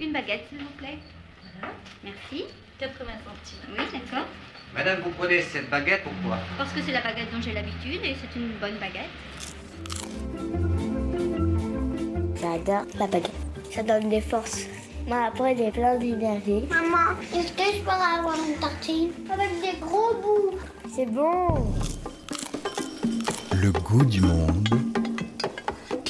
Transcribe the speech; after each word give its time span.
Une 0.00 0.12
baguette, 0.12 0.46
s'il 0.48 0.58
vous 0.58 0.72
plaît. 0.76 0.98
Merci. 2.02 2.44
80 2.80 3.04
centimes. 3.24 3.58
Oui, 3.78 3.84
d'accord. 3.92 4.26
Madame, 4.74 5.02
vous 5.04 5.10
prenez 5.10 5.40
cette 5.40 5.70
baguette 5.70 6.02
pourquoi 6.02 6.38
Parce 6.58 6.72
que 6.72 6.82
c'est 6.82 6.90
la 6.90 7.00
baguette 7.00 7.32
dont 7.32 7.40
j'ai 7.40 7.52
l'habitude 7.52 8.00
et 8.02 8.16
c'est 8.20 8.36
une 8.36 8.48
bonne 8.60 8.76
baguette. 8.80 9.12
J'adore 12.40 12.86
la 12.98 13.06
baguette. 13.06 13.30
Ça 13.70 13.84
donne 13.84 14.08
des 14.08 14.20
forces. 14.20 14.66
Mais 15.06 15.12
après, 15.28 15.56
j'ai 15.56 15.70
plein 15.70 15.96
d'énergie. 15.96 16.64
Maman, 16.68 17.12
est-ce 17.32 17.52
que 17.52 17.76
je 17.76 17.82
pourrais 17.82 18.18
avoir 18.18 18.34
une 18.34 18.58
tartine 18.58 19.12
avec 19.32 19.50
des 19.60 19.78
gros 19.78 20.14
bouts? 20.14 20.58
C'est 20.92 21.06
bon. 21.06 21.72
Le 23.52 23.70
goût 23.70 24.04
du 24.04 24.20
monde. 24.22 24.93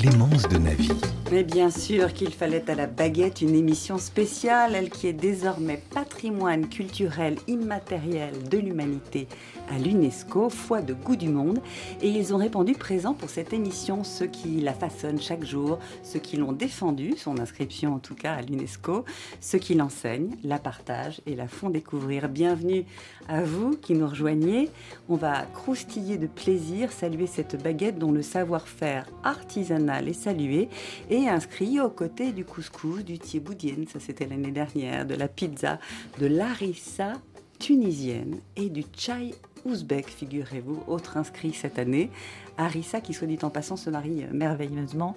De. 0.05 1.33
Mais 1.33 1.45
bien 1.45 1.71
sûr 1.71 2.13
qu'il 2.13 2.31
fallait 2.31 2.69
à 2.69 2.75
la 2.75 2.87
baguette 2.87 3.41
une 3.41 3.55
émission 3.55 3.97
spéciale, 3.97 4.75
elle 4.75 4.91
qui 4.91 5.07
est 5.07 5.15
désormais 5.15 5.81
patrimoine 5.95 6.69
culturel 6.69 7.37
immatériel 7.49 8.35
de 8.51 8.59
l'humanité 8.59 9.29
à 9.71 9.79
l'UNESCO, 9.79 10.51
foi 10.51 10.83
de 10.83 10.95
goût 10.95 11.17
du 11.17 11.29
monde. 11.29 11.61
Et 12.03 12.09
ils 12.09 12.35
ont 12.35 12.37
répondu 12.37 12.73
présent 12.75 13.15
pour 13.15 13.31
cette 13.31 13.53
émission, 13.53 14.05
ceux 14.05 14.27
qui 14.27 14.61
la 14.61 14.73
façonnent 14.73 15.21
chaque 15.21 15.45
jour, 15.45 15.79
ceux 16.03 16.19
qui 16.19 16.37
l'ont 16.37 16.53
défendue, 16.53 17.17
son 17.17 17.39
inscription 17.39 17.95
en 17.95 17.99
tout 17.99 18.15
cas 18.15 18.35
à 18.35 18.43
l'UNESCO, 18.43 19.05
ceux 19.41 19.59
qui 19.59 19.75
l'enseignent, 19.75 20.37
la 20.43 20.59
partagent 20.59 21.21
et 21.27 21.35
la 21.35 21.49
font 21.49 21.71
découvrir. 21.71 22.29
Bienvenue 22.29 22.85
à 23.29 23.43
vous 23.43 23.77
qui 23.77 23.95
nous 23.95 24.09
rejoignez. 24.09 24.71
On 25.09 25.17
va 25.17 25.43
croustiller 25.55 26.17
de 26.19 26.27
plaisir, 26.27 26.93
saluer 26.93 27.27
cette 27.27 27.63
baguette 27.63 27.99
dont 27.99 28.13
le 28.13 28.23
savoir-faire 28.23 29.07
artisanal 29.23 30.09
est 30.09 30.13
salué 30.13 30.69
et 31.11 31.29
inscrit 31.29 31.81
aux 31.81 31.91
côtés 31.91 32.33
du 32.33 32.45
couscous, 32.45 33.05
du 33.05 33.19
thieboudienne, 33.19 33.87
ça 33.93 34.01
c'était 34.01 34.27
l'année 34.27 34.51
dernière, 34.51 35.07
de 35.07 35.15
la 35.15 35.29
pizza, 35.29 35.79
de 36.19 36.27
l'arissa 36.27 37.15
tunisienne 37.59 38.41
et 38.57 38.69
du 38.69 38.85
chai 38.97 39.33
ouzbek, 39.65 40.09
figurez-vous, 40.09 40.83
autre 40.87 41.17
inscrit 41.17 41.53
cette 41.53 41.79
année. 41.79 42.11
Harissa, 42.57 43.01
qui 43.01 43.15
soit 43.15 43.27
dit 43.27 43.39
en 43.43 43.51
passant, 43.51 43.77
se 43.77 43.91
marie 43.91 44.25
merveilleusement 44.33 45.17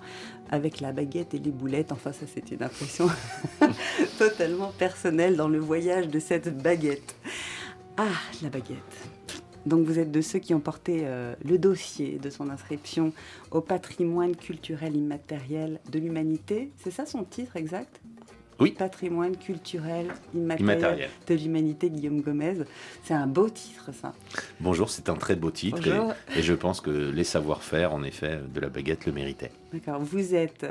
avec 0.49 0.79
la 0.79 0.91
baguette 0.91 1.33
et 1.33 1.39
les 1.39 1.51
boulettes. 1.51 1.91
Enfin, 1.91 2.11
ça, 2.11 2.25
c'est 2.33 2.51
une 2.51 2.63
impression 2.63 3.07
totalement 4.17 4.71
personnelle 4.77 5.35
dans 5.35 5.47
le 5.47 5.59
voyage 5.59 6.07
de 6.07 6.19
cette 6.19 6.57
baguette. 6.61 7.15
Ah, 7.97 8.05
la 8.41 8.49
baguette. 8.49 9.09
Donc 9.67 9.85
vous 9.85 9.99
êtes 9.99 10.11
de 10.11 10.21
ceux 10.21 10.39
qui 10.39 10.53
ont 10.53 10.61
porté 10.61 11.01
euh, 11.03 11.35
le 11.43 11.57
dossier 11.57 12.19
de 12.19 12.29
son 12.29 12.49
inscription 12.49 13.11
au 13.51 13.59
patrimoine 13.59 14.35
culturel 14.35 14.95
immatériel 14.95 15.81
de 15.91 15.99
l'humanité. 15.99 16.71
C'est 16.77 16.91
ça 16.91 17.05
son 17.05 17.25
titre 17.25 17.57
exact? 17.57 17.99
Oui. 18.59 18.71
Patrimoine 18.71 19.37
culturel 19.37 20.07
immatériel, 20.33 20.77
Immatériel. 20.79 21.09
de 21.27 21.33
l'humanité, 21.35 21.89
Guillaume 21.89 22.21
Gomez. 22.21 22.55
C'est 23.03 23.13
un 23.13 23.27
beau 23.27 23.49
titre, 23.49 23.91
ça. 23.93 24.13
Bonjour, 24.59 24.89
c'est 24.89 25.09
un 25.09 25.15
très 25.15 25.35
beau 25.35 25.51
titre 25.51 25.87
et 26.35 26.41
je 26.41 26.53
pense 26.53 26.81
que 26.81 26.89
les 26.89 27.23
savoir-faire, 27.23 27.93
en 27.93 28.03
effet, 28.03 28.39
de 28.53 28.59
la 28.59 28.69
baguette 28.69 29.05
le 29.05 29.11
méritaient. 29.11 29.51
D'accord. 29.73 29.99
Vous 30.01 30.33
êtes 30.33 30.65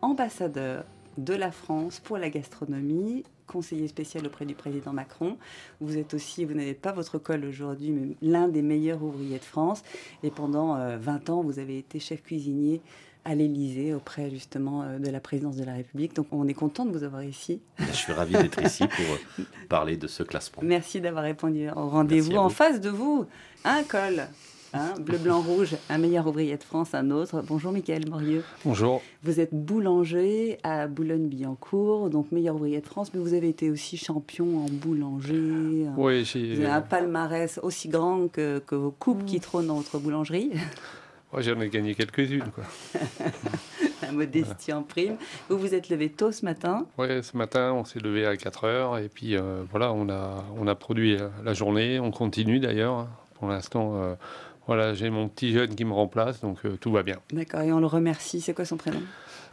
ambassadeur 0.00 0.84
de 1.18 1.34
la 1.34 1.50
France 1.52 2.00
pour 2.00 2.16
la 2.16 2.30
gastronomie, 2.30 3.24
conseiller 3.46 3.86
spécial 3.88 4.26
auprès 4.26 4.46
du 4.46 4.54
président 4.54 4.92
Macron. 4.92 5.36
Vous 5.80 5.98
êtes 5.98 6.14
aussi, 6.14 6.44
vous 6.44 6.54
n'avez 6.54 6.74
pas 6.74 6.92
votre 6.92 7.18
col 7.18 7.44
aujourd'hui, 7.44 7.90
mais 7.90 8.16
l'un 8.22 8.48
des 8.48 8.62
meilleurs 8.62 9.02
ouvriers 9.02 9.38
de 9.38 9.44
France. 9.44 9.82
Et 10.22 10.30
pendant 10.30 10.76
euh, 10.76 10.96
20 10.96 11.28
ans, 11.30 11.42
vous 11.42 11.58
avez 11.58 11.78
été 11.78 11.98
chef 11.98 12.22
cuisinier 12.22 12.80
à 13.24 13.34
l'Élysée 13.34 13.94
auprès 13.94 14.30
justement 14.30 14.82
euh, 14.82 14.98
de 14.98 15.08
la 15.10 15.20
présidence 15.20 15.56
de 15.56 15.64
la 15.64 15.74
République. 15.74 16.14
Donc 16.14 16.26
on 16.32 16.46
est 16.48 16.54
content 16.54 16.84
de 16.84 16.90
vous 16.90 17.04
avoir 17.04 17.22
ici. 17.24 17.60
Je 17.78 17.92
suis 17.92 18.12
ravi 18.12 18.32
d'être 18.32 18.60
ici 18.62 18.84
pour 18.86 19.04
euh, 19.40 19.44
parler 19.68 19.96
de 19.96 20.06
ce 20.06 20.22
classement. 20.22 20.62
Merci 20.64 21.00
d'avoir 21.00 21.24
répondu 21.24 21.68
au 21.74 21.88
rendez-vous. 21.88 22.36
En 22.36 22.48
face 22.48 22.80
de 22.80 22.90
vous, 22.90 23.26
un 23.64 23.82
col. 23.84 24.22
hein, 24.74 24.94
bleu, 24.98 25.18
blanc, 25.18 25.40
rouge, 25.46 25.76
un 25.88 25.98
meilleur 25.98 26.26
ouvrier 26.26 26.56
de 26.56 26.62
France, 26.64 26.94
un 26.94 27.10
autre. 27.10 27.42
Bonjour 27.46 27.70
Michael 27.72 28.08
Morieux. 28.08 28.42
Bonjour. 28.64 29.00
Vous 29.22 29.38
êtes 29.38 29.54
boulanger 29.54 30.58
à 30.64 30.88
Boulogne-Billancourt, 30.88 32.10
donc 32.10 32.32
meilleur 32.32 32.56
ouvrier 32.56 32.80
de 32.80 32.86
France, 32.86 33.12
mais 33.14 33.20
vous 33.20 33.34
avez 33.34 33.50
été 33.50 33.70
aussi 33.70 33.96
champion 33.96 34.64
en 34.64 34.66
boulanger. 34.70 35.86
Oui, 35.96 36.20
Vous 36.22 36.24
j'ai- 36.24 36.52
avez 36.54 36.66
un 36.66 36.80
palmarès 36.80 37.60
aussi 37.62 37.88
grand 37.88 38.26
que, 38.32 38.58
que 38.66 38.74
vos 38.74 38.90
coupes 38.90 39.24
qui 39.26 39.38
trônent 39.40 39.66
dans 39.68 39.76
votre 39.76 39.98
boulangerie. 39.98 40.50
ouais, 41.32 41.42
j'en 41.42 41.60
ai 41.60 41.68
gagné 41.68 41.94
quelques-unes. 41.94 42.50
Quoi. 42.54 42.64
La 44.02 44.12
modestie 44.12 44.72
en 44.72 44.82
prime. 44.82 45.16
Vous 45.48 45.58
vous 45.58 45.74
êtes 45.74 45.88
levé 45.88 46.08
tôt 46.10 46.32
ce 46.32 46.44
matin? 46.44 46.86
Ouais, 46.98 47.22
ce 47.22 47.36
matin, 47.36 47.72
on 47.72 47.84
s'est 47.84 48.00
levé 48.00 48.26
à 48.26 48.36
4 48.36 48.64
heures 48.64 48.98
et 48.98 49.08
puis 49.08 49.36
euh, 49.36 49.62
voilà, 49.70 49.92
on 49.92 50.08
a, 50.08 50.44
on 50.58 50.66
a 50.66 50.74
produit 50.74 51.16
la, 51.16 51.30
la 51.44 51.54
journée. 51.54 52.00
On 52.00 52.10
continue 52.10 52.58
d'ailleurs. 52.58 53.06
Pour 53.34 53.48
l'instant, 53.48 53.92
euh, 54.02 54.14
voilà, 54.66 54.94
j'ai 54.94 55.10
mon 55.10 55.28
petit 55.28 55.52
jeune 55.52 55.74
qui 55.74 55.84
me 55.84 55.92
remplace, 55.92 56.40
donc 56.40 56.58
euh, 56.64 56.76
tout 56.80 56.92
va 56.92 57.02
bien. 57.02 57.16
D'accord, 57.32 57.60
et 57.62 57.72
on 57.72 57.80
le 57.80 57.86
remercie. 57.86 58.40
C'est 58.40 58.54
quoi 58.54 58.64
son 58.64 58.76
prénom? 58.76 59.00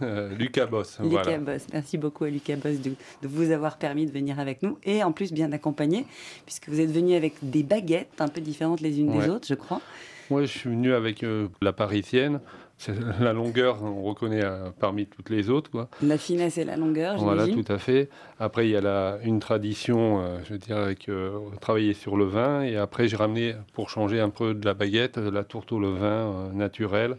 Euh, 0.02 0.34
Lucas 0.36 0.66
Boss, 0.66 0.98
Lucas 1.02 1.24
voilà. 1.24 1.38
Boss. 1.40 1.66
Merci 1.74 1.98
beaucoup 1.98 2.24
à 2.24 2.30
Lucas 2.30 2.56
Boss 2.56 2.80
de, 2.80 2.92
de 3.22 3.28
vous 3.28 3.52
avoir 3.52 3.78
permis 3.78 4.06
de 4.06 4.12
venir 4.12 4.40
avec 4.40 4.64
nous 4.64 4.78
et 4.84 5.04
en 5.04 5.12
plus 5.12 5.34
bien 5.34 5.52
accompagné, 5.52 6.06
puisque 6.46 6.70
vous 6.70 6.80
êtes 6.80 6.92
venu 6.92 7.16
avec 7.16 7.34
des 7.42 7.64
baguettes 7.64 8.20
un 8.20 8.28
peu 8.30 8.42
différentes 8.42 8.80
les 8.82 9.00
unes 9.00 9.10
Ouais. 9.10 9.26
des 9.26 9.30
autres, 9.30 9.48
je 9.48 9.56
crois. 9.56 9.82
Moi, 10.30 10.42
je 10.44 10.48
suis 10.48 10.70
venu 10.70 10.94
avec 10.94 11.24
euh, 11.24 11.48
la 11.62 11.74
parisienne. 11.74 12.40
C'est 12.78 12.96
la 13.20 13.34
longueur, 13.34 13.84
on 13.84 14.04
reconnaît 14.04 14.44
euh, 14.44 14.70
parmi 14.80 15.06
toutes 15.06 15.30
les 15.30 15.50
autres. 15.50 15.70
Quoi. 15.70 15.90
La 16.02 16.18
finesse 16.18 16.58
et 16.58 16.64
la 16.64 16.78
longueur, 16.78 17.18
Voilà, 17.18 17.48
tout 17.48 17.66
à 17.68 17.78
fait. 17.78 18.10
Après, 18.40 18.68
il 18.68 18.72
y 18.72 18.76
a 18.78 18.82
la, 18.82 19.18
une 19.24 19.40
tradition, 19.40 20.22
euh, 20.22 20.38
je 20.46 20.54
veux 20.54 20.60
dire, 20.60 20.78
avec 20.78 21.10
euh, 21.10 21.40
travailler 21.60 21.94
sur 21.94 22.16
le 22.16 22.26
vin. 22.26 22.62
Et 22.62 22.78
après, 22.78 23.08
j'ai 23.08 23.18
ramené, 23.18 23.56
pour 23.74 23.90
changer 23.90 24.20
un 24.20 24.30
peu 24.30 24.54
de 24.54 24.66
la 24.66 24.74
baguette, 24.74 25.18
la 25.18 25.44
tourte 25.44 25.72
au 25.72 25.80
levain 25.80 26.08
euh, 26.08 26.52
naturelle. 26.54 27.18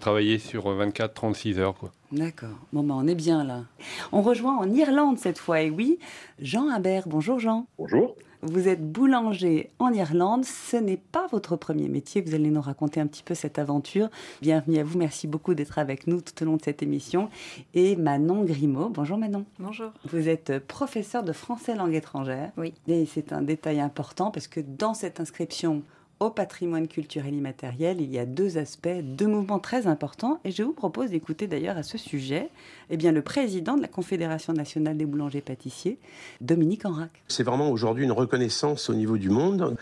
Travailler 0.00 0.38
sur 0.38 0.70
euh, 0.70 0.86
24-36 0.86 1.58
heures, 1.58 1.74
quoi. 1.74 1.90
D'accord. 2.12 2.48
Bon, 2.72 2.82
ben, 2.82 2.94
on 2.94 3.06
est 3.06 3.14
bien 3.14 3.44
là. 3.44 3.64
On 4.12 4.22
rejoint 4.22 4.56
en 4.56 4.70
Irlande 4.70 5.18
cette 5.18 5.38
fois, 5.38 5.60
et 5.62 5.70
oui, 5.70 5.98
Jean 6.40 6.68
Habert. 6.68 7.04
Bonjour 7.06 7.38
Jean. 7.40 7.66
Bonjour. 7.78 8.16
Vous 8.46 8.68
êtes 8.68 8.92
boulanger 8.92 9.70
en 9.78 9.90
Irlande. 9.90 10.44
Ce 10.44 10.76
n'est 10.76 10.98
pas 10.98 11.26
votre 11.28 11.56
premier 11.56 11.88
métier. 11.88 12.20
Vous 12.20 12.34
allez 12.34 12.50
nous 12.50 12.60
raconter 12.60 13.00
un 13.00 13.06
petit 13.06 13.22
peu 13.22 13.34
cette 13.34 13.58
aventure. 13.58 14.10
Bienvenue 14.42 14.80
à 14.80 14.84
vous. 14.84 14.98
Merci 14.98 15.26
beaucoup 15.26 15.54
d'être 15.54 15.78
avec 15.78 16.06
nous 16.06 16.20
tout 16.20 16.42
au 16.42 16.44
long 16.44 16.56
de 16.56 16.62
cette 16.62 16.82
émission. 16.82 17.30
Et 17.72 17.96
Manon 17.96 18.44
Grimaud. 18.44 18.90
Bonjour 18.90 19.16
Manon. 19.16 19.46
Bonjour. 19.58 19.92
Vous 20.10 20.28
êtes 20.28 20.58
professeur 20.58 21.22
de 21.22 21.32
français 21.32 21.74
langue 21.74 21.94
étrangère. 21.94 22.52
Oui. 22.58 22.74
Et 22.86 23.06
c'est 23.06 23.32
un 23.32 23.40
détail 23.40 23.80
important 23.80 24.30
parce 24.30 24.46
que 24.46 24.60
dans 24.60 24.92
cette 24.92 25.20
inscription 25.20 25.82
au 26.20 26.30
patrimoine 26.30 26.88
culturel 26.88 27.34
immatériel, 27.34 28.00
il 28.00 28.10
y 28.10 28.18
a 28.18 28.26
deux 28.26 28.56
aspects, 28.58 28.88
deux 29.02 29.26
mouvements 29.26 29.58
très 29.58 29.86
importants. 29.86 30.40
Et 30.44 30.50
je 30.50 30.62
vous 30.62 30.72
propose 30.72 31.10
d'écouter 31.10 31.46
d'ailleurs 31.46 31.76
à 31.76 31.82
ce 31.82 31.98
sujet 31.98 32.48
eh 32.90 32.96
bien, 32.96 33.12
le 33.12 33.22
président 33.22 33.76
de 33.76 33.82
la 33.82 33.88
Confédération 33.88 34.52
nationale 34.52 34.96
des 34.96 35.06
boulangers-pâtissiers, 35.06 35.98
Dominique 36.40 36.84
Enrac. 36.84 37.10
C'est 37.28 37.42
vraiment 37.42 37.70
aujourd'hui 37.70 38.04
une 38.04 38.12
reconnaissance 38.12 38.90
au 38.90 38.94
niveau 38.94 39.16
du 39.16 39.30
monde, 39.30 39.76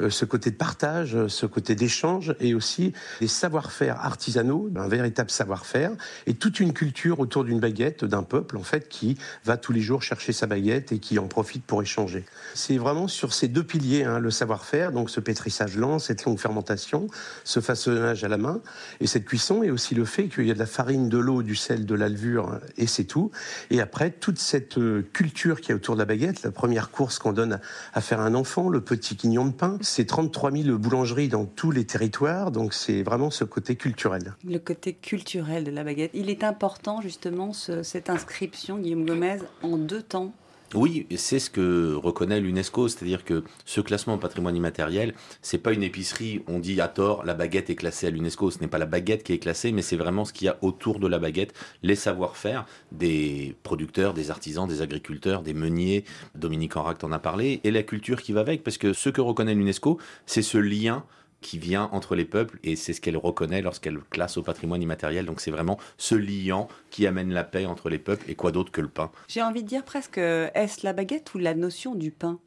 euh, 0.00 0.10
ce 0.10 0.24
côté 0.24 0.50
de 0.50 0.56
partage, 0.56 1.26
ce 1.28 1.46
côté 1.46 1.74
d'échange 1.74 2.34
et 2.40 2.54
aussi 2.54 2.92
des 3.20 3.28
savoir-faire 3.28 4.00
artisanaux, 4.00 4.70
un 4.76 4.88
véritable 4.88 5.30
savoir-faire 5.30 5.92
et 6.26 6.34
toute 6.34 6.60
une 6.60 6.72
culture 6.72 7.20
autour 7.20 7.44
d'une 7.44 7.60
baguette 7.60 8.04
d'un 8.04 8.22
peuple 8.22 8.56
en 8.56 8.62
fait 8.62 8.88
qui 8.88 9.16
va 9.44 9.56
tous 9.56 9.72
les 9.72 9.80
jours 9.80 10.02
chercher 10.02 10.32
sa 10.32 10.46
baguette 10.46 10.92
et 10.92 10.98
qui 10.98 11.18
en 11.18 11.26
profite 11.26 11.64
pour 11.64 11.82
échanger. 11.82 12.24
C'est 12.54 12.76
vraiment 12.76 13.08
sur 13.08 13.32
ces 13.32 13.48
deux 13.48 13.64
piliers, 13.64 14.04
hein, 14.04 14.18
le 14.18 14.30
savoir-faire, 14.30 14.92
donc 14.92 15.10
ce 15.10 15.20
pétrissage 15.20 15.76
cette 15.98 16.24
longue 16.24 16.38
fermentation, 16.38 17.06
ce 17.44 17.60
façonnage 17.60 18.24
à 18.24 18.28
la 18.28 18.36
main 18.38 18.60
et 19.00 19.06
cette 19.06 19.24
cuisson 19.24 19.62
et 19.62 19.70
aussi 19.70 19.94
le 19.94 20.04
fait 20.04 20.28
qu'il 20.28 20.46
y 20.46 20.50
a 20.50 20.54
de 20.54 20.58
la 20.58 20.66
farine, 20.66 21.08
de 21.08 21.18
l'eau, 21.18 21.42
du 21.42 21.54
sel, 21.56 21.86
de 21.86 21.94
la 21.94 22.08
levure 22.08 22.58
et 22.76 22.86
c'est 22.86 23.04
tout. 23.04 23.30
Et 23.70 23.80
après, 23.80 24.10
toute 24.10 24.38
cette 24.38 24.78
euh, 24.78 25.02
culture 25.12 25.60
qui 25.60 25.72
est 25.72 25.74
autour 25.74 25.94
de 25.94 26.00
la 26.00 26.04
baguette, 26.04 26.42
la 26.42 26.50
première 26.50 26.90
course 26.90 27.18
qu'on 27.18 27.32
donne 27.32 27.60
à, 27.94 28.00
faire 28.00 28.20
un 28.20 28.34
enfant, 28.34 28.68
le 28.68 28.80
petit 28.80 29.16
quignon 29.16 29.44
de 29.46 29.52
pain, 29.52 29.78
c'est 29.80 30.04
33 30.06 30.50
000 30.52 30.78
boulangeries 30.78 31.28
dans 31.28 31.44
tous 31.44 31.70
les 31.70 31.84
territoires, 31.84 32.50
donc 32.50 32.74
c'est 32.74 33.02
vraiment 33.02 33.30
ce 33.30 33.44
côté 33.44 33.76
culturel. 33.76 34.34
Le 34.48 34.58
côté 34.58 34.92
culturel 34.94 35.64
de 35.64 35.70
la 35.70 35.84
baguette. 35.84 36.10
Il 36.14 36.30
est 36.30 36.44
important 36.44 37.00
justement 37.00 37.52
ce- 37.52 37.82
cette 37.82 38.10
inscription, 38.10 38.78
Guillaume 38.78 39.06
Gomez, 39.06 39.38
en 39.62 39.76
deux 39.76 40.02
temps. 40.02 40.32
Oui, 40.74 41.06
c'est 41.16 41.38
ce 41.38 41.50
que 41.50 41.94
reconnaît 41.94 42.40
l'UNESCO, 42.40 42.88
c'est-à-dire 42.88 43.26
que 43.26 43.44
ce 43.66 43.82
classement 43.82 44.16
patrimoine 44.16 44.56
immatériel, 44.56 45.12
c'est 45.42 45.58
pas 45.58 45.72
une 45.72 45.82
épicerie, 45.82 46.42
on 46.46 46.58
dit 46.60 46.80
à 46.80 46.88
tort 46.88 47.24
la 47.24 47.34
baguette 47.34 47.68
est 47.68 47.74
classée 47.74 48.06
à 48.06 48.10
l'UNESCO, 48.10 48.50
ce 48.50 48.58
n'est 48.60 48.68
pas 48.68 48.78
la 48.78 48.86
baguette 48.86 49.22
qui 49.22 49.34
est 49.34 49.38
classée, 49.38 49.70
mais 49.72 49.82
c'est 49.82 49.96
vraiment 49.96 50.24
ce 50.24 50.32
qu'il 50.32 50.46
y 50.46 50.48
a 50.48 50.56
autour 50.62 50.98
de 50.98 51.06
la 51.06 51.18
baguette, 51.18 51.52
les 51.82 51.94
savoir-faire 51.94 52.64
des 52.90 53.54
producteurs, 53.64 54.14
des 54.14 54.30
artisans, 54.30 54.66
des 54.66 54.80
agriculteurs, 54.80 55.42
des 55.42 55.52
meuniers, 55.52 56.04
Dominique 56.34 56.76
Enrac 56.76 57.04
en 57.04 57.12
a 57.12 57.18
parlé, 57.18 57.60
et 57.64 57.70
la 57.70 57.82
culture 57.82 58.22
qui 58.22 58.32
va 58.32 58.40
avec, 58.40 58.64
parce 58.64 58.78
que 58.78 58.94
ce 58.94 59.10
que 59.10 59.20
reconnaît 59.20 59.54
l'UNESCO, 59.54 59.98
c'est 60.24 60.42
ce 60.42 60.56
lien 60.56 61.04
qui 61.42 61.58
vient 61.58 61.90
entre 61.92 62.14
les 62.14 62.24
peuples 62.24 62.58
et 62.64 62.76
c'est 62.76 62.94
ce 62.94 63.00
qu'elle 63.02 63.18
reconnaît 63.18 63.60
lorsqu'elle 63.60 63.98
classe 64.10 64.38
au 64.38 64.42
patrimoine 64.42 64.80
immatériel. 64.80 65.26
Donc 65.26 65.42
c'est 65.42 65.50
vraiment 65.50 65.78
ce 65.98 66.14
liant 66.14 66.68
qui 66.90 67.06
amène 67.06 67.32
la 67.32 67.44
paix 67.44 67.66
entre 67.66 67.90
les 67.90 67.98
peuples 67.98 68.30
et 68.30 68.34
quoi 68.34 68.52
d'autre 68.52 68.72
que 68.72 68.80
le 68.80 68.88
pain. 68.88 69.10
J'ai 69.28 69.42
envie 69.42 69.62
de 69.62 69.68
dire 69.68 69.84
presque, 69.84 70.16
est-ce 70.16 70.84
la 70.84 70.94
baguette 70.94 71.34
ou 71.34 71.38
la 71.38 71.54
notion 71.54 71.94
du 71.94 72.10
pain? 72.10 72.38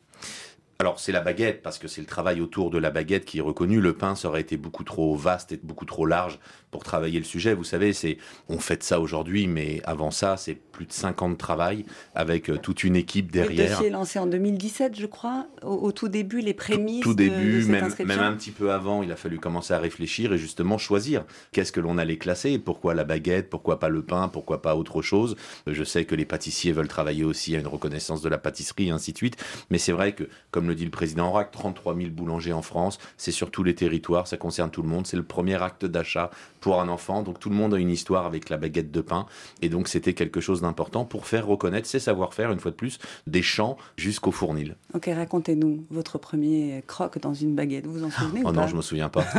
Alors 0.80 1.00
c'est 1.00 1.12
la 1.12 1.22
baguette 1.22 1.62
parce 1.62 1.78
que 1.78 1.88
c'est 1.88 2.02
le 2.02 2.08
travail 2.08 2.42
autour 2.42 2.70
de 2.70 2.78
la 2.78 2.92
baguette 2.92 3.26
qui 3.26 3.38
est 3.38 3.42
reconnu. 3.42 3.80
Le 3.80 3.94
pain 3.94 4.16
ça 4.16 4.28
aurait 4.28 4.42
été 4.42 4.58
beaucoup 4.58 4.84
trop 4.84 5.16
vaste 5.16 5.52
et 5.52 5.60
beaucoup 5.62 5.86
trop 5.86 6.06
large 6.06 6.40
pour 6.76 6.84
travailler 6.84 7.20
le 7.20 7.26
sujet. 7.26 7.54
Vous 7.54 7.64
savez, 7.64 7.94
c'est 7.94 8.18
on 8.50 8.60
fait 8.60 8.84
ça 8.84 9.00
aujourd'hui, 9.00 9.48
mais 9.48 9.82
avant 9.86 10.12
ça, 10.12 10.36
c'est 10.36 10.56
plus 10.56 10.86
de 10.86 10.92
5 10.92 11.22
ans 11.22 11.30
de 11.30 11.36
travail 11.36 11.86
avec 12.16 12.50
euh, 12.50 12.58
toute 12.58 12.84
une 12.84 12.98
équipe 12.98 13.32
derrière. 13.32 13.70
Le 13.70 13.76
dossier 13.76 13.90
lancé 13.90 14.20
en 14.20 14.26
2017, 14.26 15.00
je 15.00 15.06
crois, 15.06 15.48
au, 15.62 15.94
tout 15.94 16.10
début, 16.10 16.42
les 16.42 16.54
prémices. 16.54 17.02
Tout, 17.02 17.14
début, 17.14 17.64
même, 17.64 17.90
même 18.04 18.20
un 18.20 18.34
petit 18.34 18.52
peu 18.52 18.74
avant, 18.74 19.04
il 19.04 19.12
a 19.14 19.16
fallu 19.16 19.40
commencer 19.40 19.74
à 19.74 19.80
réfléchir 19.80 20.34
et 20.34 20.38
justement 20.38 20.78
choisir 20.78 21.24
qu'est-ce 21.54 21.72
que 21.72 21.80
l'on 21.80 21.98
allait 21.98 22.18
classer. 22.18 22.60
Pourquoi 22.60 22.94
la 22.94 23.06
baguette? 23.06 23.50
Pourquoi 23.50 23.80
pas 23.80 23.88
le 23.88 24.02
pain? 24.02 24.28
Pourquoi 24.28 24.62
pas 24.62 24.76
autre 24.76 25.02
chose? 25.02 25.38
Je 25.68 25.84
sais 25.86 26.04
que 26.04 26.14
les 26.14 26.26
pâtissiers 26.26 26.74
veulent 26.74 26.90
travailler 26.90 27.24
aussi 27.24 27.56
à 27.56 27.60
une 27.60 27.68
reconnaissance 27.68 28.22
de 28.22 28.28
la 28.28 28.38
pâtisserie, 28.38 28.88
et 28.88 28.92
ainsi 28.92 29.14
de 29.14 29.18
suite. 29.18 29.38
Mais 29.70 29.78
c'est 29.78 29.94
vrai 29.94 30.12
que, 30.12 30.26
comme 30.52 30.65
le 30.68 30.76
dit 30.76 30.86
le 30.86 30.92
président 30.92 31.32
Rack, 31.32 31.52
33 31.52 31.96
000 31.96 32.10
boulangers 32.10 32.54
en 32.54 32.62
France, 32.62 33.00
c'est 33.18 33.32
sur 33.32 33.52
tous 33.52 33.64
les 33.64 33.76
territoires, 33.76 34.28
ça 34.28 34.38
concerne 34.38 34.70
tout 34.72 34.82
le 34.82 34.88
monde. 34.88 35.08
C'est 35.08 35.18
le 35.18 35.24
premier 35.24 35.62
acte 35.62 35.86
d'achat 35.86 36.32
pour 36.60 36.82
un 36.82 36.90
enfant. 36.90 37.22
Donc 37.22 37.40
tout 37.40 37.50
le 37.50 37.56
monde 37.56 37.74
a 37.74 37.78
une 37.78 37.92
histoire 37.92 38.26
avec 38.26 38.50
la 38.50 38.58
baguette 38.58 38.92
de 38.92 39.02
pain. 39.02 39.26
Et 39.62 39.70
donc 39.70 39.88
c'était 39.88 40.14
quelque 40.14 40.42
chose 40.42 40.62
d'important 40.62 41.06
pour 41.06 41.28
faire 41.28 41.46
reconnaître 41.46 41.88
ses 41.88 42.00
savoir-faire, 42.00 42.52
une 42.52 42.60
fois 42.60 42.72
de 42.72 42.76
plus, 42.76 43.00
des 43.28 43.42
champs 43.42 43.78
jusqu'au 43.98 44.32
fournil. 44.32 44.76
Ok, 44.94 45.10
racontez-nous 45.14 45.86
votre 45.90 46.18
premier 46.18 46.84
croc 46.88 47.20
dans 47.20 47.34
une 47.34 47.56
baguette. 47.56 47.86
Vous 47.86 47.94
vous 47.94 48.04
en 48.04 48.12
souvenez 48.12 48.42
Oh 48.44 48.50
ou 48.50 48.52
non, 48.52 48.62
pas 48.62 48.68
je 48.68 48.76
me 48.76 48.82
souviens 48.82 49.10
pas. 49.10 49.26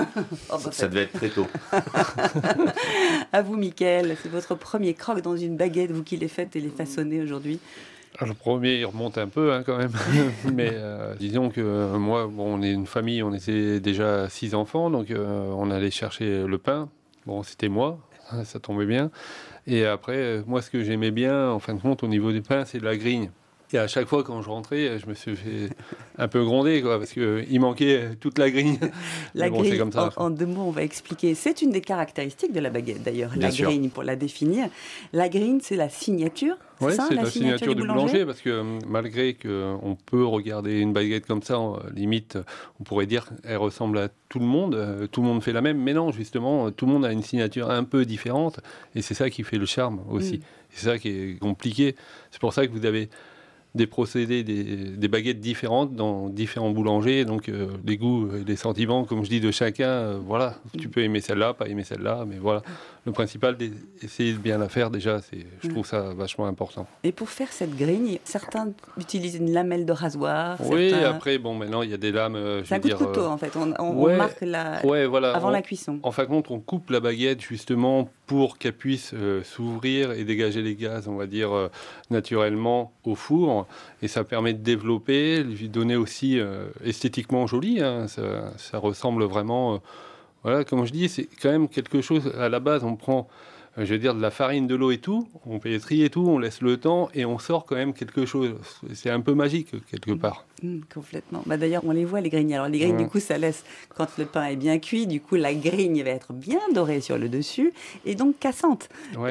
Oh, 0.51 0.59
bah, 0.65 0.71
ça 0.71 0.87
devait 0.87 1.03
être 1.03 1.13
très 1.13 1.29
tôt. 1.29 1.47
à 3.33 3.43
vous, 3.43 3.57
Mickaël, 3.57 4.17
c'est 4.23 4.29
votre 4.29 4.55
premier 4.55 4.95
croc 4.95 5.21
dans 5.21 5.37
une 5.37 5.57
baguette, 5.57 5.91
vous 5.91 6.05
qui 6.05 6.17
les 6.17 6.29
faites 6.29 6.55
et 6.57 6.61
les 6.61 6.69
façonnez 6.69 7.21
aujourd'hui. 7.21 7.59
Le 8.25 8.35
premier, 8.35 8.77
il 8.77 8.87
remonte 8.87 9.19
un 9.19 9.29
peu 9.29 9.53
hein, 9.53 9.63
quand 9.65 9.77
même. 9.77 9.93
Mais 10.55 10.71
euh, 10.73 11.15
disons 11.17 11.51
que 11.51 11.61
euh, 11.61 11.99
moi, 11.99 12.27
bon, 12.27 12.59
on 12.59 12.63
est 12.63 12.73
une 12.73 12.87
famille, 12.87 13.23
on 13.23 13.35
était 13.35 13.81
déjà 13.81 14.29
six 14.29 14.55
enfants, 14.55 14.91
donc 14.91 15.11
euh, 15.11 15.51
on 15.57 15.71
allait 15.71 15.91
chercher 15.91 16.47
le 16.47 16.59
pain. 16.59 16.89
Bon, 17.27 17.43
c'était 17.43 17.69
moi, 17.69 17.99
hein, 18.31 18.45
ça 18.45 18.59
tombait 18.59 18.87
bien. 18.87 19.11
Et 19.67 19.85
après, 19.85 20.43
moi, 20.47 20.63
ce 20.63 20.71
que 20.71 20.83
j'aimais 20.83 21.11
bien, 21.11 21.51
en 21.51 21.59
fin 21.59 21.75
de 21.75 21.81
compte, 21.81 22.03
au 22.03 22.09
niveau 22.09 22.33
du 22.33 22.41
pain, 22.41 22.65
c'est 22.65 22.83
la 22.83 22.97
grigne. 22.97 23.31
Et 23.73 23.79
à 23.79 23.89
chaque 23.89 24.07
fois, 24.07 24.23
quand 24.23 24.43
je 24.43 24.49
rentrais, 24.49 24.99
je 24.99 25.07
me 25.07 25.15
suis 25.15 25.35
fait 25.35 25.71
un 26.19 26.29
peu 26.29 26.45
gronder, 26.45 26.83
quoi, 26.83 26.99
parce 26.99 27.13
qu'il 27.13 27.61
manquait 27.61 28.11
toute 28.21 28.39
la 28.39 28.51
grigne. 28.51 28.79
La 29.35 29.51
grille, 29.51 29.77
comme 29.77 29.93
ça. 29.93 30.11
En, 30.17 30.31
deux 30.31 30.47
mots, 30.47 30.63
on 30.63 30.71
va 30.71 30.83
expliquer. 30.83 31.35
C'est 31.35 31.63
une 31.63 31.71
des 31.71 31.81
caractéristiques 31.81 32.53
de 32.53 32.61
la 32.61 32.71
baguette, 32.71 33.03
d'ailleurs, 33.03 33.33
la 33.37 33.51
grigne, 33.51 33.91
pour 33.91 34.03
la 34.03 34.17
définir. 34.17 34.69
La 35.13 35.29
grigne, 35.29 35.59
c'est 35.63 35.77
la 35.77 35.89
signature. 35.89 36.57
Oui, 36.81 36.93
c'est 36.93 37.15
la, 37.15 37.25
signature, 37.27 37.75
du, 37.75 37.83
boulanger, 37.83 38.27
parce 38.27 38.41
que 38.41 38.63
malgré 38.87 39.35
qu'on 39.35 39.97
peut 40.07 40.25
regarder 40.25 40.81
une 40.81 40.93
baguette 40.93 41.27
comme 41.27 41.43
ça, 41.43 41.59
limite, 41.95 42.39
on 42.81 42.85
pourrait 42.85 43.07
dire 43.07 43.27
qu'elle 43.43 43.57
ressemble 43.57 43.99
à 43.99 44.09
tout 44.29 44.39
le 44.39 44.45
monde, 44.45 44.75
euh, 44.75 45.07
tout 45.07 45.23
le 45.23 45.27
monde 45.27 45.43
fait 45.43 45.53
la 45.53 45.63
même, 45.63 45.79
mais 45.79 45.95
non, 45.95 46.13
justement, 46.13 46.71
tout 46.71 46.85
le 46.85 46.93
monde 46.93 47.07
a 47.07 47.13
une 47.13 47.23
signature 47.23 47.71
un 47.71 47.85
peu 47.85 48.05
différente, 48.05 48.61
et 48.95 49.01
c'est 49.01 49.15
ça 49.15 49.31
qui 49.31 49.43
fait 49.43 49.57
le 49.57 49.65
charme 49.65 50.01
aussi. 50.11 50.39
Mm. 50.39 50.43
C'est 50.71 50.85
ça 50.87 50.99
qui 50.99 51.09
est 51.09 51.39
compliqué. 51.39 51.97
C'est 52.31 52.41
pour 52.41 52.53
ça 52.53 52.67
que 52.67 52.73
vous 52.73 52.85
avez 52.85 53.09
des 53.77 53.87
procédés, 53.87 54.43
des, 54.43 55.09
baguettes 55.09 55.41
différentes 55.41 55.95
dans 55.95 56.29
différents 56.29 56.71
boulangers. 56.71 57.25
Donc 57.25 57.49
euh, 57.49 57.69
les 57.85 57.97
goûts 57.97 58.29
et 58.35 58.45
les 58.45 58.57
sentiments, 58.57 59.05
comme 59.05 59.25
je 59.25 59.31
dis, 59.31 59.41
de 59.41 59.51
chacun, 59.51 59.89
euh, 59.89 60.19
voilà, 60.21 60.57
tu 60.79 60.89
peux 60.89 61.03
aimer 61.03 61.21
celle-là, 61.21 61.55
pas 61.55 61.69
aimer 61.69 61.85
celle-là, 61.85 62.25
mais 62.27 62.37
voilà. 62.39 62.63
Le 63.07 63.13
principal, 63.13 63.57
d'essayer 63.57 64.33
de 64.33 64.39
bien 64.39 64.59
la 64.59 64.69
faire 64.69 64.91
déjà, 64.91 65.21
c'est, 65.21 65.47
je 65.63 65.69
trouve 65.69 65.87
ça 65.87 66.13
vachement 66.15 66.47
important. 66.47 66.87
Et 67.05 67.13
pour 67.13 67.31
faire 67.31 67.53
cette 67.53 67.77
grigne, 67.77 68.19
certains 68.25 68.73
utilisent 68.99 69.37
une 69.37 69.53
lamelle 69.53 69.87
de 69.87 69.93
rasoir. 69.93 70.59
Oui, 70.65 70.93
après, 70.93 71.39
bon, 71.39 71.55
maintenant 71.55 71.83
il 71.83 71.91
y 71.91 71.95
a 71.95 71.99
des 71.99 72.13
lames. 72.13 72.37
Euh, 72.37 72.65
c'est 72.65 72.75
un 72.75 72.81
coup 72.81 72.89
de 72.89 72.95
couteau 72.95 73.27
en 73.27 73.39
fait. 73.39 73.53
On, 73.57 74.17
marque 74.17 74.41
la, 74.41 74.81
voilà, 74.83 75.35
avant 75.35 75.51
la 75.51 75.63
cuisson. 75.63 76.01
En 76.03 76.11
fin 76.11 76.25
de 76.25 76.29
compte, 76.29 76.51
on 76.51 76.59
coupe 76.59 76.91
la 76.91 77.01
baguette 77.01 77.41
justement 77.41 78.11
pour 78.27 78.59
qu'elle 78.59 78.73
puisse 78.73 79.15
s'ouvrir 79.45 80.11
et 80.11 80.25
dégager 80.25 80.61
les 80.61 80.75
gaz, 80.75 81.07
on 81.07 81.15
va 81.15 81.27
dire, 81.27 81.71
naturellement 82.11 82.93
au 83.05 83.15
four 83.15 83.67
et 84.03 84.09
ça 84.09 84.25
permet 84.25 84.53
de 84.53 84.63
développer, 84.63 85.43
lui 85.43 85.69
donner 85.69 85.97
aussi 85.97 86.39
euh, 86.39 86.69
esthétiquement 86.85 87.47
joli. 87.47 87.83
Hein. 87.83 88.07
ça, 88.09 88.79
ressemble 88.79 89.25
vraiment. 89.25 89.81
Voilà, 90.43 90.65
comme 90.65 90.85
je 90.87 90.93
dis, 90.93 91.09
c'est 91.09 91.29
quand 91.41 91.51
même 91.51 91.69
quelque 91.69 92.01
chose. 92.01 92.33
À 92.39 92.49
la 92.49 92.61
base, 92.61 92.85
on 92.85 92.97
prend 92.97 93.29
je 93.79 93.93
veux 93.93 93.99
dire, 93.99 94.15
de 94.15 94.23
la 94.23 94.31
farine, 94.31 94.67
de 94.67 94.75
l'eau 94.75 94.91
et 94.91 94.99
tout, 94.99 95.29
on 95.45 95.59
pétrit 95.59 96.03
et 96.03 96.11
tout, 96.11 96.27
on 96.27 96.39
laisse 96.39 96.63
le 96.63 96.79
temps 96.79 97.09
et 97.15 97.25
on 97.25 97.39
sort 97.39 97.67
quand 97.67 97.77
même 97.77 97.93
quelque 97.93 98.25
chose. 98.25 98.55
C'est 98.95 99.11
un 99.11 99.21
peu 99.21 99.35
magique 99.35 99.73
quelque 99.91 100.13
mm. 100.13 100.19
part. 100.19 100.47
Mm, 100.63 100.81
complètement. 100.93 101.43
Bah, 101.47 101.57
D'ailleurs, 101.57 101.83
on 101.85 101.91
les 101.91 102.05
voit, 102.05 102.21
les 102.21 102.31
grignes. 102.31 102.55
Alors, 102.55 102.69
les 102.69 102.79
grignes, 102.79 102.97
du 102.97 103.07
coup, 103.07 103.21
ça 103.21 103.37
laisse, 103.37 103.65
quand 103.95 104.09
le 104.19 104.25
pain 104.25 104.47
est 104.47 104.57
bien 104.57 104.79
cuit, 104.79 105.07
du 105.07 105.21
coup, 105.21 105.37
la 105.37 105.55
grigne 105.55 106.03
va 106.03 106.11
être 106.11 106.33
bien 106.33 106.61
dorée 106.75 107.01
sur 107.01 107.19
le 107.19 107.29
dessus 107.29 107.73
et 108.05 108.15
donc 108.15 108.39
cassante. 108.39 108.89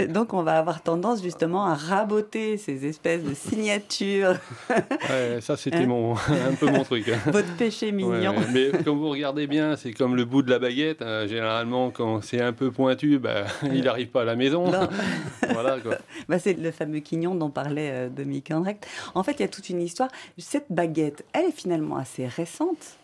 Donc, 0.09 0.33
on 0.33 0.44
va 0.44 0.59
avoir 0.59 0.81
tendance 0.81 1.24
justement 1.24 1.65
à 1.65 1.74
raboter 1.74 2.57
ces 2.57 2.86
espèces 2.86 3.24
de 3.24 3.33
signatures. 3.33 4.36
ouais, 4.69 5.39
ça, 5.42 5.57
c'était 5.57 5.77
hein 5.77 5.88
mon, 5.88 6.13
un 6.15 6.53
peu 6.59 6.68
mon 6.68 6.83
truc. 6.83 7.09
Votre 7.25 7.56
péché 7.56 7.92
mignon. 7.92 8.36
Mais 8.53 8.71
quand 8.83 8.95
vous 8.95 9.09
regardez 9.09 9.47
bien, 9.47 9.75
c'est 9.75 9.94
comme 9.94 10.15
le 10.15 10.25
bout 10.25 10.44
de 10.44 10.51
la 10.51 10.59
baguette. 10.59 11.01
Hein. 11.01 11.25
généralement, 11.27 11.89
quand 11.89 12.21
c'est 12.21 12.42
un 12.42 12.53
peu 12.53 12.71
pointu, 12.71 13.18
bah, 13.18 13.45
il 13.63 13.83
n'arrive 13.83 14.09
pas 14.09 14.21
à 14.21 14.25
la 14.25 14.34
maison. 14.35 14.65
voilà, 15.49 15.79
quoi. 15.79 15.97
Bah, 16.29 16.39
c'est 16.39 16.53
le 16.53 16.71
fameux 16.71 16.99
quignon 16.99 17.35
dont 17.35 17.49
parlait 17.49 17.91
euh, 17.91 18.09
Dominique 18.09 18.51
Andrecht. 18.51 18.87
En 19.13 19.23
fait, 19.23 19.33
il 19.33 19.41
y 19.41 19.45
a 19.45 19.47
toute 19.47 19.69
une 19.69 19.81
histoire. 19.81 20.09
Cette 20.37 20.67
baguette, 20.69 21.23
elle 21.33 21.45
est 21.45 21.51
finalement 21.51 21.97
assez 21.97 22.25
récente. 22.25 22.97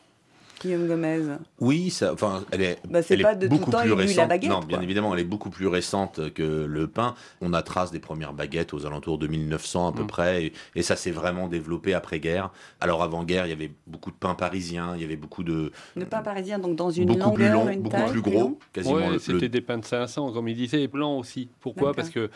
Guillaume 0.62 0.88
Gomez 0.88 1.38
Oui, 1.60 1.90
ça, 1.90 2.14
enfin, 2.14 2.44
elle 2.52 2.62
est, 2.62 2.80
bah, 2.88 3.00
elle 3.10 3.22
est 3.22 3.48
beaucoup 3.48 3.72
plus 3.72 3.94
récente. 3.94 4.44
non, 4.44 4.60
bien 4.60 4.82
évidemment, 4.82 5.14
elle 5.14 5.22
est 5.22 5.26
beaucoup 5.26 5.50
plus 5.50 5.68
récente 5.68 6.34
que 6.34 6.66
le 6.66 6.88
pain. 6.88 7.16
On 7.42 7.54
a 7.54 7.62
trace 7.62 7.92
des 7.92 8.00
premières 8.00 8.34
baguettes 8.34 8.74
aux 8.74 8.86
alentours 8.86 9.18
de 9.18 9.28
1900 9.28 9.88
à 9.88 9.92
peu 9.92 10.04
mm. 10.04 10.08
près, 10.08 10.54
et, 10.76 10.82
ça 10.82 10.96
s'est 10.96 11.12
vraiment 11.12 11.48
développé 11.48 11.94
après-guerre. 11.94 12.52
Alors 12.80 13.04
avant-guerre, 13.04 13.46
il 13.46 13.50
y 13.50 13.54
avait 13.54 13.72
beaucoup 13.88 14.12
de 14.12 14.16
pain 14.16 14.36
parisien, 14.36 14.96
il 14.96 15.02
y 15.02 15.06
avait 15.06 15.16
beaucoup 15.16 15.44
de... 15.44 15.72
De 15.96 16.06
pain 16.06 16.22
parisien, 16.22 16.60
donc 16.60 16.76
dans 16.76 16.90
une 16.90 17.06
beaucoup 17.06 17.20
longueur, 17.20 17.34
plus 17.36 17.50
long, 17.50 17.70
une 17.70 17.82
beaucoup 17.82 18.12
plus 18.12 18.22
gros, 18.22 18.60
quasiment. 18.74 19.20
c'était 19.20 19.50
des 19.50 19.62
pains 19.62 19.78
de 19.78 19.86
500, 19.86 20.32
comme 20.32 20.48
il 20.48 20.56
disait, 20.56 20.84
et 20.84 20.88
blancs 20.88 21.20
aussi. 21.20 21.50
Pourquoi? 21.60 21.94
Parce 21.94 22.10
que, 22.10 22.30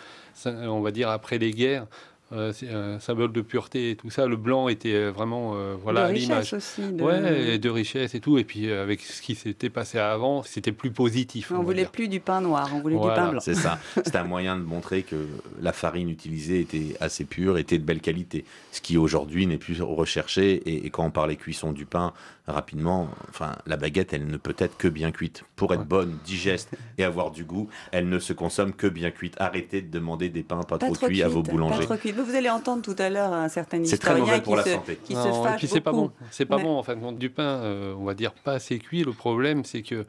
on 0.45 0.81
va 0.81 0.91
dire, 0.91 1.09
après 1.09 1.37
les 1.37 1.51
guerres, 1.51 1.87
euh, 2.31 2.51
un 2.95 2.99
symbole 2.99 3.31
de 3.31 3.41
pureté 3.41 3.91
et 3.91 3.95
tout 3.95 4.09
ça. 4.09 4.25
Le 4.25 4.35
blanc 4.35 4.67
était 4.67 4.95
euh, 4.95 5.11
vraiment 5.11 5.53
euh, 5.53 5.75
voilà 5.79 6.11
l'image. 6.11 6.53
aussi. 6.53 6.81
De... 6.81 7.03
Ouais, 7.03 7.53
et 7.53 7.59
de 7.59 7.69
richesse 7.69 8.15
et 8.15 8.19
tout. 8.19 8.39
Et 8.39 8.43
puis 8.43 8.71
avec 8.71 9.01
ce 9.01 9.21
qui 9.21 9.35
s'était 9.35 9.69
passé 9.69 9.99
avant, 9.99 10.41
c'était 10.41 10.71
plus 10.71 10.89
positif. 10.89 11.51
On, 11.51 11.59
ne 11.59 11.63
voulait 11.63 11.85
plus 11.85 12.07
du 12.07 12.19
pain 12.19 12.41
noir, 12.41 12.71
on 12.73 12.79
voulait 12.79 12.95
du 12.95 13.01
pain 13.01 13.29
blanc. 13.29 13.39
C'est 13.39 13.53
ça. 13.53 13.77
C'était 13.95 14.17
un 14.17 14.23
moyen 14.23 14.57
de 14.57 14.63
montrer 14.63 15.03
que 15.03 15.27
la 15.61 15.71
farine 15.71 16.09
utilisée 16.09 16.61
était 16.61 16.95
assez 16.99 17.25
pure, 17.25 17.59
était 17.59 17.77
de 17.77 17.83
belle 17.83 18.01
qualité. 18.01 18.43
Ce 18.71 18.81
qui 18.81 18.97
aujourd'hui 18.97 19.45
n'est 19.45 19.57
plus 19.57 19.79
recherché. 19.83 20.63
Et, 20.65 20.89
quand 20.89 21.05
on 21.05 21.11
parle 21.11 21.29
des 21.29 21.35
cuissons 21.35 21.73
du 21.73 21.85
pain, 21.85 22.13
rapidement, 22.47 23.09
enfin 23.29 23.55
la 23.67 23.77
baguette, 23.77 24.13
elle 24.13 24.25
ne 24.25 24.37
peut 24.37 24.55
être 24.57 24.77
que 24.77 24.87
bien 24.87 25.11
cuite. 25.11 25.43
Pour 25.55 25.73
être 25.73 25.85
bonne, 25.85 26.17
digeste 26.25 26.71
et 26.97 27.03
avoir 27.03 27.29
du 27.29 27.43
goût, 27.43 27.69
elle 27.91 28.09
ne 28.09 28.17
se 28.17 28.33
consomme 28.33 28.73
que 28.73 28.87
bien 28.87 29.11
cuite. 29.11 29.35
Arrêtez 29.39 29.81
de 29.81 29.91
demander 29.91 30.29
des 30.29 30.43
pains 30.43 30.63
pas, 30.63 30.79
trop, 30.79 30.93
cuits 30.93 31.21
à 31.21 31.27
vos 31.27 31.43
boulangers 31.43 31.85
vous 32.21 32.35
allez 32.35 32.49
entendre 32.49 32.81
tout 32.81 32.95
à 32.97 33.09
l'heure 33.09 33.33
un 33.33 33.49
certain 33.49 33.81
historien 33.81 34.39
qui, 34.39 34.51
se, 34.51 34.91
qui 35.03 35.13
se 35.13 35.43
fâche 35.43 35.65
c'est 35.65 35.81
pas 35.81 35.91
bon. 35.91 36.11
C'est 36.31 36.45
pas 36.45 36.57
bon 36.57 36.77
en 36.77 36.83
fin 36.83 36.95
de 36.95 37.01
compte. 37.01 37.17
Du 37.17 37.29
pain, 37.29 37.43
euh, 37.43 37.93
on 37.97 38.05
va 38.05 38.13
dire 38.13 38.33
pas 38.33 38.53
assez 38.53 38.79
cuit. 38.79 39.03
Le 39.03 39.13
problème, 39.13 39.63
c'est 39.65 39.81
que 39.81 40.05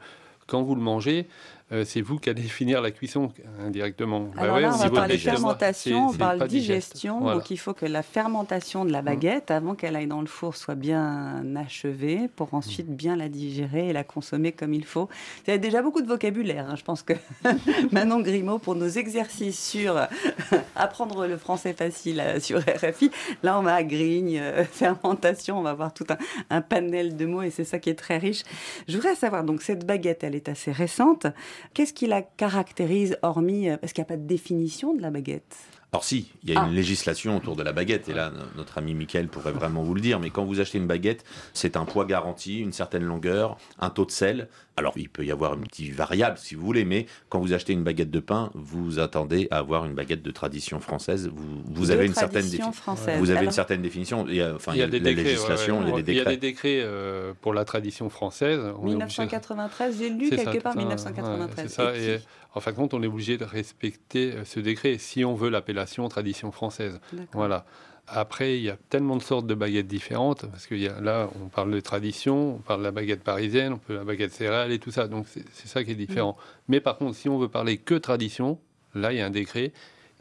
quand 0.47 0.61
vous 0.61 0.75
le 0.75 0.81
mangez, 0.81 1.27
euh, 1.71 1.83
c'est 1.85 2.01
vous 2.01 2.17
qui 2.17 2.29
allez 2.29 2.41
finir 2.43 2.81
la 2.81 2.91
cuisson 2.91 3.31
indirectement. 3.59 4.31
Bah 4.35 4.43
Alors 4.43 4.59
là, 4.59 4.71
on 4.73 4.77
va 4.77 4.89
parler 4.89 5.17
fermentation, 5.17 6.09
on 6.09 6.13
parle 6.13 6.47
digestion. 6.47 7.21
Donc 7.21 7.51
il 7.51 7.57
faut 7.57 7.73
que 7.73 7.85
la 7.85 8.03
fermentation 8.03 8.85
de 8.85 8.91
la 8.91 9.01
mmh. 9.01 9.05
baguette, 9.05 9.51
avant 9.51 9.75
qu'elle 9.75 9.95
aille 9.95 10.07
dans 10.07 10.21
le 10.21 10.27
four, 10.27 10.55
soit 10.55 10.75
bien 10.75 11.43
achevée 11.55 12.29
pour 12.35 12.53
ensuite 12.53 12.87
bien 12.87 13.15
la 13.15 13.29
digérer 13.29 13.89
et 13.89 13.93
la 13.93 14.03
consommer 14.03 14.51
comme 14.51 14.73
il 14.73 14.85
faut. 14.85 15.09
Il 15.45 15.51
y 15.51 15.53
a 15.53 15.57
déjà 15.57 15.81
beaucoup 15.81 16.01
de 16.01 16.07
vocabulaire. 16.07 16.69
Hein. 16.69 16.75
Je 16.75 16.83
pense 16.83 17.03
que 17.03 17.13
Manon 17.91 18.21
Grimaud, 18.21 18.59
pour 18.59 18.75
nos 18.75 18.87
exercices 18.87 19.59
sur 19.59 20.07
apprendre 20.75 21.27
le 21.27 21.37
français 21.37 21.73
facile 21.73 22.19
euh, 22.19 22.39
sur 22.39 22.59
RFI, 22.59 23.11
là 23.43 23.59
on 23.59 23.63
va 23.63 23.75
à 23.75 23.83
grigne, 23.83 24.39
euh, 24.39 24.63
fermentation, 24.63 25.59
on 25.59 25.63
va 25.63 25.73
voir 25.73 25.93
tout 25.93 26.05
un, 26.09 26.17
un 26.49 26.61
panel 26.61 27.17
de 27.17 27.25
mots 27.25 27.41
et 27.41 27.49
c'est 27.49 27.65
ça 27.65 27.79
qui 27.79 27.89
est 27.89 27.95
très 27.95 28.17
riche. 28.17 28.43
Je 28.87 28.95
voudrais 28.95 29.15
savoir, 29.15 29.43
donc 29.43 29.61
cette 29.61 29.85
baguette, 29.85 30.23
elle 30.23 30.35
est 30.35 30.49
assez 30.49 30.71
récente. 30.71 31.27
Qu'est-ce 31.73 31.93
qui 31.93 32.07
la 32.07 32.21
caractérise, 32.21 33.17
hormis. 33.21 33.69
Euh, 33.69 33.77
parce 33.77 33.93
qu'il 33.93 34.01
n'y 34.01 34.07
a 34.07 34.09
pas 34.09 34.17
de 34.17 34.27
définition 34.27 34.93
de 34.93 35.01
la 35.01 35.11
baguette? 35.11 35.55
Alors 35.93 36.03
si, 36.03 36.29
il 36.43 36.49
y 36.49 36.55
a 36.55 36.61
Ah. 36.63 36.67
une 36.67 36.75
législation 36.75 37.37
autour 37.37 37.55
de 37.55 37.63
la 37.63 37.71
baguette, 37.71 38.09
et 38.09 38.13
là 38.13 38.29
no- 38.29 38.43
notre 38.57 38.77
ami 38.77 38.93
Mickaël 38.93 39.29
pourrait 39.29 39.53
vraiment 39.53 39.83
vous 39.83 39.93
le 39.93 40.01
dire, 40.01 40.19
mais 40.19 40.29
quand 40.29 40.43
vous 40.43 40.59
achetez 40.59 40.77
une 40.77 40.85
baguette, 40.85 41.23
c'est 41.53 41.77
un 41.77 41.85
poids 41.85 42.03
garanti, 42.05 42.59
une 42.59 42.73
certaine 42.73 43.03
longueur, 43.05 43.57
un 43.79 43.89
taux 43.89 44.03
de 44.05 44.11
sel. 44.11 44.49
Alors 44.75 44.93
il 44.97 45.07
peut 45.09 45.25
y 45.25 45.31
avoir 45.31 45.53
une 45.53 45.61
petite 45.61 45.93
variable 45.95 46.37
si 46.37 46.55
vous 46.55 46.65
voulez, 46.65 46.83
mais 46.83 47.05
quand 47.29 47.39
vous 47.39 47.53
achetez 47.53 47.71
une 47.71 47.83
baguette 47.85 48.11
de 48.11 48.19
pain, 48.19 48.51
vous 48.53 48.99
attendez 48.99 49.47
à 49.49 49.59
avoir 49.59 49.85
une 49.85 49.93
baguette 49.95 50.21
de 50.21 50.29
tradition 50.31 50.81
française. 50.81 51.31
Vous, 51.33 51.63
vous 51.65 51.85
De 51.87 51.91
avez 51.93 52.05
une 52.05 52.13
certaine 52.13 52.43
française. 52.73 53.17
Vous 53.17 53.29
avez 53.29 53.39
Alors- 53.39 53.43
une 53.45 53.51
certaine 53.51 53.81
définition. 53.81 54.25
Il 54.27 54.35
y 54.35 54.41
a, 54.41 54.53
enfin, 54.55 54.73
il 54.73 54.79
y 54.79 54.81
a 54.83 54.87
des 54.87 54.99
la 54.99 55.05
décrets. 55.05 55.23
ouais, 55.23 55.29
législation, 55.29 55.79
ouais. 55.79 55.85
il 55.87 55.95
y 55.95 55.99
a 55.99 56.01
des 56.03 56.11
Il 56.11 56.17
y 56.17 56.19
a 56.19 56.23
décrets. 56.25 56.37
des 56.37 56.47
décrets 56.47 56.81
euh, 56.83 57.31
pour 57.41 57.53
la 57.53 57.63
tradition 57.63 58.09
française. 58.09 58.59
On 58.59 58.63
est 58.63 58.69
obligé 58.73 58.89
de- 58.91 58.93
1993, 58.97 59.97
j'ai 59.97 60.09
lu 60.09 60.29
quelque 60.29 60.43
ça, 60.43 60.59
part 60.61 60.73
tout 60.73 60.79
ça, 60.79 60.85
1993. 60.85 61.77
ouais, 61.79 62.21
en 62.57 62.59
fin 62.59 62.71
de 62.71 62.75
compte, 62.75 62.93
on 62.93 63.03
est 63.03 63.07
obligé 63.07 63.37
de 63.37 63.45
respecter 63.45 64.33
euh, 64.33 64.45
ce 64.45 64.59
décret 64.59 64.97
si 64.97 65.23
on 65.23 65.35
veut 65.35 65.49
l'appellation 65.49 66.07
tradition 66.09 66.51
française. 66.51 66.99
Voilà. 67.33 67.65
Après, 68.07 68.57
il 68.57 68.63
y 68.63 68.69
a 68.69 68.77
tellement 68.89 69.17
de 69.17 69.21
sortes 69.21 69.47
de 69.47 69.53
baguettes 69.53 69.87
différentes, 69.87 70.45
parce 70.45 70.65
que 70.65 70.75
là, 70.75 71.29
on 71.43 71.49
parle 71.49 71.71
de 71.71 71.79
tradition, 71.81 72.55
on 72.55 72.59
parle 72.59 72.79
de 72.79 72.85
la 72.85 72.91
baguette 72.91 73.21
parisienne, 73.21 73.73
on 73.73 73.77
peut 73.77 73.95
la 73.95 74.05
baguette 74.05 74.31
céréale 74.31 74.71
et 74.71 74.79
tout 74.79 74.91
ça. 74.91 75.07
Donc, 75.07 75.27
c'est 75.27 75.67
ça 75.67 75.83
qui 75.83 75.91
est 75.91 75.95
différent. 75.95 76.31
Mm. 76.31 76.61
Mais 76.69 76.79
par 76.79 76.97
contre, 76.97 77.15
si 77.15 77.27
on 77.27 77.37
veut 77.37 77.49
parler 77.49 77.77
que 77.77 77.95
tradition, 77.95 78.59
là, 78.95 79.11
il 79.11 79.17
y 79.17 79.21
a 79.21 79.25
un 79.25 79.29
décret. 79.29 79.73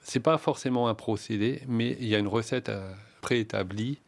C'est 0.03 0.21
pas 0.21 0.39
forcément 0.39 0.89
un 0.89 0.95
procédé, 0.95 1.63
mais 1.69 1.97
il 2.01 2.07
y 2.07 2.15
a 2.15 2.19
une 2.19 2.29
recette 2.29 2.69
euh, 2.69 2.93
préétablie. 3.27 3.99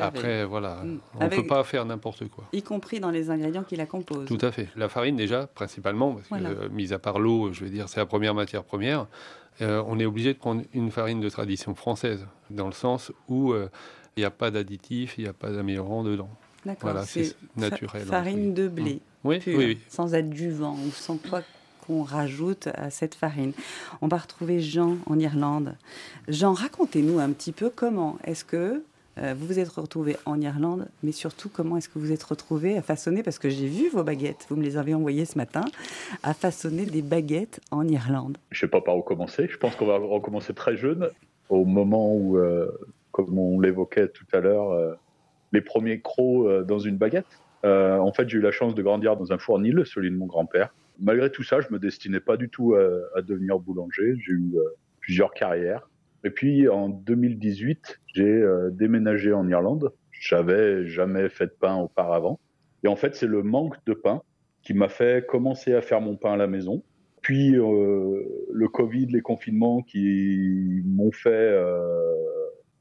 Après, 0.00 0.44
voilà, 0.44 0.76
Mm. 0.84 1.00
on 1.18 1.24
ne 1.24 1.28
peut 1.30 1.46
pas 1.46 1.64
faire 1.64 1.84
n'importe 1.84 2.28
quoi. 2.28 2.44
Y 2.52 2.62
compris 2.62 3.00
dans 3.00 3.10
les 3.10 3.28
ingrédients 3.28 3.64
qui 3.64 3.74
la 3.74 3.86
composent. 3.86 4.28
Tout 4.28 4.38
à 4.40 4.52
fait. 4.52 4.68
La 4.76 4.88
farine 4.88 5.16
déjà, 5.16 5.48
principalement, 5.48 6.12
parce 6.14 6.28
Voilà. 6.28 6.50
que 6.50 6.54
euh, 6.66 6.68
mis 6.68 6.92
à 6.92 7.00
part 7.00 7.18
l'eau, 7.18 7.52
je 7.52 7.64
veux 7.64 7.70
dire, 7.70 7.88
c'est 7.88 7.98
la 7.98 8.06
première 8.06 8.34
matière 8.34 8.62
première. 8.62 9.06
euh, 9.60 9.82
on 9.88 9.98
est 9.98 10.04
obligé 10.06 10.32
de 10.32 10.38
prendre 10.38 10.62
une 10.72 10.92
farine 10.92 11.20
de 11.20 11.28
tradition 11.28 11.74
française, 11.74 12.24
dans 12.50 12.66
le 12.68 12.72
sens 12.72 13.10
où 13.28 13.52
euh, 13.52 13.68
il 14.16 14.20
n'y 14.20 14.24
a 14.24 14.30
pas 14.30 14.52
d'additifs, 14.52 15.16
il 15.18 15.24
n'y 15.24 15.28
a 15.28 15.32
pas 15.32 15.50
d'améliorant 15.50 16.04
dedans. 16.04 16.30
D'accord. 16.64 16.90
Voilà, 16.92 17.04
c'est 17.04 17.34
naturel. 17.56 18.02
farine 18.06 18.54
de 18.54 18.68
blé. 18.68 19.00
Oui, 19.24 19.40
pure, 19.40 19.58
oui, 19.58 19.64
oui. 19.66 19.78
sans 19.88 20.14
adjuvant 20.14 20.74
ou 20.86 20.92
sans 20.92 21.16
quoi 21.16 21.42
qu'on 21.88 22.02
rajoute 22.02 22.68
à 22.74 22.90
cette 22.90 23.14
farine. 23.14 23.52
On 24.02 24.08
va 24.08 24.18
retrouver 24.18 24.60
Jean 24.60 24.98
en 25.06 25.18
Irlande. 25.18 25.74
Jean, 26.28 26.52
racontez-nous 26.52 27.18
un 27.18 27.30
petit 27.30 27.52
peu 27.52 27.70
comment 27.74 28.18
est-ce 28.24 28.44
que 28.44 28.82
euh, 29.18 29.34
vous 29.36 29.46
vous 29.46 29.58
êtes 29.58 29.68
retrouvé 29.68 30.16
en 30.26 30.40
Irlande, 30.40 30.86
mais 31.02 31.12
surtout 31.12 31.48
comment 31.48 31.76
est-ce 31.78 31.88
que 31.88 31.98
vous 31.98 32.12
êtes 32.12 32.22
retrouvé 32.22 32.76
à 32.76 32.82
façonner, 32.82 33.22
parce 33.22 33.38
que 33.38 33.48
j'ai 33.48 33.66
vu 33.66 33.88
vos 33.88 34.04
baguettes, 34.04 34.46
vous 34.48 34.56
me 34.56 34.62
les 34.62 34.76
avez 34.76 34.94
envoyées 34.94 35.24
ce 35.24 35.36
matin, 35.38 35.64
à 36.22 36.34
façonner 36.34 36.84
des 36.84 37.02
baguettes 37.02 37.60
en 37.70 37.88
Irlande. 37.88 38.38
Je 38.50 38.60
sais 38.60 38.68
pas 38.68 38.80
par 38.80 38.96
où 38.96 39.02
commencer. 39.02 39.48
Je 39.50 39.56
pense 39.56 39.74
qu'on 39.74 39.86
va 39.86 39.96
recommencer 39.98 40.54
très 40.54 40.76
jeune, 40.76 41.08
au 41.48 41.64
moment 41.64 42.14
où, 42.14 42.36
euh, 42.36 42.70
comme 43.10 43.38
on 43.38 43.58
l'évoquait 43.58 44.08
tout 44.08 44.26
à 44.32 44.40
l'heure, 44.40 44.70
euh, 44.70 44.94
les 45.52 45.62
premiers 45.62 46.00
crocs 46.00 46.66
dans 46.66 46.78
une 46.78 46.98
baguette. 46.98 47.40
En 47.64 48.12
fait, 48.12 48.28
j'ai 48.28 48.36
eu 48.36 48.42
la 48.42 48.52
chance 48.52 48.74
de 48.74 48.82
grandir 48.82 49.16
dans 49.16 49.32
un 49.32 49.38
fournil, 49.38 49.82
celui 49.86 50.10
de 50.10 50.16
mon 50.16 50.26
grand-père. 50.26 50.72
Malgré 50.98 51.30
tout 51.30 51.42
ça, 51.42 51.60
je 51.60 51.68
me 51.70 51.78
destinais 51.78 52.20
pas 52.20 52.36
du 52.36 52.48
tout 52.48 52.74
à, 52.74 53.18
à 53.18 53.22
devenir 53.22 53.58
boulanger. 53.58 54.14
J'ai 54.18 54.32
eu 54.32 54.52
euh, 54.56 54.62
plusieurs 55.00 55.32
carrières. 55.32 55.88
Et 56.24 56.30
puis, 56.30 56.68
en 56.68 56.88
2018, 56.88 58.00
j'ai 58.14 58.24
euh, 58.24 58.70
déménagé 58.70 59.32
en 59.32 59.48
Irlande. 59.48 59.92
J'avais 60.10 60.86
jamais 60.86 61.28
fait 61.28 61.46
de 61.46 61.54
pain 61.58 61.76
auparavant. 61.76 62.40
Et 62.82 62.88
en 62.88 62.96
fait, 62.96 63.14
c'est 63.14 63.26
le 63.26 63.42
manque 63.42 63.76
de 63.86 63.94
pain 63.94 64.22
qui 64.62 64.74
m'a 64.74 64.88
fait 64.88 65.24
commencer 65.26 65.74
à 65.74 65.80
faire 65.80 66.00
mon 66.00 66.16
pain 66.16 66.32
à 66.32 66.36
la 66.36 66.46
maison. 66.46 66.82
Puis 67.22 67.56
euh, 67.56 68.22
le 68.52 68.68
Covid, 68.68 69.06
les 69.06 69.20
confinements 69.20 69.82
qui 69.82 70.82
m'ont 70.84 71.12
fait 71.12 71.30
euh, 71.30 72.14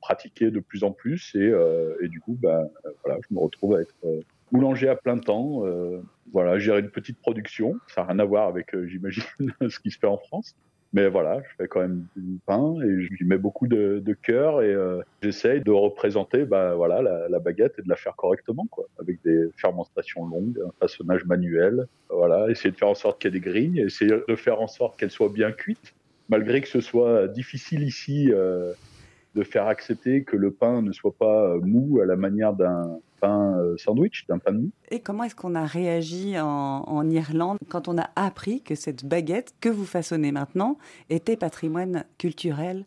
pratiquer 0.02 0.52
de 0.52 0.60
plus 0.60 0.84
en 0.84 0.92
plus 0.92 1.36
et, 1.36 1.40
euh, 1.40 1.96
du 2.08 2.20
coup, 2.22 2.38
ben, 2.40 2.70
euh, 2.86 2.90
voilà, 3.04 3.20
je 3.28 3.34
me 3.34 3.40
retrouve 3.40 3.76
à 3.76 3.82
être 3.82 3.96
euh, 4.06 4.22
boulanger 4.52 4.90
à 4.90 4.96
plein 4.96 5.18
temps. 5.18 5.66
euh, 5.66 6.02
voilà, 6.34 6.60
gérer 6.60 6.82
une 6.82 6.90
petite 6.90 7.20
production, 7.20 7.78
ça 7.88 8.02
n'a 8.02 8.10
rien 8.10 8.20
à 8.20 8.26
voir 8.26 8.48
avec, 8.48 8.76
euh, 8.76 8.86
j'imagine, 8.88 9.24
ce 9.70 9.80
qui 9.80 9.92
se 9.92 10.00
fait 10.00 10.08
en 10.08 10.18
France. 10.18 10.56
Mais 10.94 11.10
voilà, 11.10 11.42
je 11.44 11.56
fais 11.58 11.68
quand 11.68 11.82
même 11.82 12.06
du 12.16 12.40
pain 12.46 12.76
et 12.82 13.02
j'y 13.02 13.26
mets 13.26 13.38
beaucoup 13.38 13.68
de, 13.68 14.02
cœur 14.22 14.62
et 14.62 14.74
euh, 14.74 15.02
j'essaye 15.22 15.62
de 15.62 15.72
représenter 15.72 16.46
bah, 16.46 16.76
voilà, 16.76 17.28
la, 17.30 17.40
baguette 17.40 17.76
et 17.78 17.82
de 17.82 17.90
la 17.90 17.98
faire 17.98 18.16
correctement, 18.16 18.66
quoi, 18.72 18.86
avec 19.00 19.22
des 19.24 19.50
fermentations 19.58 20.26
longues, 20.26 20.58
un 20.66 20.72
façonnage 20.80 21.26
manuel. 21.26 21.88
Voilà, 22.10 22.50
essayer 22.50 22.72
de 22.72 22.78
faire 22.78 22.88
en 22.88 22.96
sorte 22.96 23.22
qu'il 23.22 23.34
y 23.34 23.38
ait 23.38 23.40
des 23.40 23.46
grilles, 23.46 23.82
essayer 23.82 24.12
de 24.28 24.36
faire 24.36 24.62
en 24.62 24.68
sorte 24.68 24.98
qu'elles 24.98 25.12
soient 25.12 25.30
bien 25.30 25.52
cuites, 25.52 25.94
malgré 26.30 26.62
que 26.62 26.70
ce 26.70 26.80
soit 26.80 27.28
difficile 27.28 27.84
ici 27.84 28.32
euh, 28.32 28.72
de 29.38 29.44
faire 29.44 29.68
accepter 29.68 30.24
que 30.24 30.36
le 30.36 30.52
pain 30.52 30.82
ne 30.82 30.92
soit 30.92 31.16
pas 31.16 31.50
euh, 31.50 31.60
mou 31.62 32.00
à 32.02 32.06
la 32.06 32.16
manière 32.16 32.54
d'un 32.54 33.00
pain 33.22 33.58
euh, 33.60 33.78
sandwich, 33.78 34.26
d'un 34.28 34.40
pain 34.40 34.52
de 34.52 34.58
mie. 34.58 34.72
Et 34.90 35.00
comment 35.00 35.24
est-ce 35.24 35.36
qu'on 35.36 35.54
a 35.54 35.66
réagi 35.66 36.40
en, 36.40 36.48
en 36.48 37.10
Irlande 37.10 37.60
quand 37.70 37.88
on 37.88 37.98
a 37.98 38.10
appris 38.16 38.62
que 38.62 38.74
cette 38.74 39.06
baguette 39.06 39.54
que 39.62 39.70
vous 39.70 39.86
façonnez 39.86 40.32
maintenant 40.32 40.78
était 41.10 41.38
patrimoine 41.38 42.04
culturel 42.18 42.86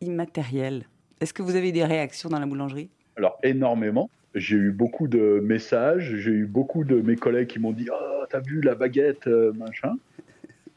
immatériel? 0.00 0.84
Est-ce 1.20 1.34
que 1.34 1.42
vous 1.42 1.56
avez 1.56 1.72
des 1.72 1.84
réactions 1.84 2.28
dans 2.28 2.38
la 2.38 2.46
boulangerie? 2.46 2.90
Alors, 3.16 3.38
énormément. 3.42 4.08
J'ai 4.34 4.56
eu 4.56 4.70
beaucoup 4.70 5.08
de 5.08 5.40
messages, 5.42 6.14
j'ai 6.16 6.30
eu 6.30 6.46
beaucoup 6.46 6.84
de 6.84 7.00
mes 7.00 7.16
collègues 7.16 7.48
qui 7.48 7.58
m'ont 7.58 7.72
dit 7.72 7.88
Oh, 7.90 8.24
t'as 8.30 8.40
vu 8.40 8.60
la 8.60 8.76
baguette, 8.76 9.26
euh, 9.26 9.52
machin. 9.54 9.96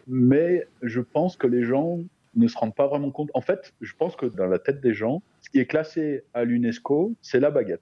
Mais 0.07 0.65
je 0.81 0.99
pense 0.99 1.37
que 1.37 1.45
les 1.45 1.63
gens 1.63 1.99
ne 2.35 2.47
se 2.47 2.57
rendent 2.57 2.75
pas 2.75 2.87
vraiment 2.87 3.11
compte. 3.11 3.29
En 3.33 3.41
fait, 3.41 3.73
je 3.81 3.93
pense 3.95 4.15
que 4.15 4.25
dans 4.25 4.47
la 4.47 4.59
tête 4.59 4.81
des 4.81 4.93
gens, 4.93 5.21
ce 5.41 5.49
qui 5.49 5.59
est 5.59 5.65
classé 5.65 6.23
à 6.33 6.43
l'UNESCO, 6.43 7.13
c'est 7.21 7.39
la 7.39 7.51
baguette. 7.51 7.81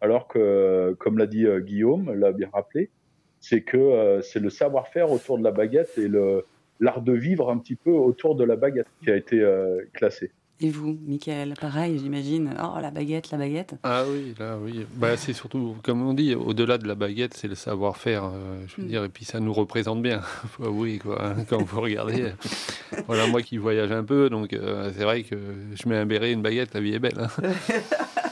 Alors 0.00 0.28
que, 0.28 0.94
comme 0.98 1.18
l'a 1.18 1.26
dit 1.26 1.46
euh, 1.46 1.60
Guillaume, 1.60 2.12
l'a 2.12 2.32
bien 2.32 2.50
rappelé, 2.52 2.90
c'est 3.40 3.62
que 3.62 3.76
euh, 3.76 4.20
c'est 4.20 4.40
le 4.40 4.50
savoir-faire 4.50 5.10
autour 5.10 5.38
de 5.38 5.44
la 5.44 5.52
baguette 5.52 5.96
et 5.98 6.08
l'art 6.80 7.02
de 7.02 7.12
vivre 7.12 7.50
un 7.50 7.58
petit 7.58 7.76
peu 7.76 7.90
autour 7.90 8.34
de 8.34 8.44
la 8.44 8.56
baguette 8.56 8.88
qui 9.02 9.10
a 9.10 9.16
été 9.16 9.40
euh, 9.40 9.82
classé. 9.94 10.32
Et 10.60 10.70
vous, 10.70 10.98
Michael, 11.06 11.52
pareil, 11.60 11.98
j'imagine. 11.98 12.54
Oh, 12.62 12.80
la 12.80 12.90
baguette, 12.90 13.30
la 13.30 13.36
baguette. 13.36 13.74
Ah 13.82 14.04
oui, 14.10 14.34
là, 14.38 14.56
oui. 14.58 14.86
Bah, 14.94 15.16
c'est 15.18 15.34
surtout, 15.34 15.76
comme 15.82 16.00
on 16.00 16.14
dit, 16.14 16.34
au-delà 16.34 16.78
de 16.78 16.88
la 16.88 16.94
baguette, 16.94 17.34
c'est 17.34 17.46
le 17.46 17.54
savoir-faire, 17.54 18.24
euh, 18.24 18.60
je 18.66 18.76
veux 18.80 18.84
Mm. 18.84 18.88
dire, 18.90 19.04
et 19.04 19.08
puis 19.10 19.26
ça 19.26 19.38
nous 19.38 19.52
représente 19.52 20.00
bien, 20.00 20.20
faut 20.48 20.64
avouer, 20.64 20.98
quoi, 20.98 21.22
hein, 21.22 21.44
quand 21.46 21.62
vous 21.62 21.80
regardez. 21.82 22.32
voilà, 23.06 23.26
moi 23.26 23.42
qui 23.42 23.58
voyage 23.58 23.92
un 23.92 24.02
peu, 24.02 24.30
donc 24.30 24.54
euh, 24.54 24.90
c'est 24.96 25.04
vrai 25.04 25.24
que 25.24 25.36
je 25.74 25.88
mets 25.90 25.96
un 25.96 26.06
béret, 26.06 26.32
une 26.32 26.40
baguette, 26.42 26.72
la 26.72 26.80
vie 26.80 26.94
est 26.94 26.98
belle. 27.00 27.18
hein. 27.20 27.28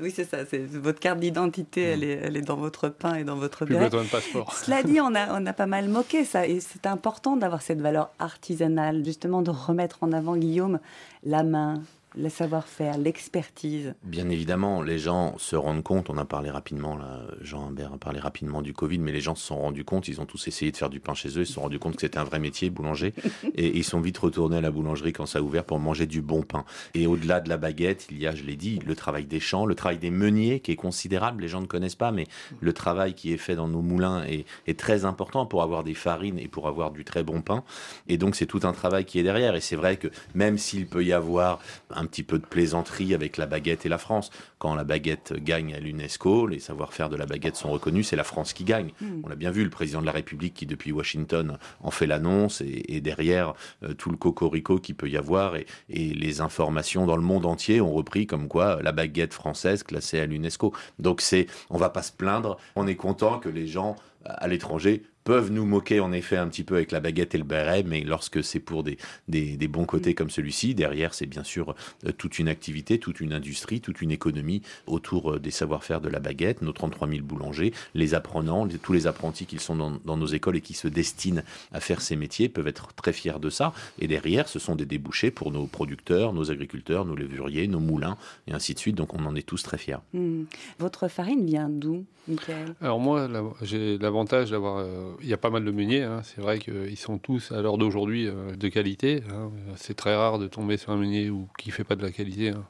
Oui, 0.00 0.12
c'est 0.14 0.24
ça. 0.24 0.38
C'est 0.46 0.64
votre 0.66 0.98
carte 0.98 1.20
d'identité, 1.20 1.82
elle, 1.82 2.04
est, 2.04 2.20
elle 2.22 2.36
est 2.36 2.42
dans 2.42 2.56
votre 2.56 2.88
pain 2.88 3.14
et 3.14 3.24
dans 3.24 3.36
votre 3.36 3.64
Plus 3.64 3.76
besoin 3.76 4.04
de 4.04 4.08
passeport. 4.08 4.52
Cela 4.64 4.82
dit, 4.82 5.00
on 5.00 5.14
a, 5.14 5.38
on 5.40 5.44
a 5.46 5.52
pas 5.52 5.66
mal 5.66 5.88
moqué 5.88 6.24
ça. 6.24 6.46
Et 6.46 6.60
c'est 6.60 6.86
important 6.86 7.36
d'avoir 7.36 7.62
cette 7.62 7.80
valeur 7.80 8.10
artisanale, 8.18 9.04
justement 9.04 9.42
de 9.42 9.50
remettre 9.50 9.98
en 10.02 10.12
avant, 10.12 10.36
Guillaume, 10.36 10.80
la 11.24 11.42
main, 11.42 11.82
le 12.16 12.28
savoir-faire, 12.28 12.98
l'expertise. 12.98 13.94
Bien 14.02 14.28
évidemment, 14.28 14.82
les 14.82 14.98
gens 14.98 15.38
se 15.38 15.54
rendent 15.54 15.82
compte, 15.82 16.10
on 16.10 16.18
a 16.18 16.24
parlé 16.24 16.50
rapidement, 16.50 16.96
là, 16.96 17.20
Jean 17.40 17.68
Humbert 17.68 17.92
a 17.94 17.98
parlé 17.98 18.18
rapidement 18.18 18.62
du 18.62 18.72
Covid, 18.72 18.98
mais 18.98 19.12
les 19.12 19.20
gens 19.20 19.34
se 19.34 19.46
sont 19.46 19.58
rendus 19.58 19.84
compte, 19.84 20.08
ils 20.08 20.20
ont 20.20 20.26
tous 20.26 20.48
essayé 20.48 20.72
de 20.72 20.76
faire 20.76 20.90
du 20.90 21.00
pain 21.00 21.14
chez 21.14 21.28
eux, 21.30 21.42
ils 21.42 21.46
se 21.46 21.52
sont 21.52 21.62
rendus 21.62 21.78
compte 21.78 21.94
que 21.94 22.00
c'était 22.00 22.18
un 22.18 22.24
vrai 22.24 22.38
métier, 22.38 22.68
boulanger, 22.70 23.14
et 23.54 23.76
ils 23.76 23.84
sont 23.84 24.00
vite 24.00 24.18
retournés 24.18 24.56
à 24.56 24.60
la 24.60 24.70
boulangerie 24.70 25.12
quand 25.12 25.26
ça 25.26 25.38
a 25.38 25.42
ouvert 25.42 25.64
pour 25.64 25.78
manger 25.78 26.06
du 26.06 26.20
bon 26.20 26.42
pain. 26.42 26.64
Et 26.94 27.06
au-delà 27.06 27.40
de 27.40 27.48
la 27.48 27.56
baguette, 27.56 28.08
il 28.10 28.18
y 28.18 28.26
a, 28.26 28.34
je 28.34 28.42
l'ai 28.42 28.56
dit, 28.56 28.80
le 28.84 28.96
travail 28.96 29.26
des 29.26 29.40
champs, 29.40 29.64
le 29.64 29.74
travail 29.74 29.98
des 29.98 30.10
meuniers 30.10 30.60
qui 30.60 30.72
est 30.72 30.76
considérable, 30.76 31.42
les 31.42 31.48
gens 31.48 31.60
ne 31.60 31.66
connaissent 31.66 31.94
pas, 31.94 32.10
mais 32.10 32.26
le 32.60 32.72
travail 32.72 33.14
qui 33.14 33.32
est 33.32 33.38
fait 33.38 33.54
dans 33.54 33.68
nos 33.68 33.82
moulins 33.82 34.24
est, 34.24 34.46
est 34.66 34.78
très 34.78 35.04
important 35.04 35.46
pour 35.46 35.62
avoir 35.62 35.84
des 35.84 35.94
farines 35.94 36.38
et 36.38 36.48
pour 36.48 36.66
avoir 36.66 36.90
du 36.90 37.04
très 37.04 37.22
bon 37.22 37.40
pain. 37.40 37.62
Et 38.08 38.18
donc 38.18 38.34
c'est 38.34 38.46
tout 38.46 38.60
un 38.64 38.72
travail 38.72 39.04
qui 39.04 39.18
est 39.18 39.22
derrière. 39.22 39.54
Et 39.54 39.60
c'est 39.60 39.76
vrai 39.76 39.96
que 39.96 40.08
même 40.34 40.58
s'il 40.58 40.86
peut 40.86 41.04
y 41.04 41.12
avoir 41.12 41.60
un 41.90 41.99
petit 42.06 42.22
peu 42.22 42.38
de 42.38 42.46
plaisanterie 42.46 43.14
avec 43.14 43.36
la 43.36 43.46
baguette 43.46 43.86
et 43.86 43.88
la 43.88 43.98
France, 43.98 44.30
quand 44.58 44.74
la 44.74 44.84
baguette 44.84 45.32
gagne 45.32 45.74
à 45.74 45.80
l'UNESCO, 45.80 46.46
les 46.46 46.58
savoir-faire 46.58 47.08
de 47.08 47.16
la 47.16 47.26
baguette 47.26 47.56
sont 47.56 47.70
reconnus, 47.70 48.08
c'est 48.08 48.16
la 48.16 48.24
France 48.24 48.52
qui 48.52 48.64
gagne. 48.64 48.92
Mm. 49.00 49.22
On 49.24 49.28
l'a 49.28 49.36
bien 49.36 49.50
vu, 49.50 49.64
le 49.64 49.70
président 49.70 50.00
de 50.00 50.06
la 50.06 50.12
République 50.12 50.54
qui 50.54 50.66
depuis 50.66 50.92
Washington 50.92 51.58
en 51.80 51.90
fait 51.90 52.06
l'annonce 52.06 52.60
et, 52.60 52.84
et 52.88 53.00
derrière 53.00 53.54
euh, 53.82 53.94
tout 53.94 54.10
le 54.10 54.16
cocorico 54.16 54.78
qui 54.78 54.94
peut 54.94 55.08
y 55.08 55.16
avoir 55.16 55.56
et, 55.56 55.66
et 55.88 56.14
les 56.14 56.40
informations 56.40 57.06
dans 57.06 57.16
le 57.16 57.22
monde 57.22 57.46
entier 57.46 57.80
ont 57.80 57.92
repris 57.92 58.26
comme 58.26 58.48
quoi 58.48 58.80
la 58.82 58.92
baguette 58.92 59.34
française 59.34 59.82
classée 59.82 60.20
à 60.20 60.26
l'UNESCO. 60.26 60.72
Donc 60.98 61.20
c'est, 61.20 61.46
on 61.70 61.78
va 61.78 61.90
pas 61.90 62.02
se 62.02 62.12
plaindre, 62.12 62.58
on 62.76 62.86
est 62.86 62.96
content 62.96 63.38
que 63.38 63.48
les 63.48 63.66
gens 63.66 63.96
à 64.24 64.48
l'étranger 64.48 65.02
peuvent 65.24 65.50
nous 65.50 65.66
moquer 65.66 66.00
en 66.00 66.12
effet 66.12 66.36
un 66.36 66.48
petit 66.48 66.64
peu 66.64 66.76
avec 66.76 66.92
la 66.92 67.00
baguette 67.00 67.34
et 67.34 67.38
le 67.38 67.44
béret, 67.44 67.82
mais 67.82 68.00
lorsque 68.00 68.42
c'est 68.42 68.60
pour 68.60 68.82
des, 68.82 68.98
des, 69.28 69.68
bons 69.68 69.84
côtés 69.84 70.14
comme 70.14 70.30
celui-ci, 70.30 70.74
derrière 70.74 71.14
c'est 71.14 71.26
bien 71.26 71.44
sûr 71.44 71.74
euh, 72.06 72.12
toute 72.12 72.38
une 72.38 72.48
activité, 72.48 72.98
toute 72.98 73.20
une 73.20 73.32
industrie, 73.32 73.80
toute 73.80 74.00
une 74.00 74.10
économie 74.10 74.62
autour 74.86 75.32
euh, 75.32 75.38
des 75.38 75.50
savoir-faire 75.50 76.00
de 76.00 76.08
la 76.08 76.20
baguette, 76.20 76.62
nos 76.62 76.72
33 76.72 77.08
000 77.08 77.22
boulangers, 77.22 77.72
les 77.94 78.14
apprenants, 78.14 78.66
tous 78.82 78.92
les 78.92 79.06
apprentis 79.06 79.46
qui 79.46 79.58
sont 79.58 79.76
dans, 79.76 80.16
nos 80.16 80.26
écoles 80.26 80.56
et 80.56 80.60
qui 80.60 80.74
se 80.74 80.88
destinent 80.88 81.42
à 81.72 81.80
faire 81.80 82.00
ces 82.00 82.16
métiers 82.16 82.48
peuvent 82.48 82.68
être 82.68 82.92
très 82.94 83.12
fiers 83.12 83.38
de 83.40 83.50
ça. 83.50 83.72
Et 83.98 84.08
derrière, 84.08 84.48
ce 84.48 84.58
sont 84.58 84.76
des 84.76 84.86
débouchés 84.86 85.30
pour 85.30 85.50
nos 85.50 85.66
producteurs, 85.66 86.32
nos 86.32 86.50
agriculteurs, 86.50 87.04
nos 87.04 87.14
levuriers, 87.14 87.68
nos 87.68 87.80
moulins 87.80 88.16
et 88.46 88.52
ainsi 88.52 88.74
de 88.74 88.78
suite. 88.78 88.96
Donc 88.96 89.14
on 89.14 89.24
en 89.24 89.34
est 89.36 89.46
tous 89.46 89.62
très 89.62 89.78
fiers. 89.78 89.96
Hmm. 90.12 90.44
Votre 90.78 91.08
farine 91.08 91.44
vient 91.44 91.68
d'où, 91.68 92.04
Michael? 92.28 92.74
Alors 92.80 93.00
moi, 93.00 93.28
j'ai 93.62 93.98
l'avantage 93.98 94.50
d'avoir 94.50 94.78
euh, 94.78 95.09
il 95.20 95.28
y 95.28 95.32
a 95.32 95.36
pas 95.36 95.50
mal 95.50 95.64
de 95.64 95.70
meuniers. 95.70 96.02
Hein. 96.02 96.20
C'est 96.22 96.40
vrai 96.40 96.58
qu'ils 96.58 96.96
sont 96.96 97.18
tous, 97.18 97.52
à 97.52 97.60
l'heure 97.62 97.78
d'aujourd'hui, 97.78 98.26
euh, 98.26 98.54
de 98.56 98.68
qualité. 98.68 99.22
Hein. 99.30 99.50
C'est 99.76 99.94
très 99.94 100.14
rare 100.14 100.38
de 100.38 100.46
tomber 100.46 100.76
sur 100.76 100.92
un 100.92 100.96
meunier 100.96 101.30
qui 101.58 101.70
fait 101.70 101.84
pas 101.84 101.96
de 101.96 102.02
la 102.02 102.10
qualité 102.10 102.50
hein, 102.50 102.64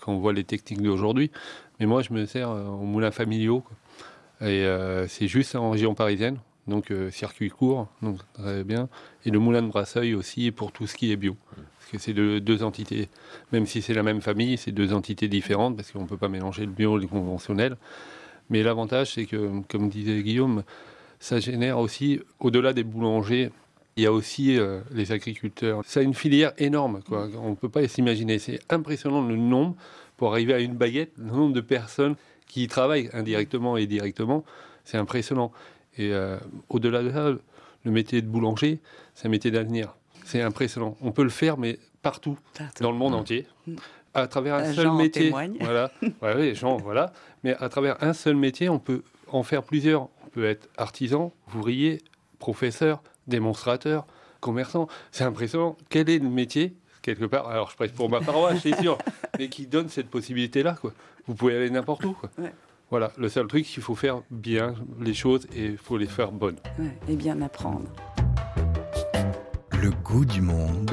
quand 0.00 0.12
on 0.12 0.18
voit 0.18 0.32
les 0.32 0.44
techniques 0.44 0.82
d'aujourd'hui. 0.82 1.30
Mais 1.80 1.86
moi, 1.86 2.02
je 2.02 2.12
me 2.12 2.26
sers 2.26 2.48
en 2.48 2.56
euh, 2.56 2.84
moulins 2.84 3.10
familiaux. 3.10 3.64
Et 4.40 4.64
euh, 4.64 5.06
c'est 5.08 5.28
juste 5.28 5.54
en 5.54 5.70
région 5.70 5.94
parisienne. 5.94 6.38
Donc 6.68 6.92
circuit 7.10 7.50
court, 7.50 7.88
donc 8.02 8.20
très 8.34 8.62
bien. 8.62 8.88
Et 9.24 9.30
le 9.32 9.40
moulin 9.40 9.62
de 9.62 9.66
Brasseuil 9.66 10.14
aussi 10.14 10.52
pour 10.52 10.70
tout 10.70 10.86
ce 10.86 10.94
qui 10.94 11.10
est 11.10 11.16
bio. 11.16 11.36
Parce 11.56 11.90
que 11.90 11.98
c'est 11.98 12.12
deux 12.14 12.62
entités, 12.62 13.08
même 13.50 13.66
si 13.66 13.82
c'est 13.82 13.94
la 13.94 14.04
même 14.04 14.20
famille, 14.20 14.56
c'est 14.56 14.70
deux 14.70 14.92
entités 14.92 15.26
différentes 15.26 15.74
parce 15.74 15.90
qu'on 15.90 16.02
ne 16.02 16.06
peut 16.06 16.16
pas 16.16 16.28
mélanger 16.28 16.64
le 16.64 16.70
bio 16.70 16.98
et 16.98 17.00
le 17.00 17.08
conventionnel. 17.08 17.76
Mais 18.52 18.62
l'avantage, 18.62 19.14
c'est 19.14 19.26
que, 19.26 19.62
comme 19.68 19.88
disait 19.88 20.22
Guillaume, 20.22 20.62
ça 21.22 21.38
génère 21.38 21.78
aussi, 21.78 22.20
au-delà 22.40 22.72
des 22.72 22.82
boulangers, 22.82 23.52
il 23.96 24.02
y 24.02 24.06
a 24.06 24.12
aussi 24.12 24.58
euh, 24.58 24.80
les 24.90 25.12
agriculteurs. 25.12 25.80
Ça 25.86 26.00
a 26.00 26.02
une 26.02 26.14
filière 26.14 26.52
énorme, 26.58 27.00
quoi. 27.08 27.28
On 27.40 27.50
ne 27.50 27.54
peut 27.54 27.68
pas 27.68 27.86
s'imaginer. 27.86 28.40
C'est 28.40 28.58
impressionnant 28.70 29.22
le 29.22 29.36
nombre, 29.36 29.76
pour 30.16 30.32
arriver 30.32 30.52
à 30.52 30.58
une 30.58 30.74
baguette, 30.74 31.12
le 31.16 31.26
nombre 31.26 31.52
de 31.54 31.60
personnes 31.60 32.16
qui 32.48 32.64
y 32.64 32.66
travaillent 32.66 33.08
indirectement 33.12 33.76
et 33.76 33.86
directement. 33.86 34.42
C'est 34.84 34.98
impressionnant. 34.98 35.52
Et 35.96 36.12
euh, 36.12 36.38
au-delà 36.68 37.04
de 37.04 37.12
ça, 37.12 37.30
le 37.84 37.90
métier 37.92 38.20
de 38.20 38.26
boulanger, 38.26 38.80
c'est 39.14 39.28
un 39.28 39.30
métier 39.30 39.52
d'avenir. 39.52 39.94
C'est 40.24 40.42
impressionnant. 40.42 40.96
On 41.00 41.12
peut 41.12 41.22
le 41.22 41.30
faire, 41.30 41.56
mais 41.56 41.78
partout, 42.02 42.36
dans 42.80 42.90
le 42.90 42.98
monde 42.98 43.14
entier, 43.14 43.46
à 44.12 44.26
travers 44.26 44.56
un 44.56 44.72
seul 44.72 44.90
métier. 44.90 45.32
Voilà, 45.60 45.92
ouais, 46.20 46.52
gens, 46.56 46.78
voilà. 46.78 47.12
Mais 47.44 47.54
à 47.60 47.68
travers 47.68 48.02
un 48.02 48.12
seul 48.12 48.34
métier, 48.34 48.68
on 48.68 48.80
peut 48.80 49.02
en 49.28 49.44
faire 49.44 49.62
plusieurs 49.62 50.08
peut 50.32 50.44
être 50.44 50.68
artisan, 50.76 51.32
ouvrier, 51.54 52.02
professeur, 52.38 53.02
démonstrateur, 53.26 54.06
commerçant. 54.40 54.88
C'est 55.10 55.24
impressionnant. 55.24 55.76
Quel 55.88 56.10
est 56.10 56.18
le 56.18 56.28
métier 56.28 56.74
quelque 57.02 57.24
part, 57.24 57.48
alors 57.48 57.68
je 57.68 57.76
prête 57.76 57.92
pour 57.92 58.08
ma 58.08 58.20
paroisse, 58.20 58.60
c'est 58.62 58.80
sûr, 58.80 58.96
mais 59.38 59.48
qui 59.48 59.66
donne 59.66 59.88
cette 59.88 60.08
possibilité-là. 60.08 60.76
Quoi. 60.80 60.92
Vous 61.26 61.34
pouvez 61.34 61.56
aller 61.56 61.68
n'importe 61.68 62.04
où. 62.04 62.12
Quoi. 62.12 62.30
Voilà, 62.90 63.10
le 63.18 63.28
seul 63.28 63.46
truc, 63.46 63.76
il 63.76 63.82
faut 63.82 63.94
faire 63.94 64.22
bien 64.30 64.74
les 65.00 65.14
choses 65.14 65.46
et 65.54 65.66
il 65.66 65.78
faut 65.78 65.98
les 65.98 66.06
faire 66.06 66.30
bonnes. 66.32 66.58
et 67.08 67.16
bien 67.16 67.40
apprendre. 67.42 67.88
Le 69.82 69.90
goût 70.04 70.24
du 70.24 70.40
monde. 70.40 70.92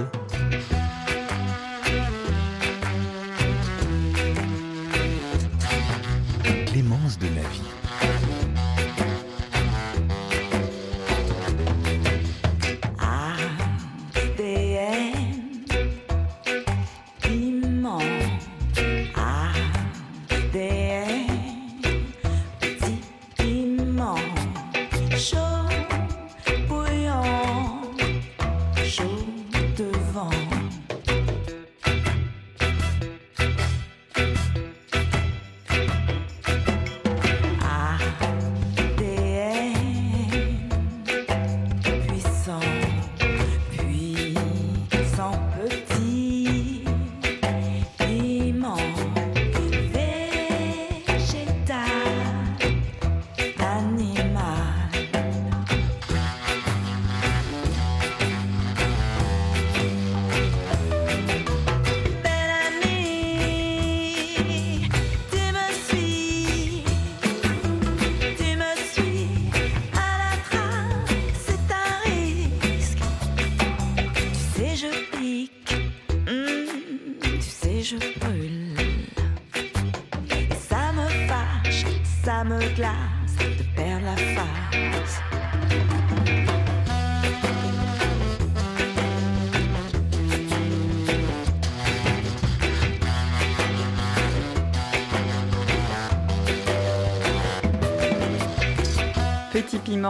avant. 30.20 30.59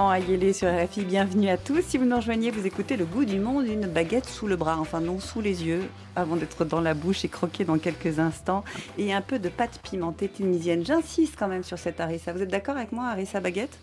Ayélé 0.07 0.53
sur 0.53 0.69
RFI, 0.69 1.03
bienvenue 1.03 1.49
à 1.49 1.57
tous. 1.57 1.81
Si 1.81 1.97
vous 1.97 2.05
nous 2.05 2.15
rejoignez, 2.15 2.51
vous 2.51 2.65
écoutez 2.65 2.95
Le 2.95 3.03
goût 3.03 3.25
du 3.25 3.37
monde, 3.37 3.67
une 3.67 3.85
baguette 3.85 4.27
sous 4.27 4.47
le 4.47 4.55
bras, 4.55 4.77
enfin 4.79 5.01
non 5.01 5.19
sous 5.19 5.41
les 5.41 5.65
yeux, 5.65 5.83
avant 6.15 6.37
d'être 6.37 6.63
dans 6.63 6.79
la 6.79 6.93
bouche 6.93 7.25
et 7.25 7.27
croquer 7.27 7.65
dans 7.65 7.77
quelques 7.77 8.17
instants. 8.17 8.63
Et 8.97 9.13
un 9.13 9.21
peu 9.21 9.39
de 9.39 9.49
pâte 9.49 9.81
pimentée 9.83 10.29
tunisienne. 10.29 10.85
J'insiste 10.85 11.35
quand 11.37 11.49
même 11.49 11.63
sur 11.63 11.77
cette 11.77 11.99
harissa. 11.99 12.31
Vous 12.31 12.41
êtes 12.41 12.49
d'accord 12.49 12.77
avec 12.77 12.93
moi, 12.93 13.07
harissa 13.07 13.41
baguette? 13.41 13.77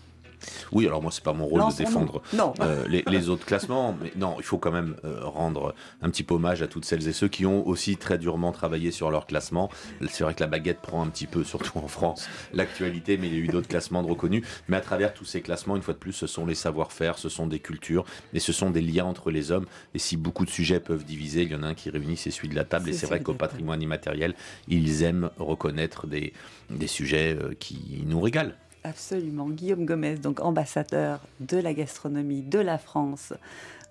Oui, 0.71 0.85
alors 0.85 1.01
moi, 1.01 1.11
c'est 1.11 1.23
pas 1.23 1.33
mon 1.33 1.45
rôle 1.45 1.61
de 1.71 1.77
défendre 1.77 2.21
euh, 2.61 2.85
les, 2.87 3.29
autres 3.29 3.45
classements, 3.45 3.97
mais 4.01 4.11
non, 4.15 4.35
il 4.37 4.43
faut 4.43 4.57
quand 4.57 4.71
même 4.71 4.95
euh, 5.03 5.19
rendre 5.23 5.73
un 6.01 6.09
petit 6.09 6.23
peu 6.23 6.35
hommage 6.35 6.61
à 6.61 6.67
toutes 6.67 6.85
celles 6.85 7.07
et 7.07 7.13
ceux 7.13 7.27
qui 7.27 7.45
ont 7.45 7.67
aussi 7.67 7.97
très 7.97 8.17
durement 8.17 8.51
travaillé 8.51 8.91
sur 8.91 9.11
leur 9.11 9.25
classement. 9.25 9.69
C'est 10.09 10.23
vrai 10.23 10.33
que 10.33 10.41
la 10.41 10.47
baguette 10.47 10.79
prend 10.79 11.03
un 11.03 11.07
petit 11.07 11.27
peu, 11.27 11.43
surtout 11.43 11.77
en 11.79 11.87
France, 11.87 12.27
l'actualité, 12.53 13.17
mais 13.17 13.27
il 13.27 13.33
y 13.33 13.37
a 13.37 13.39
eu 13.39 13.47
d'autres 13.47 13.67
classements 13.67 14.03
de 14.03 14.09
reconnus. 14.09 14.45
Mais 14.67 14.77
à 14.77 14.81
travers 14.81 15.13
tous 15.13 15.25
ces 15.25 15.41
classements, 15.41 15.75
une 15.75 15.81
fois 15.81 15.93
de 15.93 15.99
plus, 15.99 16.13
ce 16.13 16.27
sont 16.27 16.45
les 16.45 16.55
savoir-faire, 16.55 17.17
ce 17.17 17.29
sont 17.29 17.47
des 17.47 17.59
cultures, 17.59 18.05
et 18.33 18.39
ce 18.39 18.53
sont 18.53 18.69
des 18.69 18.81
liens 18.81 19.05
entre 19.05 19.31
les 19.31 19.51
hommes. 19.51 19.65
Et 19.93 19.99
si 19.99 20.17
beaucoup 20.17 20.45
de 20.45 20.49
sujets 20.49 20.79
peuvent 20.79 21.05
diviser, 21.05 21.43
il 21.43 21.51
y 21.51 21.55
en 21.55 21.63
a 21.63 21.67
un 21.67 21.73
qui 21.73 21.89
réunit, 21.89 22.17
c'est 22.17 22.31
celui 22.31 22.49
de 22.49 22.55
la 22.55 22.63
table. 22.63 22.89
Et 22.89 22.93
c'est 22.93 23.07
vrai 23.07 23.21
qu'au 23.21 23.33
patrimoine 23.33 23.81
immatériel, 23.81 24.35
ils 24.67 25.03
aiment 25.03 25.29
reconnaître 25.37 26.07
des, 26.07 26.33
des 26.69 26.87
sujets 26.87 27.37
euh, 27.39 27.53
qui 27.59 28.03
nous 28.05 28.21
régalent. 28.21 28.53
Absolument. 28.87 29.49
Guillaume 29.49 29.85
Gomez, 29.85 30.15
donc 30.15 30.39
ambassadeur 30.39 31.19
de 31.41 31.57
la 31.57 31.73
gastronomie 31.73 32.41
de 32.41 32.59
la 32.59 32.77
France 32.77 33.33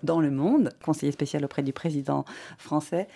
dans 0.02 0.20
le 0.20 0.30
monde, 0.30 0.72
conseiller 0.82 1.12
spécial 1.12 1.44
auprès 1.44 1.62
du 1.62 1.74
président 1.74 2.24
français. 2.56 3.06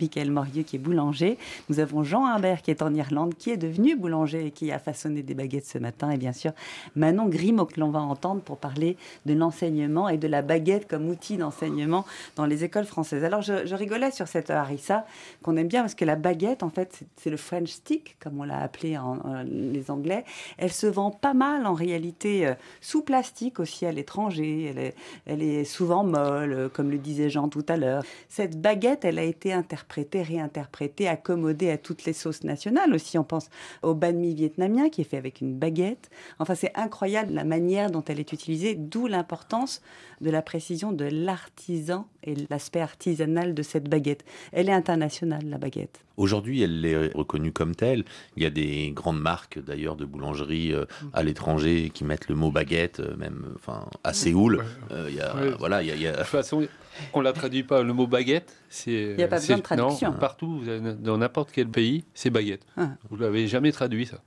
Michael 0.00 0.30
Morieux 0.30 0.62
qui 0.62 0.76
est 0.76 0.78
boulanger. 0.78 1.38
Nous 1.68 1.80
avons 1.80 2.02
Jean 2.02 2.26
Humbert 2.26 2.62
qui 2.62 2.70
est 2.70 2.82
en 2.82 2.94
Irlande, 2.94 3.34
qui 3.34 3.50
est 3.50 3.56
devenu 3.56 3.96
boulanger 3.96 4.46
et 4.46 4.50
qui 4.50 4.70
a 4.70 4.78
façonné 4.78 5.22
des 5.22 5.34
baguettes 5.34 5.66
ce 5.66 5.78
matin. 5.78 6.10
Et 6.10 6.16
bien 6.16 6.32
sûr, 6.32 6.52
Manon 6.96 7.26
Grimaud 7.26 7.66
que 7.66 7.80
l'on 7.80 7.90
va 7.90 8.00
entendre 8.00 8.40
pour 8.42 8.58
parler 8.58 8.96
de 9.26 9.34
l'enseignement 9.34 10.08
et 10.08 10.18
de 10.18 10.28
la 10.28 10.42
baguette 10.42 10.88
comme 10.88 11.08
outil 11.08 11.36
d'enseignement 11.36 12.04
dans 12.36 12.46
les 12.46 12.64
écoles 12.64 12.84
françaises. 12.84 13.24
Alors 13.24 13.42
je, 13.42 13.74
rigolais 13.74 14.10
sur 14.10 14.28
cette 14.28 14.50
harissa 14.50 15.06
qu'on 15.42 15.56
aime 15.56 15.68
bien 15.68 15.82
parce 15.82 15.94
que 15.94 16.04
la 16.04 16.16
baguette, 16.16 16.62
en 16.62 16.70
fait, 16.70 17.00
c'est 17.16 17.30
le 17.30 17.36
French 17.36 17.70
stick, 17.70 18.16
comme 18.20 18.40
on 18.40 18.44
l'a 18.44 18.60
appelé 18.60 18.98
en, 18.98 19.18
les 19.44 19.90
Anglais. 19.90 20.24
Elle 20.56 20.72
se 20.72 20.86
vend 20.86 21.10
pas 21.10 21.34
mal 21.34 21.66
en 21.66 21.74
réalité 21.74 22.46
euh, 22.46 22.54
sous 22.80 23.02
plastique 23.02 23.60
aussi 23.60 23.86
à 23.86 23.92
l'étranger. 23.92 24.70
Elle 24.70 24.78
est, 24.78 24.94
elle 25.26 25.42
est 25.42 25.64
souvent 25.64 26.04
molle, 26.04 26.70
comme 26.72 26.90
le 26.90 26.98
disait 26.98 27.30
Jean 27.30 27.48
tout 27.48 27.64
à 27.68 27.76
l'heure. 27.76 28.02
Cette 28.28 28.60
baguette, 28.60 29.04
elle 29.04 29.18
a 29.18 29.22
été 29.22 29.52
interprétée 29.52 29.87
interprété, 29.88 30.22
réinterprété, 30.22 31.08
accommodé 31.08 31.70
à 31.70 31.78
toutes 31.78 32.04
les 32.04 32.12
sauces 32.12 32.44
nationales. 32.44 32.92
Aussi, 32.92 33.16
on 33.16 33.24
pense 33.24 33.48
au 33.82 33.94
banh 33.94 34.12
mi 34.12 34.34
vietnamien 34.34 34.90
qui 34.90 35.00
est 35.00 35.04
fait 35.04 35.16
avec 35.16 35.40
une 35.40 35.54
baguette. 35.54 36.10
Enfin, 36.38 36.54
c'est 36.54 36.72
incroyable 36.76 37.32
la 37.32 37.44
manière 37.44 37.90
dont 37.90 38.04
elle 38.06 38.20
est 38.20 38.32
utilisée, 38.32 38.74
d'où 38.74 39.06
l'importance 39.06 39.80
de 40.20 40.30
la 40.30 40.42
précision 40.42 40.92
de 40.92 41.06
l'artisan 41.06 42.06
et 42.22 42.34
l'aspect 42.50 42.80
artisanal 42.80 43.54
de 43.54 43.62
cette 43.62 43.88
baguette. 43.88 44.24
Elle 44.52 44.68
est 44.68 44.72
internationale, 44.72 45.48
la 45.48 45.58
baguette. 45.58 46.00
Aujourd'hui, 46.18 46.62
elle 46.62 46.84
est 46.84 47.12
reconnue 47.14 47.52
comme 47.52 47.74
telle. 47.74 48.04
Il 48.36 48.42
y 48.42 48.46
a 48.46 48.50
des 48.50 48.90
grandes 48.90 49.20
marques 49.20 49.58
d'ailleurs 49.58 49.96
de 49.96 50.04
boulangerie 50.04 50.74
euh, 50.74 50.84
à 51.12 51.22
l'étranger 51.22 51.90
qui 51.94 52.04
mettent 52.04 52.28
le 52.28 52.34
mot 52.34 52.50
baguette, 52.50 53.00
euh, 53.00 53.16
même 53.16 53.54
enfin, 53.54 53.86
à 54.02 54.12
Séoul. 54.12 54.64
Euh, 54.90 55.06
il 55.08 55.14
y 55.14 55.20
a, 55.20 55.34
voilà, 55.58 55.82
il 55.82 55.88
y 55.88 56.06
a, 56.06 56.12
De 56.12 56.16
toute 56.18 56.26
façon, 56.26 56.66
on 57.12 57.20
ne 57.20 57.24
la 57.24 57.32
traduit 57.32 57.62
pas. 57.62 57.82
Le 57.82 57.92
mot 57.92 58.06
baguette, 58.06 58.54
c'est. 58.68 58.90
Il 58.90 59.16
n'y 59.16 59.22
a 59.22 59.28
pas 59.28 59.38
besoin 59.38 59.58
de 59.58 59.62
traduction. 59.62 60.12
Non, 60.12 60.18
partout, 60.18 60.62
dans 61.00 61.18
n'importe 61.18 61.50
quel 61.52 61.68
pays, 61.68 62.04
c'est 62.14 62.30
baguette. 62.30 62.66
Ah. 62.76 62.90
Vous 63.10 63.16
ne 63.16 63.22
l'avez 63.22 63.46
jamais 63.46 63.72
traduit, 63.72 64.06
ça. 64.06 64.18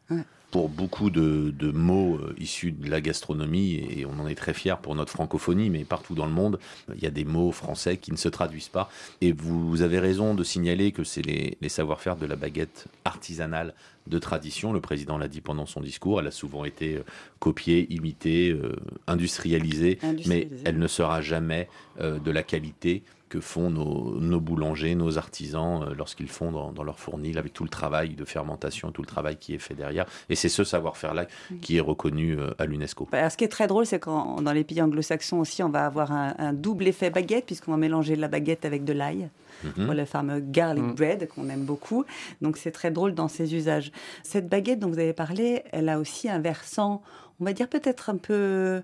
pour 0.52 0.68
beaucoup 0.68 1.10
de, 1.10 1.72
mots 1.72 2.20
issus 2.38 2.72
de 2.72 2.90
la 2.90 3.02
gastronomie, 3.02 3.76
et 3.76 4.06
on 4.06 4.20
en 4.20 4.28
est 4.28 4.36
très 4.36 4.54
fiers 4.54 4.76
pour 4.82 4.96
notre 4.96 5.12
francophonie, 5.12 5.70
mais 5.70 5.86
partout 5.86 6.14
dans 6.14 6.26
le 6.26 6.34
monde, 6.34 6.60
il 6.94 7.02
y 7.02 7.08
a 7.08 7.12
des 7.12 7.26
mots 7.26 7.52
français 7.52 7.98
qui 7.98 8.12
ne 8.12 8.18
se 8.18 8.30
traduisent 8.30 8.70
pas. 8.70 8.90
Et 9.22 9.32
vous, 9.32 9.82
avez 9.82 10.00
raison 10.00 10.36
de 10.36 10.44
signaler 10.44 10.92
que 10.92 11.04
c'est 11.04 11.22
les, 11.22 11.58
les 11.62 11.70
savoir-faire 11.70 12.16
de 12.18 12.26
la 12.26 12.36
baguette 12.36 12.88
artisanale 13.06 13.74
de 14.08 14.20
tradition. 14.20 14.74
Le 14.74 14.82
président 14.82 15.18
l'a 15.18 15.28
dit 15.28 15.42
pendant 15.42 15.66
son 15.66 15.82
discours. 15.82 16.20
Elle 16.20 16.28
a 16.28 16.32
souvent 16.32 16.66
été 16.66 16.96
euh, 16.96 17.04
copiée, 17.40 17.88
imitée, 17.94 18.50
euh, 18.50 18.76
industrialisée, 19.08 20.00
mais 20.28 20.50
elle 20.66 20.80
ne 20.80 20.88
sera 20.88 21.22
jamais 21.22 21.70
euh, 22.00 22.20
de 22.20 22.32
la 22.32 22.44
qualité 22.44 23.04
que 23.30 23.40
font 23.40 23.70
nos, 23.70 24.42
boulangers, 24.42 24.94
nos 24.94 25.18
artisans 25.18 25.94
lorsqu'ils 25.98 26.28
font 26.28 26.52
dans, 26.52 26.84
leur 26.84 27.00
fournil 27.00 27.38
avec 27.38 27.54
tout 27.54 27.64
le 27.64 27.70
travail 27.70 28.10
de 28.10 28.26
fermentation, 28.26 28.92
tout 28.92 29.02
le 29.02 29.08
travail 29.08 29.38
qui 29.38 29.54
est 29.54 29.58
fait 29.58 29.74
derrière. 29.74 30.06
Et 30.28 30.36
c'est 30.36 30.50
ce 30.50 30.66
savoir-faire-là 30.66 31.28
qui 31.62 31.78
est 31.78 31.82
reconnu 31.82 32.38
à 32.60 32.66
l'UNESCO. 32.66 33.08
Bah, 33.10 33.30
ce 33.30 33.38
qui 33.38 33.46
est 33.46 33.48
très 33.48 33.68
drôle, 33.68 33.86
c'est 33.86 34.02
que 34.02 34.10
dans 34.42 34.52
les 34.52 34.66
pays 34.66 34.82
anglo-saxons 34.82 35.40
aussi, 35.40 35.64
on 35.64 35.70
va 35.70 35.86
avoir 35.86 36.12
un, 36.12 36.36
un 36.40 36.52
double 36.52 36.90
effet 36.90 37.10
baguette, 37.10 37.46
puisqu'on 37.46 37.72
va 37.72 37.78
mélanger 37.78 38.18
la 38.18 38.28
baguette 38.28 38.66
avec 38.66 38.84
de 38.84 38.92
l'ail. 38.92 39.30
Mhm. 39.64 39.92
le 39.92 40.06
fameux 40.06 40.40
garlic 40.40 40.84
mhm. 40.84 40.96
bread 40.96 41.28
qu'on 41.28 41.50
aime 41.50 41.64
beaucoup. 41.64 42.06
Donc 42.42 42.58
c'est 42.58 42.72
très 42.72 42.92
drôle 42.92 43.14
dans 43.14 43.28
ses 43.28 43.56
usages. 43.56 43.92
Cette 44.24 44.50
baguette 44.50 44.80
dont 44.80 44.90
vous 44.90 45.00
avez 45.00 45.14
parlé, 45.14 45.64
elle 45.72 45.90
a 45.90 46.00
aussi 46.00 46.30
un 46.30 46.40
versant, 46.40 47.02
on 47.40 47.46
va 47.46 47.54
dire 47.54 47.68
peut-être 47.68 48.10
un 48.10 48.18
peu 48.18 48.82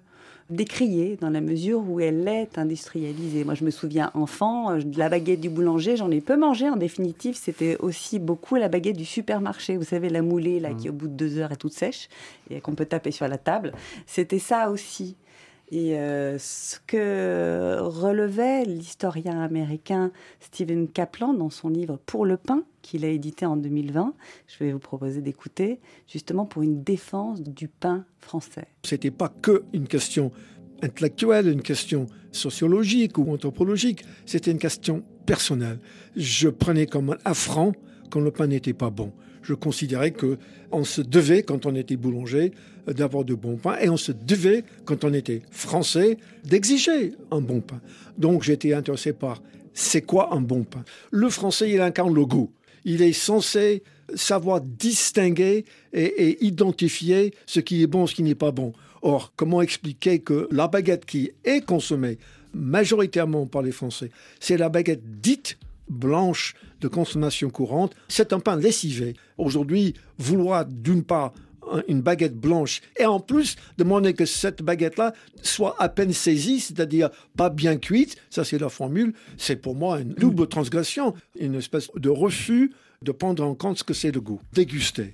décrié 0.50 1.18
dans 1.20 1.30
la 1.30 1.42
mesure 1.42 1.84
où 1.88 2.00
elle 2.00 2.28
est 2.28 2.58
industrialisée. 2.58 3.44
Moi, 3.44 3.54
je 3.54 3.66
me 3.66 3.70
souviens 3.70 4.12
enfant, 4.14 4.72
euh, 4.72 4.80
de 4.80 4.98
la 4.98 5.10
baguette 5.10 5.42
du 5.42 5.50
boulanger, 5.50 5.98
j'en 5.98 6.10
ai 6.10 6.22
peu 6.22 6.38
mangé. 6.38 6.70
En 6.70 6.78
définitive, 6.78 7.36
c'était 7.36 7.78
aussi 7.80 8.20
beaucoup 8.20 8.56
la 8.56 8.70
baguette 8.70 8.98
du 8.98 9.06
supermarché. 9.06 9.78
Vous 9.78 9.84
savez, 9.84 10.10
la 10.10 10.22
moulée 10.22 10.60
là, 10.60 10.74
qui 10.74 10.88
mhm. 10.88 10.94
au 10.94 10.98
bout 10.98 11.08
de 11.08 11.14
deux 11.14 11.38
heures 11.38 11.52
est 11.52 11.58
toute 11.58 11.74
sèche 11.74 12.08
et 12.50 12.62
qu'on 12.62 12.76
peut 12.76 12.86
taper 12.86 13.12
sur 13.12 13.28
la 13.28 13.38
table. 13.38 13.74
C'était 14.06 14.40
ça 14.40 14.70
aussi. 14.70 15.16
Et 15.70 15.98
euh, 15.98 16.38
ce 16.40 16.78
que 16.88 17.78
relevait 17.82 18.64
l'historien 18.64 19.42
américain 19.42 20.12
Stephen 20.40 20.88
Kaplan 20.88 21.34
dans 21.34 21.50
son 21.50 21.70
livre 21.70 22.00
Pour 22.06 22.26
le 22.26 22.38
pain, 22.38 22.64
qu'il 22.82 23.04
a 23.04 23.10
édité 23.10 23.46
en 23.46 23.58
2020, 23.58 24.14
je 24.48 24.64
vais 24.64 24.72
vous 24.72 24.80
proposer 24.80 25.22
d'écouter, 25.22 25.82
justement 26.08 26.46
pour 26.46 26.62
une 26.62 26.84
défense 26.84 27.42
du 27.42 27.68
pain 27.68 28.06
français. 28.22 28.68
Ce 28.86 28.96
n'était 28.96 29.12
pas 29.12 29.28
que 29.28 29.64
une 29.74 29.88
question 29.88 30.32
intellectuelle, 30.82 31.50
une 31.50 31.62
question 31.62 32.06
sociologique 32.32 33.18
ou 33.18 33.30
anthropologique, 33.34 34.06
c'était 34.26 34.52
une 34.52 34.60
question 34.60 35.04
personnelle. 35.26 35.80
Je 36.16 36.48
prenais 36.48 36.86
comme 36.86 37.10
un 37.10 37.18
affront 37.26 37.74
quand 38.10 38.22
le 38.22 38.32
pain 38.32 38.48
n'était 38.48 38.74
pas 38.74 38.90
bon 38.90 39.12
je 39.48 39.54
considérais 39.54 40.12
que 40.12 40.38
on 40.72 40.84
se 40.84 41.02
devait, 41.02 41.44
quand 41.44 41.66
on 41.66 41.74
était 41.76 41.96
boulanger, 41.96 42.52
d'avoir 42.86 43.24
de 43.24 43.34
bons 43.34 43.56
pains, 43.56 43.78
et 43.80 43.90
on 43.90 43.98
se 43.98 44.12
devait, 44.12 44.64
quand 44.84 45.06
on 45.06 45.14
était 45.14 45.42
français, 45.52 46.18
d'exiger 46.44 47.14
un 47.32 47.40
bon 47.40 47.62
pain. 47.62 47.80
Donc 48.18 48.44
j'étais 48.44 48.74
intéressé 48.74 49.14
par 49.14 49.42
c'est 49.74 50.02
quoi 50.02 50.34
un 50.34 50.42
bon 50.42 50.64
pain. 50.64 50.84
Le 51.12 51.30
français, 51.30 51.72
il 51.72 51.80
incarne 51.80 52.14
le 52.14 52.26
goût. 52.26 52.52
Il 52.84 53.02
est 53.02 53.14
censé 53.14 53.84
savoir 54.16 54.60
distinguer 54.62 55.66
et, 55.94 56.46
identifier 56.46 57.34
ce 57.46 57.60
qui 57.60 57.84
est 57.84 57.88
bon, 57.88 58.08
ce 58.08 58.16
qui 58.16 58.24
n'est 58.24 58.36
pas 58.36 58.52
bon. 58.52 58.74
Or, 59.02 59.32
comment 59.36 59.62
expliquer 59.62 60.20
que 60.20 60.48
la 60.52 60.68
baguette 60.68 61.06
qui 61.06 61.32
est 61.46 61.66
consommée 61.66 62.18
majoritairement 62.54 63.46
par 63.46 63.62
les 63.62 63.72
Français, 63.72 64.10
c'est 64.40 64.58
la 64.58 64.70
baguette 64.70 65.22
dite 65.22 65.58
blanche 65.90 66.56
de 66.82 66.88
consommation 66.88 67.50
courante, 67.50 67.96
c'est 68.08 68.34
un 68.34 68.40
pain 68.40 68.56
lessivé. 68.56 69.16
Aujourd'hui, 69.38 69.94
vouloir 70.18 70.66
d'une 70.66 71.04
part 71.04 71.34
une 71.88 72.02
baguette 72.02 72.38
blanche 72.38 72.82
et 72.98 73.06
en 73.06 73.20
plus 73.20 73.56
demander 73.78 74.14
que 74.14 74.26
cette 74.26 74.62
baguette-là 74.62 75.14
soit 75.42 75.76
à 75.80 75.90
peine 75.90 76.14
saisie, 76.14 76.60
c'est-à-dire 76.60 77.10
pas 77.36 77.50
bien 77.50 77.78
cuite, 77.78 78.16
ça 78.30 78.44
c'est 78.44 78.58
la 78.58 78.70
formule, 78.70 79.14
c'est 79.38 79.58
pour 79.58 79.76
moi 79.76 80.00
une 80.00 80.14
double 80.14 80.48
transgression, 80.48 81.14
une 81.40 81.56
espèce 81.56 81.90
de 81.96 82.10
refus 82.10 82.72
de 83.02 83.12
prendre 83.12 83.44
en 83.44 83.54
compte 83.54 83.80
ce 83.80 83.84
que 83.84 83.94
c'est 83.94 84.12
le 84.12 84.22
goût. 84.22 84.42
Déguster 84.54 85.14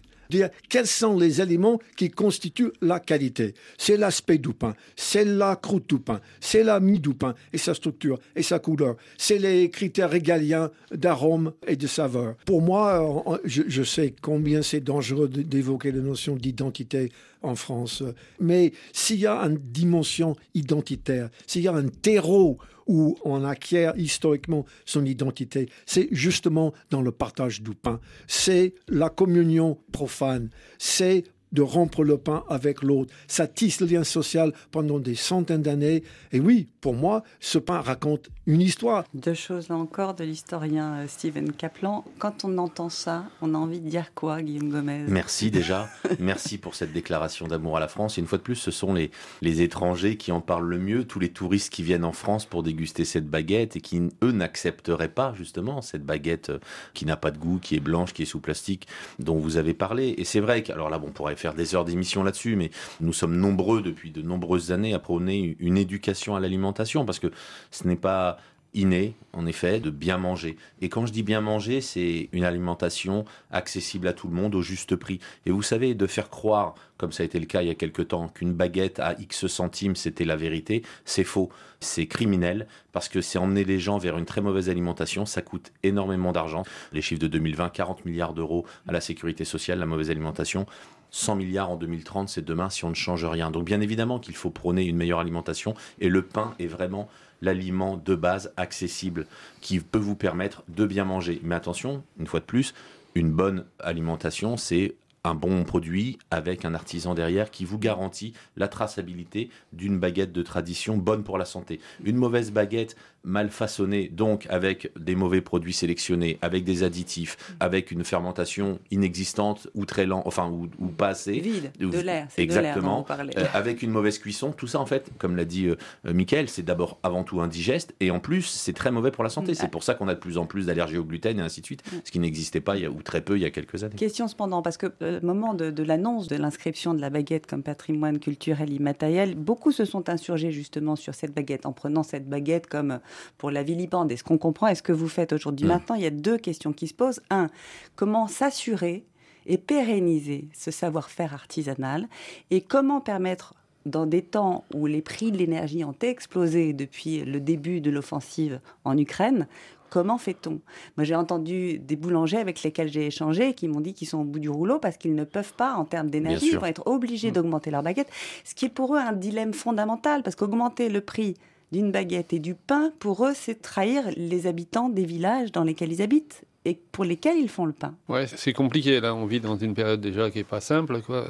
quels 0.70 0.88
sont 0.88 1.18
les 1.18 1.42
éléments 1.42 1.80
qui 1.96 2.10
constituent 2.10 2.72
la 2.82 3.00
qualité? 3.00 3.54
C'est 3.78 3.98
l'aspect 3.98 4.38
du 4.38 4.54
pain, 4.54 4.76
c'est 4.96 5.26
la 5.26 5.56
croûte 5.56 5.90
du 5.90 6.00
pain, 6.00 6.22
c'est 6.40 6.64
la 6.64 6.80
mie 6.80 7.00
du 7.00 7.14
pain 7.14 7.36
et 7.52 7.58
sa 7.58 7.74
structure 7.74 8.20
et 8.36 8.44
sa 8.44 8.60
couleur. 8.60 8.96
C'est 9.18 9.38
les 9.38 9.70
critères 9.70 10.10
régaliens 10.10 10.72
d'arôme 10.92 11.54
et 11.68 11.76
de 11.76 11.88
saveur. 11.88 12.36
Pour 12.46 12.62
moi, 12.62 13.40
je, 13.44 13.64
je 13.68 13.84
sais 13.84 14.14
combien 14.22 14.62
c'est 14.62 14.82
dangereux 14.82 15.28
d'évoquer 15.28 15.92
la 15.92 16.02
notion 16.02 16.36
d'identité 16.36 17.12
en 17.42 17.56
France, 17.56 18.04
mais 18.40 18.72
s'il 18.94 19.20
y 19.20 19.28
a 19.28 19.38
une 19.42 19.58
dimension 19.58 20.36
identitaire, 20.54 21.30
s'il 21.46 21.64
y 21.64 21.68
a 21.68 21.74
un 21.74 21.88
terreau 21.88 22.58
où 22.88 23.17
on 23.24 23.43
acquiert 23.43 23.93
historiquement 23.98 24.65
son 24.86 25.06
identité, 25.06 25.69
c'est 25.86 26.08
justement 26.12 26.74
dans 26.89 27.02
le 27.02 27.12
partage 27.12 27.62
du 27.62 27.72
pain. 27.72 28.00
C'est 28.28 28.74
la 28.88 29.10
communion 29.10 29.78
profane. 29.91 30.50
C'est 30.78 31.24
de 31.54 31.62
rompre 31.62 32.04
le 32.04 32.18
pain 32.18 32.44
avec 32.50 32.82
l'autre. 32.82 33.13
Ça 33.28 33.48
tisse 33.48 33.80
le 33.80 33.88
lien 33.88 34.04
social 34.04 34.54
pendant 34.72 35.00
des 35.00 35.16
centaines 35.16 35.62
d'années. 35.62 36.04
Et 36.32 36.39
oui, 36.39 36.68
pour 36.82 36.94
moi, 36.94 37.24
ce 37.39 37.58
pain 37.58 37.80
raconte 37.80 38.30
une 38.46 38.62
histoire. 38.62 39.06
Deux 39.13 39.34
choses 39.34 39.70
là 39.70 39.76
encore 39.76 40.16
de 40.16 40.24
l'historien 40.24 40.96
euh, 40.96 41.08
Stephen 41.08 41.54
Kaplan. 41.54 42.04
Quand 42.20 42.44
on 42.44 42.58
entend 42.58 42.89
ça, 42.89 43.26
on 43.42 43.56
a 43.56 43.58
envie 43.58 43.80
de 43.80 43.88
dire 43.88 44.13
quoi, 44.13 44.42
Guillaume 44.42 44.70
Gomez? 44.70 45.06
Merci 45.08 45.50
déjà. 45.50 45.88
Merci 46.20 46.58
pour 46.58 46.76
cette 46.76 46.92
déclaration 46.92 47.48
d'amour 47.48 47.78
à 47.78 47.80
la 47.80 47.88
France. 47.88 48.18
Et 48.18 48.22
une 48.22 48.28
fois 48.28 48.38
de 48.38 48.44
plus, 48.44 48.56
ce 48.56 48.72
sont 48.72 48.94
les, 48.94 49.12
les 49.42 49.62
étrangers 49.62 50.18
qui 50.18 50.32
en 50.32 50.42
parlent 50.42 50.68
le 50.68 50.80
mieux, 50.80 51.06
tous 51.06 51.20
les 51.20 51.30
touristes 51.30 51.72
qui 51.72 51.84
viennent 51.84 52.04
en 52.04 52.12
France 52.12 52.46
pour 52.46 52.63
déguster 52.63 53.06
cette 53.06 53.30
baguette 53.30 53.76
et 53.76 53.82
qui, 53.82 54.02
eux, 54.24 54.32
n'accepteraient 54.32 55.08
pas 55.08 55.34
justement 55.36 55.82
cette 55.82 56.04
baguette 56.06 56.50
euh, 56.50 56.60
qui 56.94 57.06
n'a 57.06 57.16
pas 57.16 57.32
de 57.32 57.38
goût, 57.38 57.60
qui 57.60 57.76
est 57.76 57.80
blanche, 57.80 58.13
qui 58.13 58.24
est 58.24 58.26
sous 58.26 58.39
plastique, 58.39 58.88
dont 59.20 59.38
vous 59.38 59.58
avez 59.58 59.74
parlé. 59.74 60.16
Et 60.18 60.26
c'est 60.26 60.39
vrai 60.39 60.63
que, 60.63 60.72
alors 60.72 60.89
là, 60.89 60.98
bon, 61.00 61.08
on 61.08 61.12
pourrait 61.12 61.36
faire 61.44 61.54
des 61.54 61.76
heures 61.76 61.84
d'émission 61.84 62.24
là-dessus, 62.24 62.56
mais 62.56 62.72
nous 63.02 63.12
sommes 63.12 63.36
nombreux 63.36 63.82
depuis 63.82 64.12
de 64.12 64.22
nombreuses 64.22 64.72
années 64.72 64.94
à 64.94 65.00
prôner 65.00 65.58
une 65.60 65.78
éducation 65.78 66.38
à 66.38 66.40
l'alimentation, 66.40 67.04
parce 67.04 67.20
que 67.20 67.28
ce 67.70 67.86
n'est 67.86 67.98
pas 67.98 68.38
inné, 68.74 69.16
en 69.34 69.46
effet, 69.46 69.82
de 69.82 69.90
bien 69.90 70.18
manger. 70.18 70.56
Et 70.82 70.88
quand 70.88 71.06
je 71.06 71.12
dis 71.12 71.22
bien 71.22 71.42
manger, 71.42 71.82
c'est 71.82 72.30
une 72.32 72.46
alimentation 72.46 73.26
accessible 73.52 74.08
à 74.08 74.14
tout 74.14 74.28
le 74.30 74.34
monde 74.34 74.56
au 74.56 74.62
juste 74.62 74.96
prix. 74.96 75.20
Et 75.46 75.52
vous 75.52 75.62
savez, 75.62 75.94
de 75.96 76.08
faire 76.08 76.30
croire, 76.30 76.76
comme 76.98 77.12
ça 77.12 77.24
a 77.24 77.26
été 77.26 77.40
le 77.40 77.46
cas 77.46 77.62
il 77.62 77.68
y 77.68 77.72
a 77.72 77.76
quelque 77.76 78.02
temps, 78.02 78.30
qu'une 78.30 78.54
baguette 78.54 79.00
à 79.00 79.14
X 79.20 79.48
centimes, 79.48 79.98
c'était 79.98 80.26
la 80.26 80.38
vérité, 80.38 80.82
c'est 81.04 81.26
faux. 81.26 81.50
C'est 81.82 82.08
criminel 82.08 82.68
parce 82.94 83.10
que 83.10 83.20
c'est 83.20 83.38
emmener 83.38 83.66
les 83.66 83.80
gens 83.80 83.98
vers 83.98 84.18
une 84.18 84.26
très 84.26 84.40
mauvaise 84.40 84.70
alimentation. 84.70 85.26
Ça 85.26 85.42
coûte 85.42 85.74
énormément 85.84 86.32
d'argent. 86.32 86.64
Les 86.94 87.02
chiffres 87.02 87.22
de 87.22 87.28
2020, 87.28 87.70
40 87.70 88.06
milliards 88.06 88.34
d'euros 88.34 88.66
à 88.88 88.94
la 88.94 89.02
sécurité 89.02 89.44
sociale, 89.44 89.80
la 89.80 89.86
mauvaise 89.86 90.10
alimentation. 90.10 90.66
100 91.13 91.36
milliards 91.36 91.69
en 91.69 91.76
2030, 91.78 92.28
c'est 92.28 92.43
demain 92.43 92.69
si 92.69 92.84
on 92.86 92.89
ne 92.89 92.95
change 92.95 93.23
rien. 93.23 93.52
Donc 93.52 93.65
bien 93.65 93.82
évidemment 93.82 94.19
qu'il 94.19 94.36
faut 94.36 94.49
prôner 94.49 94.84
une 94.86 94.97
meilleure 94.97 95.19
alimentation 95.19 95.76
et 95.99 96.10
le 96.10 96.23
pain 96.23 96.56
est 96.60 96.67
vraiment 96.67 97.08
l'aliment 97.41 97.97
de 97.97 98.15
base 98.15 98.52
accessible 98.58 99.28
qui 99.62 99.80
peut 99.80 99.99
vous 99.99 100.15
permettre 100.15 100.63
de 100.69 100.86
bien 100.86 101.06
manger. 101.06 101.39
Mais 101.43 101.56
attention, 101.56 102.04
une 102.19 102.26
fois 102.26 102.39
de 102.39 102.45
plus, 102.45 102.73
une 103.13 103.32
bonne 103.32 103.65
alimentation, 103.80 104.58
c'est 104.58 104.95
un 105.26 105.36
bon 105.36 105.64
produit 105.64 106.20
avec 106.32 106.66
un 106.66 106.74
artisan 106.74 107.14
derrière 107.14 107.50
qui 107.50 107.64
vous 107.64 107.80
garantit 107.80 108.34
la 108.58 108.68
traçabilité 108.68 109.50
d'une 109.72 109.98
baguette 109.98 110.34
de 110.34 110.42
tradition 110.42 110.98
bonne 110.98 111.24
pour 111.24 111.38
la 111.38 111.46
santé. 111.46 111.80
Une 112.04 112.18
mauvaise 112.18 112.52
baguette 112.52 112.98
mal 113.24 113.50
façonnée, 113.50 114.10
donc 114.10 114.46
avec 114.50 114.92
des 115.00 115.16
mauvais 115.16 115.40
produits 115.40 115.72
sélectionnés, 115.72 116.38
avec 116.42 116.66
des 116.66 116.84
additifs, 116.84 117.38
avec 117.62 117.92
une 117.92 118.04
fermentation 118.04 118.80
inexistante 118.92 119.70
ou 119.76 119.86
très 119.86 120.06
lente, 120.06 120.24
enfin 120.26 120.50
ou, 120.50 120.70
ou 120.78 120.88
pas 120.88 121.10
assez. 121.10 121.40
Vide, 121.40 121.72
de 121.80 121.88
l'air. 122.00 122.26
de 122.26 122.28
dont 122.28 122.44
Exactement. 122.44 123.06
Euh, 123.10 123.46
avec 123.54 123.82
une 123.82 123.92
mauvaise 123.92 124.20
cuisson, 124.20 124.52
tout 124.52 124.68
ça 124.68 124.80
en 124.80 124.86
fait, 124.86 125.10
comme 125.20 125.38
l'a 125.38 125.46
dit 125.46 125.68
euh, 125.68 125.78
euh, 126.06 126.14
Mickaël, 126.14 126.50
c'est 126.50 126.64
d'abord 126.64 127.00
avant 127.02 127.24
tout 127.24 127.40
indigeste 127.40 127.96
et 128.02 128.12
en 128.12 128.20
plus 128.20 128.42
c'est 128.42 128.74
très 128.74 128.92
mauvais 128.92 129.12
pour 129.12 129.24
la 129.24 129.30
santé. 129.30 129.54
C'est 129.54 129.70
pour 129.70 129.84
ça 129.84 129.94
qu'on 129.94 130.10
a 130.10 130.16
de 130.16 130.20
plus 130.20 130.38
en 130.38 130.46
plus 130.46 130.66
d'allergies 130.66 130.98
au 130.98 131.06
gluten 131.06 131.40
et 131.40 131.42
ainsi 131.42 131.62
de 131.62 131.66
suite, 131.66 131.84
ce 132.04 132.12
qui 132.12 132.20
n'existait 132.20 132.62
pas 132.62 132.76
il 132.76 132.82
y 132.84 132.86
a, 132.86 132.90
ou 132.90 133.02
très 133.02 133.22
peu 133.22 133.38
il 133.38 133.42
y 133.42 133.46
a 133.46 133.52
quelques 133.52 133.86
années. 133.86 133.96
Question 133.96 134.28
cependant, 134.28 134.62
parce 134.62 134.76
que 134.76 134.92
euh, 135.12 135.12
moment 135.21 135.54
de, 135.54 135.71
de 135.71 135.84
l'annonce 135.84 136.28
de 136.28 136.36
l'inscription 136.36 136.93
de 136.93 137.02
la 137.02 137.10
baguette 137.10 137.45
comme 137.47 137.63
patrimoine 137.63 138.19
culturel 138.19 138.71
immatériel, 138.71 139.36
beaucoup 139.36 139.71
se 139.71 139.86
sont 139.86 140.10
insurgés 140.10 140.52
justement 140.52 140.95
sur 140.95 141.13
cette 141.15 141.34
baguette, 141.34 141.65
en 141.65 141.73
prenant 141.73 142.04
cette 142.04 142.28
baguette 142.28 142.67
comme 142.67 142.91
euh, 142.91 142.99
pour 143.38 143.52
la 143.52 143.63
vilipender. 143.63 144.13
Et 144.13 144.17
ce 144.17 144.23
qu'on 144.23 144.38
comprend 144.38 144.67
est 144.67 144.76
ce 144.76 144.84
que 144.84 144.91
vous 144.91 145.08
faites 145.08 145.34
aujourd'hui. 145.34 145.65
Mm. 145.65 145.69
Maintenant, 145.69 145.95
il 145.95 146.04
y 146.04 146.08
a 146.08 146.12
deux 146.12 146.38
questions 146.38 146.73
qui 146.73 146.88
se 146.88 146.93
posent. 146.93 147.21
Un, 147.30 147.49
comment 147.95 148.28
s'assurer 148.28 149.06
et 149.45 149.58
pérenniser 149.58 150.47
ce 150.54 150.71
savoir-faire 150.71 151.34
artisanal 151.34 152.08
et 152.49 152.62
comment 152.62 153.02
permettre 153.02 153.56
dans 153.86 154.06
des 154.06 154.21
temps 154.21 154.63
où 154.73 154.86
les 154.86 155.02
prix 155.02 155.32
de 155.32 155.38
l'énergie 155.38 155.84
ont 155.84 155.95
explosé 156.02 156.73
depuis 156.73 157.26
le 157.26 157.39
début 157.39 157.82
de 157.82 157.91
l'offensive 157.91 158.62
en 158.86 158.97
Ukraine, 158.97 159.47
comment 159.94 160.18
fait-on? 160.18 160.60
Moi, 160.98 161.04
j'ai 161.04 161.14
entendu 161.14 161.78
des 161.78 161.96
boulangers 161.96 162.40
avec 162.40 162.64
lesquels 162.64 162.92
j'ai 162.92 163.06
échangé 163.06 163.54
qui 163.54 163.68
m'ont 163.68 163.80
dit 163.80 163.94
qu'ils 163.94 164.08
sont 164.08 164.22
au 164.22 164.24
bout 164.24 164.40
du 164.40 164.50
rouleau 164.50 164.80
parce 164.80 164.98
qu'ils 164.98 165.14
ne 165.14 165.24
peuvent 165.24 165.54
pas, 165.54 165.76
en 165.76 165.86
termes 165.86 166.10
d'énergie, 166.10 166.50
ils 166.54 166.58
vont 166.58 166.66
être 166.66 166.88
obligés 166.88 167.30
d'augmenter 167.30 167.70
leur 167.70 167.84
baguette, 167.84 168.10
ce 168.44 168.56
qui 168.56 168.66
est 168.66 168.70
pour 168.70 168.96
eux 168.96 168.98
un 168.98 169.14
dilemme 169.14 169.54
fondamental 169.54 170.24
parce 170.24 170.36
qu'augmenter 170.36 170.90
le 170.90 171.02
prix 171.02 171.36
d'une 171.72 171.92
baguette 171.92 172.34
et 172.34 172.40
du 172.40 172.56
pain, 172.56 172.92
pour 172.98 173.24
eux, 173.24 173.34
c'est 173.36 173.62
trahir 173.62 174.06
les 174.18 174.48
habitants 174.48 174.90
des 174.90 175.06
villages 175.06 175.52
dans 175.52 175.64
lesquels 175.64 175.92
ils 175.92 176.02
habitent 176.02 176.44
et 176.66 176.80
pour 176.92 177.04
lesquels 177.04 177.38
ils 177.38 177.50
font 177.50 177.66
le 177.68 177.74
pain. 177.74 177.94
Ouais, 178.10 178.26
c'est 178.26 178.54
compliqué. 178.54 179.00
Là, 179.00 179.14
on 179.14 179.28
vit 179.28 179.42
dans 179.42 179.58
une 179.58 179.76
période 179.76 180.02
déjà 180.02 180.32
qui 180.32 180.40
est 180.40 180.44
pas 180.44 180.62
simple. 180.62 181.02
Quoi. 181.02 181.28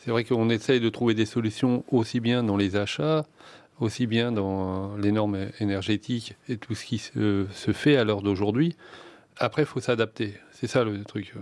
C'est 0.00 0.10
vrai 0.10 0.24
qu'on 0.24 0.50
essaye 0.50 0.80
de 0.80 0.88
trouver 0.88 1.14
des 1.14 1.26
solutions 1.26 1.84
aussi 1.92 2.18
bien 2.18 2.42
dans 2.42 2.56
les 2.56 2.74
achats, 2.74 3.24
aussi 3.82 4.06
bien 4.06 4.32
dans 4.32 4.96
les 4.96 5.12
normes 5.12 5.48
énergétiques 5.60 6.36
et 6.48 6.56
tout 6.56 6.74
ce 6.74 6.84
qui 6.84 6.98
se, 6.98 7.46
se 7.52 7.72
fait 7.72 7.96
à 7.96 8.04
l'heure 8.04 8.22
d'aujourd'hui. 8.22 8.76
Après, 9.38 9.62
il 9.62 9.66
faut 9.66 9.80
s'adapter. 9.80 10.34
C'est 10.52 10.66
ça 10.66 10.84
le 10.84 11.02
truc. 11.04 11.34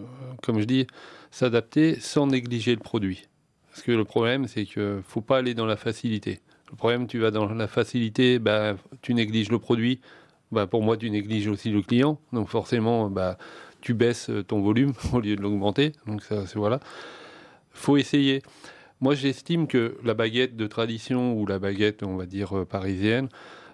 Comme 0.43 0.61
je 0.61 0.65
dis, 0.65 0.87
s'adapter 1.31 2.01
sans 2.01 2.27
négliger 2.27 2.73
le 2.75 2.81
produit. 2.81 3.27
Parce 3.71 3.83
que 3.83 3.93
le 3.93 4.05
problème, 4.05 4.49
c'est 4.49 4.65
qu'il 4.65 5.03
faut 5.05 5.21
pas 5.21 5.39
aller 5.39 5.55
dans 5.55 5.67
la 5.67 5.77
facilité. 5.77 6.41
Le 6.71 6.77
problème, 6.77 7.07
tu 7.07 7.19
vas 7.19 7.31
dans 7.31 7.53
la 7.53 7.69
facilité, 7.69 8.39
bah, 8.39 8.77
tu 9.03 9.13
négliges 9.15 9.51
le 9.51 9.59
produit. 9.59 10.01
Bah, 10.53 10.67
pour 10.67 10.83
moi, 10.83 10.97
tu 10.97 11.11
négliges 11.11 11.49
aussi 11.49 11.71
le 11.71 11.83
client. 11.83 12.19
Donc 12.33 12.49
forcément, 12.49 13.11
bah, 13.11 13.39
tu 13.81 13.95
baisses 13.95 14.31
ton 14.49 14.61
volume 14.61 14.93
au 15.13 15.21
lieu 15.21 15.37
de 15.37 15.43
l'augmenter. 15.43 15.93
Donc 16.07 16.23
ça, 16.23 16.47
c'est 16.47 16.59
voilà. 16.59 16.81
Faut 17.73 17.97
essayer. 17.97 18.43
Moi, 19.01 19.15
j'estime 19.15 19.67
que 19.67 19.97
la 20.05 20.15
baguette 20.15 20.57
de 20.57 20.67
tradition 20.67 21.33
ou 21.35 21.47
la 21.47 21.59
baguette, 21.59 22.03
on 22.03 22.17
va 22.17 22.27
dire 22.27 22.57
euh, 22.59 22.65
parisienne, 22.65 23.29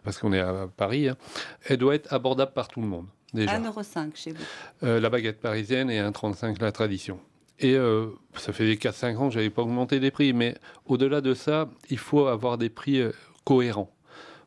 parce 0.05 0.19
qu'on 0.19 0.33
est 0.33 0.41
à 0.41 0.69
Paris, 0.77 1.09
hein, 1.09 1.17
elle 1.65 1.79
doit 1.79 1.95
être 1.97 2.13
abordable 2.13 2.53
par 2.53 2.69
tout 2.69 2.81
le 2.81 2.87
monde. 2.87 3.07
Déjà. 3.35 3.59
1,5€ 3.59 4.15
chez 4.15 4.31
vous. 4.33 4.43
Euh, 4.85 5.01
la 5.01 5.11
baguette 5.11 5.41
parisienne 5.41 5.91
et 5.91 5.99
1,35 6.01 6.61
la 6.63 6.71
tradition. 6.71 7.19
Et 7.59 7.75
euh, 7.75 8.07
ça 8.37 8.53
fait 8.53 8.73
4-5 8.75 9.17
ans 9.17 9.29
que 9.29 9.35
j'avais 9.35 9.51
pas 9.51 9.63
augmenté 9.63 9.99
les 9.99 10.11
prix, 10.13 10.33
mais 10.33 10.55
au-delà 10.87 11.21
de 11.21 11.35
ça, 11.35 11.69
il 11.91 11.99
faut 11.99 12.27
avoir 12.27 12.57
des 12.59 12.69
prix 12.69 13.01
euh, 13.01 13.11
cohérents. 13.45 13.91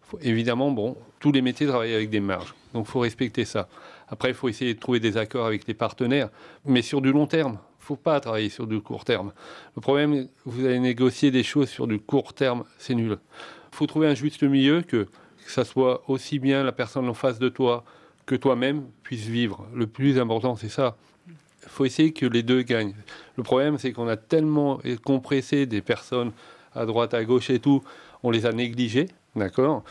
Faut- 0.02 0.20
évidemment, 0.22 0.72
bon, 0.72 0.96
tous 1.20 1.32
les 1.32 1.42
métiers 1.42 1.68
travaillent 1.68 1.94
avec 1.96 2.10
des 2.10 2.20
marges, 2.22 2.54
donc 2.74 2.86
il 2.88 2.92
faut 2.92 3.00
respecter 3.02 3.46
ça. 3.46 3.68
Après, 4.08 4.30
il 4.30 4.34
faut 4.36 4.48
essayer 4.48 4.74
de 4.74 4.80
trouver 4.80 5.00
des 5.00 5.18
accords 5.18 5.46
avec 5.46 5.68
les 5.68 5.74
partenaires, 5.74 6.30
mais 6.66 6.82
sur 6.82 7.02
du 7.02 7.12
long 7.12 7.28
terme. 7.28 7.60
Faut 7.90 7.96
pas 7.96 8.20
travailler 8.20 8.50
sur 8.50 8.68
du 8.68 8.82
court 8.82 9.04
terme. 9.04 9.34
Le 9.76 9.82
problème, 9.82 10.28
vous 10.46 10.64
allez 10.64 10.80
négocier 10.80 11.32
des 11.32 11.42
choses 11.42 11.70
sur 11.70 11.88
du 11.88 12.00
court 12.00 12.36
terme, 12.36 12.64
c'est 12.78 12.94
nul. 12.94 13.18
Il 13.74 13.76
faut 13.76 13.88
trouver 13.88 14.08
un 14.08 14.14
juste 14.14 14.44
milieu 14.44 14.84
que, 14.84 15.08
que 15.44 15.52
ça 15.52 15.66
soit 15.66 16.04
aussi 16.08 16.38
bien 16.38 16.64
la 16.64 16.72
personne 16.72 17.10
en 17.10 17.16
face 17.16 17.40
de 17.40 17.50
toi 17.50 17.84
que 18.28 18.36
toi-même 18.36 18.84
puisse 19.02 19.26
vivre. 19.26 19.68
Le 19.74 19.88
plus 19.88 20.20
important, 20.20 20.56
c'est 20.56 20.70
ça. 20.70 20.98
Il 21.28 21.36
faut 21.70 21.84
essayer 21.84 22.14
que 22.14 22.28
les 22.28 22.44
deux 22.44 22.62
gagnent. 22.62 22.94
Le 23.38 23.42
problème, 23.42 23.80
c'est 23.80 23.92
qu'on 23.92 24.08
a 24.08 24.18
tellement 24.18 24.80
compressé 25.04 25.66
des 25.66 25.82
personnes 25.82 26.32
à 26.76 26.86
droite, 26.86 27.16
à 27.16 27.26
gauche 27.26 27.50
et 27.50 27.58
tout, 27.58 27.82
on 28.22 28.30
les 28.30 28.46
a 28.46 28.52
négligées, 28.52 29.08
d'accord? 29.36 29.84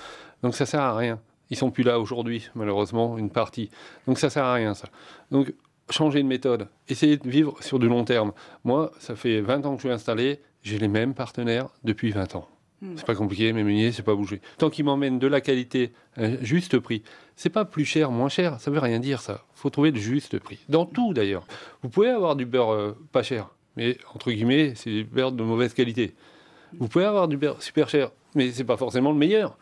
Donc 0.45 0.55
ça 0.55 0.67
sert 0.67 0.83
à 0.83 0.97
rien. 0.97 1.19
Ils 1.51 1.57
sont 1.57 1.73
plus 1.73 1.83
là 1.83 1.99
aujourd'hui, 1.99 2.49
malheureusement, 2.55 3.19
une 3.19 3.31
partie. 3.31 3.71
Donc 4.07 4.21
ça 4.21 4.31
sert 4.31 4.45
à 4.45 4.55
rien, 4.55 4.75
ça. 4.75 4.87
Donc 5.33 5.53
changer 5.91 6.23
de 6.23 6.29
méthode, 6.29 6.69
essayer 6.89 7.17
de 7.17 7.29
vivre 7.29 7.57
sur 7.63 7.79
du 7.79 7.89
long 7.89 8.05
terme. 8.05 8.33
Moi, 8.65 8.93
ça 8.99 9.17
fait 9.17 9.41
20 9.41 9.67
ans 9.67 9.77
que 9.77 9.83
je 9.83 9.89
suis 9.89 9.95
installé, 9.95 10.41
j'ai 10.63 10.79
les 10.79 10.89
mêmes 10.89 11.15
partenaires 11.15 11.69
depuis 11.85 12.11
20 12.11 12.37
ans. 12.37 12.49
C'est 12.95 13.07
pas 13.07 13.17
compliqué, 13.17 13.53
mes 13.53 13.65
meuniers, 13.65 13.91
c'est 13.91 14.05
pas 14.05 14.15
bougé. 14.15 14.41
Tant 14.57 14.71
qu'ils 14.71 14.85
m'emmènent 14.85 15.19
de 15.19 15.27
la 15.27 15.41
qualité, 15.41 15.93
un 16.17 16.37
juste 16.43 16.79
prix, 16.79 17.03
c'est 17.35 17.51
pas 17.51 17.65
plus 17.65 17.85
cher, 17.85 18.13
moins 18.13 18.29
cher, 18.29 18.61
ça 18.61 18.71
veut 18.71 18.79
rien 18.79 19.01
dire 19.01 19.21
ça. 19.21 19.45
Faut 19.55 19.69
trouver 19.71 19.91
le 19.91 19.99
juste 19.99 20.39
prix. 20.39 20.61
Dans 20.69 20.87
tout 20.87 21.13
d'ailleurs. 21.13 21.45
Vous 21.83 21.89
pouvez 21.89 22.09
avoir 22.09 22.37
du 22.37 22.47
beurre 22.47 22.73
euh, 22.73 22.93
pas 23.11 23.25
cher, 23.25 23.49
mais 23.77 23.99
entre 24.15 24.31
guillemets, 24.31 24.75
c'est 24.77 24.91
du 24.91 25.05
beurre 25.05 25.33
de 25.33 25.43
mauvaise 25.43 25.75
qualité. 25.75 26.15
Vous 26.79 26.87
pouvez 26.87 27.05
avoir 27.05 27.27
du 27.27 27.37
beurre 27.37 27.61
super 27.63 27.89
cher, 27.89 28.13
mais 28.37 28.53
c'est 28.53 28.65
pas 28.65 28.77
forcément 28.77 29.11
le 29.11 29.19
meilleur. 29.19 29.59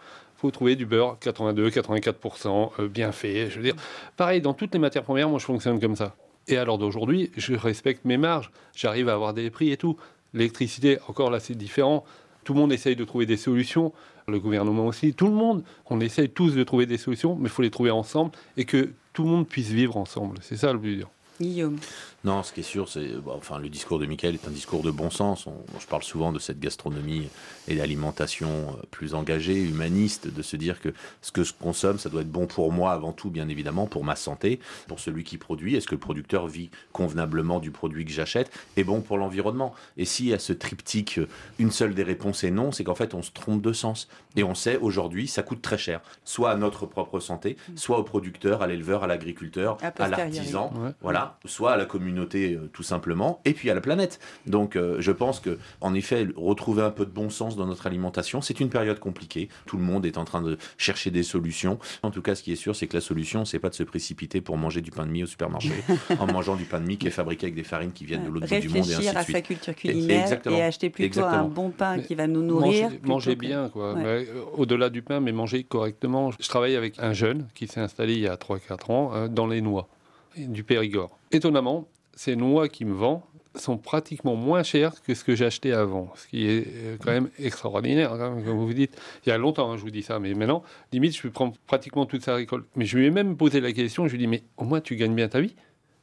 Faut 0.46 0.52
trouver 0.52 0.76
du 0.76 0.86
beurre 0.86 1.18
82, 1.18 1.70
84%, 1.70 2.70
euh, 2.78 2.86
bien 2.86 3.10
fait. 3.10 3.50
Je 3.50 3.56
veux 3.56 3.64
dire, 3.64 3.74
pareil, 4.16 4.40
dans 4.40 4.54
toutes 4.54 4.72
les 4.74 4.78
matières 4.78 5.02
premières, 5.02 5.28
moi 5.28 5.40
je 5.40 5.44
fonctionne 5.44 5.80
comme 5.80 5.96
ça. 5.96 6.14
Et 6.46 6.56
alors 6.56 6.78
d'aujourd'hui, 6.78 7.32
je 7.36 7.56
respecte 7.56 8.04
mes 8.04 8.16
marges, 8.16 8.52
j'arrive 8.76 9.08
à 9.08 9.14
avoir 9.14 9.34
des 9.34 9.50
prix 9.50 9.72
et 9.72 9.76
tout. 9.76 9.96
L'électricité, 10.34 10.98
encore 11.08 11.32
là, 11.32 11.40
c'est 11.40 11.56
différent. 11.56 12.04
Tout 12.44 12.54
le 12.54 12.60
monde 12.60 12.72
essaye 12.72 12.94
de 12.94 13.02
trouver 13.02 13.26
des 13.26 13.36
solutions, 13.36 13.92
le 14.28 14.38
gouvernement 14.38 14.86
aussi, 14.86 15.14
tout 15.14 15.26
le 15.26 15.34
monde. 15.34 15.64
On 15.90 15.98
essaye 15.98 16.28
tous 16.28 16.54
de 16.54 16.62
trouver 16.62 16.86
des 16.86 16.96
solutions, 16.96 17.34
mais 17.34 17.46
il 17.46 17.50
faut 17.50 17.62
les 17.62 17.70
trouver 17.70 17.90
ensemble 17.90 18.30
et 18.56 18.66
que 18.66 18.90
tout 19.14 19.24
le 19.24 19.30
monde 19.30 19.48
puisse 19.48 19.70
vivre 19.70 19.96
ensemble. 19.96 20.38
C'est 20.42 20.56
ça 20.56 20.72
le 20.72 20.78
plus 20.78 20.94
dur. 20.94 21.10
Guillaume. 21.40 21.78
Non, 22.26 22.42
ce 22.42 22.52
qui 22.52 22.58
est 22.58 22.64
sûr, 22.64 22.88
c'est 22.88 23.06
bon, 23.18 23.34
enfin 23.36 23.60
le 23.60 23.68
discours 23.68 24.00
de 24.00 24.04
Michael 24.06 24.34
est 24.34 24.48
un 24.48 24.50
discours 24.50 24.82
de 24.82 24.90
bon 24.90 25.10
sens. 25.10 25.46
On- 25.46 25.54
je 25.78 25.86
parle 25.86 26.02
souvent 26.02 26.32
de 26.32 26.40
cette 26.40 26.58
gastronomie 26.58 27.28
et 27.68 27.76
d'alimentation 27.76 28.48
euh, 28.48 28.82
plus 28.90 29.14
engagée, 29.14 29.62
humaniste, 29.62 30.26
de 30.34 30.42
se 30.42 30.56
dire 30.56 30.80
que 30.80 30.88
ce 31.22 31.30
que 31.30 31.44
je 31.44 31.52
consomme, 31.54 32.00
ça 32.00 32.08
doit 32.08 32.22
être 32.22 32.30
bon 32.32 32.48
pour 32.48 32.72
moi 32.72 32.90
avant 32.90 33.12
tout, 33.12 33.30
bien 33.30 33.48
évidemment, 33.48 33.86
pour 33.86 34.02
ma 34.02 34.16
santé, 34.16 34.58
pour 34.88 34.98
celui 34.98 35.22
qui 35.22 35.38
produit. 35.38 35.76
Est-ce 35.76 35.86
que 35.86 35.94
le 35.94 36.00
producteur 36.00 36.48
vit 36.48 36.68
convenablement 36.92 37.60
du 37.60 37.70
produit 37.70 38.04
que 38.04 38.10
j'achète 38.10 38.50
et 38.76 38.82
bon 38.82 39.02
pour 39.02 39.18
l'environnement? 39.18 39.72
Et 39.96 40.04
si 40.04 40.32
à 40.34 40.40
ce 40.40 40.52
triptyque, 40.52 41.18
euh, 41.18 41.28
une 41.60 41.70
seule 41.70 41.94
des 41.94 42.02
réponses 42.02 42.42
est 42.42 42.50
non, 42.50 42.72
c'est 42.72 42.82
qu'en 42.82 42.96
fait 42.96 43.14
on 43.14 43.22
se 43.22 43.30
trompe 43.30 43.62
de 43.62 43.72
sens. 43.72 44.08
Et 44.34 44.42
on 44.42 44.56
sait 44.56 44.78
aujourd'hui, 44.78 45.28
ça 45.28 45.44
coûte 45.44 45.62
très 45.62 45.78
cher, 45.78 46.00
soit 46.24 46.50
à 46.50 46.56
notre 46.56 46.86
propre 46.86 47.20
santé, 47.20 47.56
soit 47.76 47.98
au 48.00 48.02
producteur, 48.02 48.62
à 48.62 48.66
l'éleveur, 48.66 49.04
à 49.04 49.06
l'agriculteur, 49.06 49.78
à 49.80 50.08
l'artisan, 50.08 50.72
Ouais. 50.76 50.90
voilà, 51.00 51.38
soit 51.44 51.70
à 51.70 51.76
la 51.76 51.84
communauté 51.86 52.15
euh, 52.18 52.68
tout 52.72 52.82
simplement, 52.82 53.40
et 53.44 53.52
puis 53.52 53.70
à 53.70 53.74
la 53.74 53.80
planète. 53.80 54.18
Donc 54.46 54.76
euh, 54.76 54.96
je 55.00 55.12
pense 55.12 55.40
que, 55.40 55.58
en 55.80 55.94
effet, 55.94 56.26
retrouver 56.36 56.82
un 56.82 56.90
peu 56.90 57.04
de 57.04 57.10
bon 57.10 57.30
sens 57.30 57.56
dans 57.56 57.66
notre 57.66 57.86
alimentation, 57.86 58.40
c'est 58.40 58.60
une 58.60 58.70
période 58.70 58.98
compliquée. 58.98 59.48
Tout 59.66 59.76
le 59.76 59.82
monde 59.82 60.06
est 60.06 60.18
en 60.18 60.24
train 60.24 60.42
de 60.42 60.58
chercher 60.78 61.10
des 61.10 61.22
solutions. 61.22 61.78
En 62.02 62.10
tout 62.10 62.22
cas, 62.22 62.34
ce 62.34 62.42
qui 62.42 62.52
est 62.52 62.56
sûr, 62.56 62.74
c'est 62.76 62.86
que 62.86 62.96
la 62.96 63.00
solution, 63.00 63.44
c'est 63.44 63.58
pas 63.58 63.68
de 63.70 63.74
se 63.74 63.82
précipiter 63.82 64.40
pour 64.40 64.56
manger 64.56 64.80
du 64.80 64.90
pain 64.90 65.06
de 65.06 65.10
mie 65.10 65.22
au 65.22 65.26
supermarché, 65.26 65.72
en 66.18 66.26
mangeant 66.26 66.56
du 66.56 66.64
pain 66.64 66.80
de 66.80 66.86
mie 66.86 66.96
qui 66.98 67.06
est 67.06 67.10
fabriqué 67.10 67.46
avec 67.46 67.54
des 67.54 67.64
farines 67.64 67.92
qui 67.92 68.04
viennent 68.04 68.24
de 68.24 68.30
l'autre 68.30 68.46
bout 68.46 68.60
du 68.60 68.68
monde 68.68 68.76
et 68.76 68.80
ainsi 68.80 68.90
Réfléchir 68.94 69.12
de 69.12 69.18
à 69.18 69.22
suite. 69.22 69.36
sa 69.36 69.42
culture 69.42 69.74
culinaire 69.74 70.22
exactement. 70.22 70.56
et 70.56 70.62
acheter 70.62 70.90
plutôt 70.90 71.20
un 71.20 71.24
Exactement. 71.24 71.48
bon 71.48 71.70
pain 71.70 71.96
Mais 71.96 72.02
qui 72.04 72.14
va 72.14 72.26
nous 72.26 72.42
nourrir. 72.42 72.84
Manger, 72.84 73.00
manger 73.04 73.36
bien, 73.36 73.68
quoi. 73.68 73.94
Ouais. 73.94 74.02
Euh, 74.06 74.42
Au-delà 74.56 74.90
du 74.90 75.02
pain, 75.02 75.20
mais 75.20 75.32
manger 75.32 75.64
correctement. 75.64 76.30
Je 76.38 76.48
travaille 76.48 76.76
avec 76.76 76.98
un 76.98 77.12
jeune 77.12 77.46
qui 77.54 77.66
s'est 77.66 77.80
installé 77.80 78.14
il 78.14 78.20
y 78.20 78.28
a 78.28 78.36
3-4 78.36 78.92
ans 78.92 79.10
euh, 79.14 79.28
dans 79.28 79.46
les 79.46 79.60
noix 79.60 79.88
du 80.36 80.64
Périgord. 80.64 81.16
Étonnamment, 81.32 81.88
ces 82.16 82.34
noix 82.34 82.68
qu'il 82.68 82.88
me 82.88 82.94
vend 82.94 83.22
sont 83.54 83.78
pratiquement 83.78 84.36
moins 84.36 84.62
chères 84.62 85.02
que 85.02 85.14
ce 85.14 85.24
que 85.24 85.34
j'achetais 85.34 85.72
avant, 85.72 86.12
ce 86.16 86.26
qui 86.26 86.46
est 86.46 86.66
euh, 86.66 86.96
quand 87.02 87.10
même 87.10 87.30
extraordinaire, 87.38 88.12
hein, 88.12 88.42
comme 88.44 88.58
vous 88.58 88.72
dites. 88.72 88.98
Il 89.24 89.28
y 89.28 89.32
a 89.32 89.38
longtemps, 89.38 89.70
hein, 89.70 89.76
je 89.76 89.82
vous 89.82 89.90
dis 89.90 90.02
ça, 90.02 90.18
mais 90.18 90.34
maintenant, 90.34 90.62
limite, 90.92 91.16
je 91.16 91.22
peux 91.22 91.30
prendre 91.30 91.54
pratiquement 91.66 92.06
toute 92.06 92.22
sa 92.22 92.34
récolte. 92.34 92.66
Mais 92.76 92.84
je 92.84 92.98
lui 92.98 93.06
ai 93.06 93.10
même 93.10 93.36
posé 93.36 93.60
la 93.60 93.72
question, 93.72 94.06
je 94.08 94.16
lui 94.16 94.24
ai 94.24 94.26
dit, 94.26 94.26
mais 94.26 94.42
au 94.56 94.64
moins, 94.64 94.80
tu 94.80 94.96
gagnes 94.96 95.14
bien 95.14 95.28
ta 95.28 95.40
vie 95.40 95.54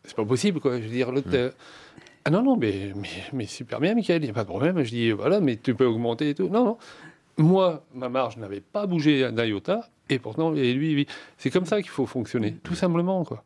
C'est 0.04 0.16
pas 0.16 0.26
possible, 0.26 0.60
quoi. 0.60 0.80
Je 0.80 0.86
veux 0.86 0.90
dire, 0.90 1.12
l'autre... 1.12 1.30
euh, 1.34 1.52
ah 2.26 2.30
non, 2.30 2.42
non, 2.42 2.56
mais, 2.56 2.94
mais, 2.96 3.10
mais 3.34 3.46
super 3.46 3.80
bien, 3.80 3.94
Michael, 3.94 4.22
il 4.22 4.26
n'y 4.26 4.32
a 4.32 4.34
pas 4.34 4.44
de 4.44 4.50
problème. 4.50 4.82
Je 4.84 4.90
dis, 4.90 5.12
voilà, 5.12 5.40
mais 5.40 5.58
tu 5.58 5.76
peux 5.76 5.86
augmenter 5.86 6.30
et 6.30 6.36
tout. 6.36 6.48
Non, 6.48 6.64
non. 6.64 6.78
Moi, 7.38 7.84
ma 7.94 8.10
marge 8.10 8.38
n'avait 8.38 8.62
pas 8.62 8.86
bougé 8.86 9.30
d'un 9.32 9.46
iota, 9.46 9.90
et 10.10 10.20
pourtant, 10.20 10.54
et 10.56 10.74
lui, 10.74 10.94
lui. 10.94 11.08
c'est 11.38 11.50
comme 11.50 11.66
ça 11.66 11.82
qu'il 11.82 11.90
faut 11.90 12.06
fonctionner, 12.06 12.56
tout 12.64 12.76
simplement, 12.76 13.24
quoi. 13.24 13.44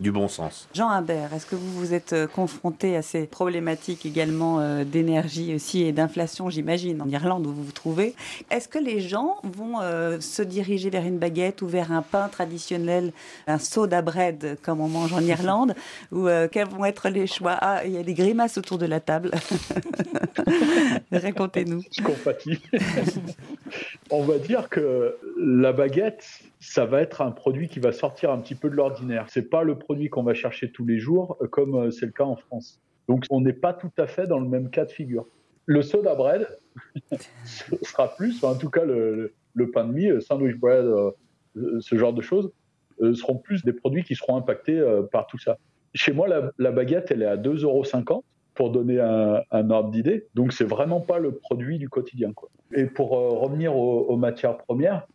Du 0.00 0.12
bon 0.12 0.28
sens. 0.28 0.68
Jean 0.74 0.90
Imbert, 0.90 1.34
est-ce 1.34 1.46
que 1.46 1.56
vous 1.56 1.72
vous 1.72 1.92
êtes 1.92 2.12
euh, 2.12 2.26
confronté 2.26 2.96
à 2.96 3.02
ces 3.02 3.26
problématiques 3.26 4.06
également 4.06 4.60
euh, 4.60 4.84
d'énergie 4.84 5.54
aussi 5.54 5.82
et 5.82 5.92
d'inflation, 5.92 6.50
j'imagine, 6.50 7.02
en 7.02 7.08
Irlande 7.08 7.46
où 7.46 7.52
vous 7.52 7.64
vous 7.64 7.72
trouvez? 7.72 8.14
Est-ce 8.50 8.68
que 8.68 8.78
les 8.78 9.00
gens 9.00 9.36
vont 9.42 9.80
euh, 9.80 10.20
se 10.20 10.42
diriger 10.42 10.88
vers 10.90 11.04
une 11.04 11.18
baguette 11.18 11.62
ou 11.62 11.66
vers 11.66 11.90
un 11.90 12.02
pain 12.02 12.28
traditionnel, 12.28 13.12
un 13.48 13.58
soda 13.58 14.00
bread 14.00 14.58
comme 14.62 14.80
on 14.80 14.88
mange 14.88 15.12
en 15.12 15.20
Irlande 15.24 15.74
Ou 16.12 16.28
quels 16.52 16.68
vont 16.68 16.84
être 16.84 17.08
les 17.08 17.26
choix? 17.26 17.56
Ah, 17.60 17.84
il 17.84 17.92
y 17.92 17.98
a 17.98 18.02
des 18.02 18.14
grimaces 18.14 18.56
autour 18.56 18.78
de 18.78 18.86
la 18.86 19.00
table. 19.00 19.32
Racontez-nous. 21.12 21.82
Je 21.90 22.02
compatis. 22.02 22.60
on 24.10 24.22
va 24.22 24.38
dire 24.38 24.68
que 24.68 25.16
la 25.38 25.72
baguette, 25.72 26.24
ça 26.60 26.86
va 26.86 27.00
être 27.00 27.22
un 27.22 27.30
produit 27.30 27.68
qui 27.68 27.78
va 27.78 27.92
sortir 27.92 28.30
un 28.30 28.38
petit 28.38 28.54
peu 28.54 28.68
de 28.68 28.74
l'ordinaire. 28.74 29.26
C'est 29.28 29.48
pas 29.48 29.62
le 29.62 29.78
produit 29.78 30.08
qu'on 30.08 30.24
va 30.24 30.34
chercher 30.34 30.70
tous 30.70 30.84
les 30.84 30.98
jours, 30.98 31.36
euh, 31.40 31.46
comme 31.46 31.74
euh, 31.74 31.90
c'est 31.90 32.06
le 32.06 32.12
cas 32.12 32.24
en 32.24 32.36
France. 32.36 32.80
Donc, 33.08 33.24
on 33.30 33.40
n'est 33.40 33.52
pas 33.52 33.72
tout 33.72 33.92
à 33.96 34.06
fait 34.06 34.26
dans 34.26 34.40
le 34.40 34.48
même 34.48 34.70
cas 34.70 34.84
de 34.84 34.90
figure. 34.90 35.26
Le 35.66 35.82
soda 35.82 36.14
bread 36.14 36.46
sera 37.44 38.14
plus, 38.16 38.42
en 38.42 38.56
tout 38.56 38.70
cas 38.70 38.84
le, 38.84 39.32
pain 39.72 39.84
de 39.84 39.92
mie, 39.92 40.22
sandwich 40.22 40.56
bread, 40.56 40.84
euh, 40.84 41.10
ce 41.80 41.96
genre 41.96 42.12
de 42.12 42.22
choses, 42.22 42.50
seront 43.14 43.36
plus 43.36 43.64
des 43.64 43.72
produits 43.72 44.02
qui 44.02 44.16
seront 44.16 44.36
impactés 44.36 44.82
par 45.12 45.28
tout 45.28 45.38
ça. 45.38 45.56
Chez 45.94 46.12
moi, 46.12 46.26
la, 46.58 46.72
baguette, 46.72 47.12
elle 47.12 47.22
est 47.22 47.26
à 47.26 47.36
2,50 47.36 47.62
euros 47.62 48.24
pour 48.54 48.70
donner 48.70 48.98
un, 48.98 49.70
ordre 49.70 49.90
d'idée. 49.90 50.26
Donc, 50.34 50.52
c'est 50.52 50.64
vraiment 50.64 51.00
pas 51.00 51.18
le 51.18 51.32
produit 51.32 51.78
du 51.78 51.88
quotidien. 51.88 52.32
Et 52.74 52.86
pour 52.86 53.10
revenir 53.10 53.76
aux, 53.76 54.16
matières 54.16 54.58
premières, 54.58 55.06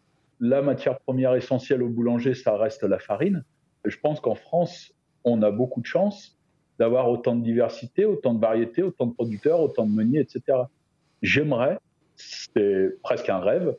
la 0.43 0.61
matière 0.61 0.99
première 0.99 1.35
essentielle 1.35 1.81
au 1.81 1.87
boulanger, 1.87 2.33
ça 2.33 2.57
reste 2.57 2.83
la 2.83 2.99
farine. 2.99 3.45
Je 3.85 3.97
pense 3.97 4.19
qu'en 4.19 4.35
France, 4.35 4.93
on 5.23 5.41
a 5.41 5.51
beaucoup 5.51 5.79
de 5.79 5.85
chance 5.85 6.37
d'avoir 6.79 7.09
autant 7.09 7.33
de 7.33 7.41
diversité, 7.41 8.03
autant 8.03 8.33
de 8.33 8.41
variété, 8.41 8.83
autant 8.83 9.05
de 9.05 9.13
producteurs, 9.13 9.61
autant 9.61 9.85
de 9.85 9.91
meuniers, 9.91 10.19
etc. 10.19 10.63
J'aimerais, 11.21 11.79
c'est 12.17 12.89
presque 13.01 13.29
un 13.29 13.39
rêve, 13.39 13.77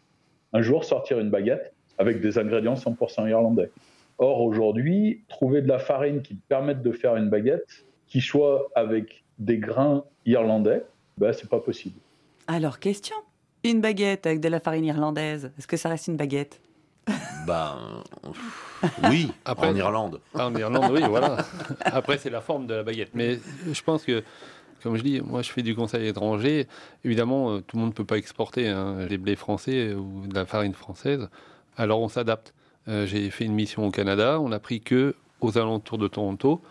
un 0.54 0.62
jour 0.62 0.84
sortir 0.84 1.18
une 1.18 1.28
baguette 1.28 1.74
avec 1.98 2.22
des 2.22 2.38
ingrédients 2.38 2.74
100% 2.74 3.28
irlandais. 3.28 3.70
Or, 4.16 4.40
aujourd'hui, 4.40 5.22
trouver 5.28 5.60
de 5.60 5.68
la 5.68 5.78
farine 5.78 6.22
qui 6.22 6.34
permette 6.34 6.82
de 6.82 6.92
faire 6.92 7.16
une 7.16 7.28
baguette 7.28 7.84
qui 8.06 8.22
soit 8.22 8.70
avec 8.74 9.22
des 9.38 9.58
grains 9.58 10.04
irlandais, 10.24 10.82
ben, 11.18 11.34
c'est 11.34 11.50
pas 11.50 11.60
possible. 11.60 12.00
Alors, 12.46 12.78
question 12.78 13.16
une 13.64 13.80
baguette 13.80 14.26
avec 14.26 14.40
de 14.40 14.48
la 14.48 14.60
farine 14.60 14.84
irlandaise, 14.84 15.50
est-ce 15.58 15.66
que 15.66 15.76
ça 15.76 15.88
reste 15.88 16.06
une 16.06 16.16
baguette? 16.16 16.60
Bah 17.46 17.78
oui, 19.10 19.30
Après, 19.44 19.68
en 19.68 19.76
Irlande. 19.76 20.20
Ah, 20.34 20.46
en 20.46 20.54
Irlande, 20.54 20.90
oui, 20.92 21.02
voilà. 21.08 21.38
Après, 21.80 22.18
c'est 22.18 22.30
la 22.30 22.40
forme 22.40 22.66
de 22.66 22.74
la 22.74 22.82
baguette. 22.82 23.10
Mais 23.14 23.38
je 23.70 23.82
pense 23.82 24.04
que, 24.04 24.22
comme 24.82 24.96
je 24.96 25.02
dis, 25.02 25.20
moi, 25.20 25.42
je 25.42 25.50
fais 25.50 25.62
du 25.62 25.74
conseil 25.74 26.06
étranger. 26.06 26.66
Évidemment, 27.04 27.52
euh, 27.52 27.60
tout 27.60 27.76
le 27.76 27.82
monde 27.82 27.90
ne 27.90 27.94
peut 27.94 28.04
pas 28.04 28.16
exporter 28.16 28.68
hein, 28.68 29.06
des 29.08 29.18
blés 29.18 29.36
français 29.36 29.92
ou 29.92 30.26
de 30.26 30.34
la 30.34 30.46
farine 30.46 30.74
française. 30.74 31.28
Alors, 31.76 32.00
on 32.00 32.08
s'adapte. 32.08 32.54
Euh, 32.88 33.06
j'ai 33.06 33.30
fait 33.30 33.44
une 33.44 33.54
mission 33.54 33.86
au 33.86 33.90
Canada. 33.90 34.40
On 34.40 34.52
a 34.52 34.58
pris 34.58 34.80
que 34.80 35.14
aux 35.40 35.58
alentours 35.58 35.98
de 35.98 36.08
Toronto. 36.08 36.62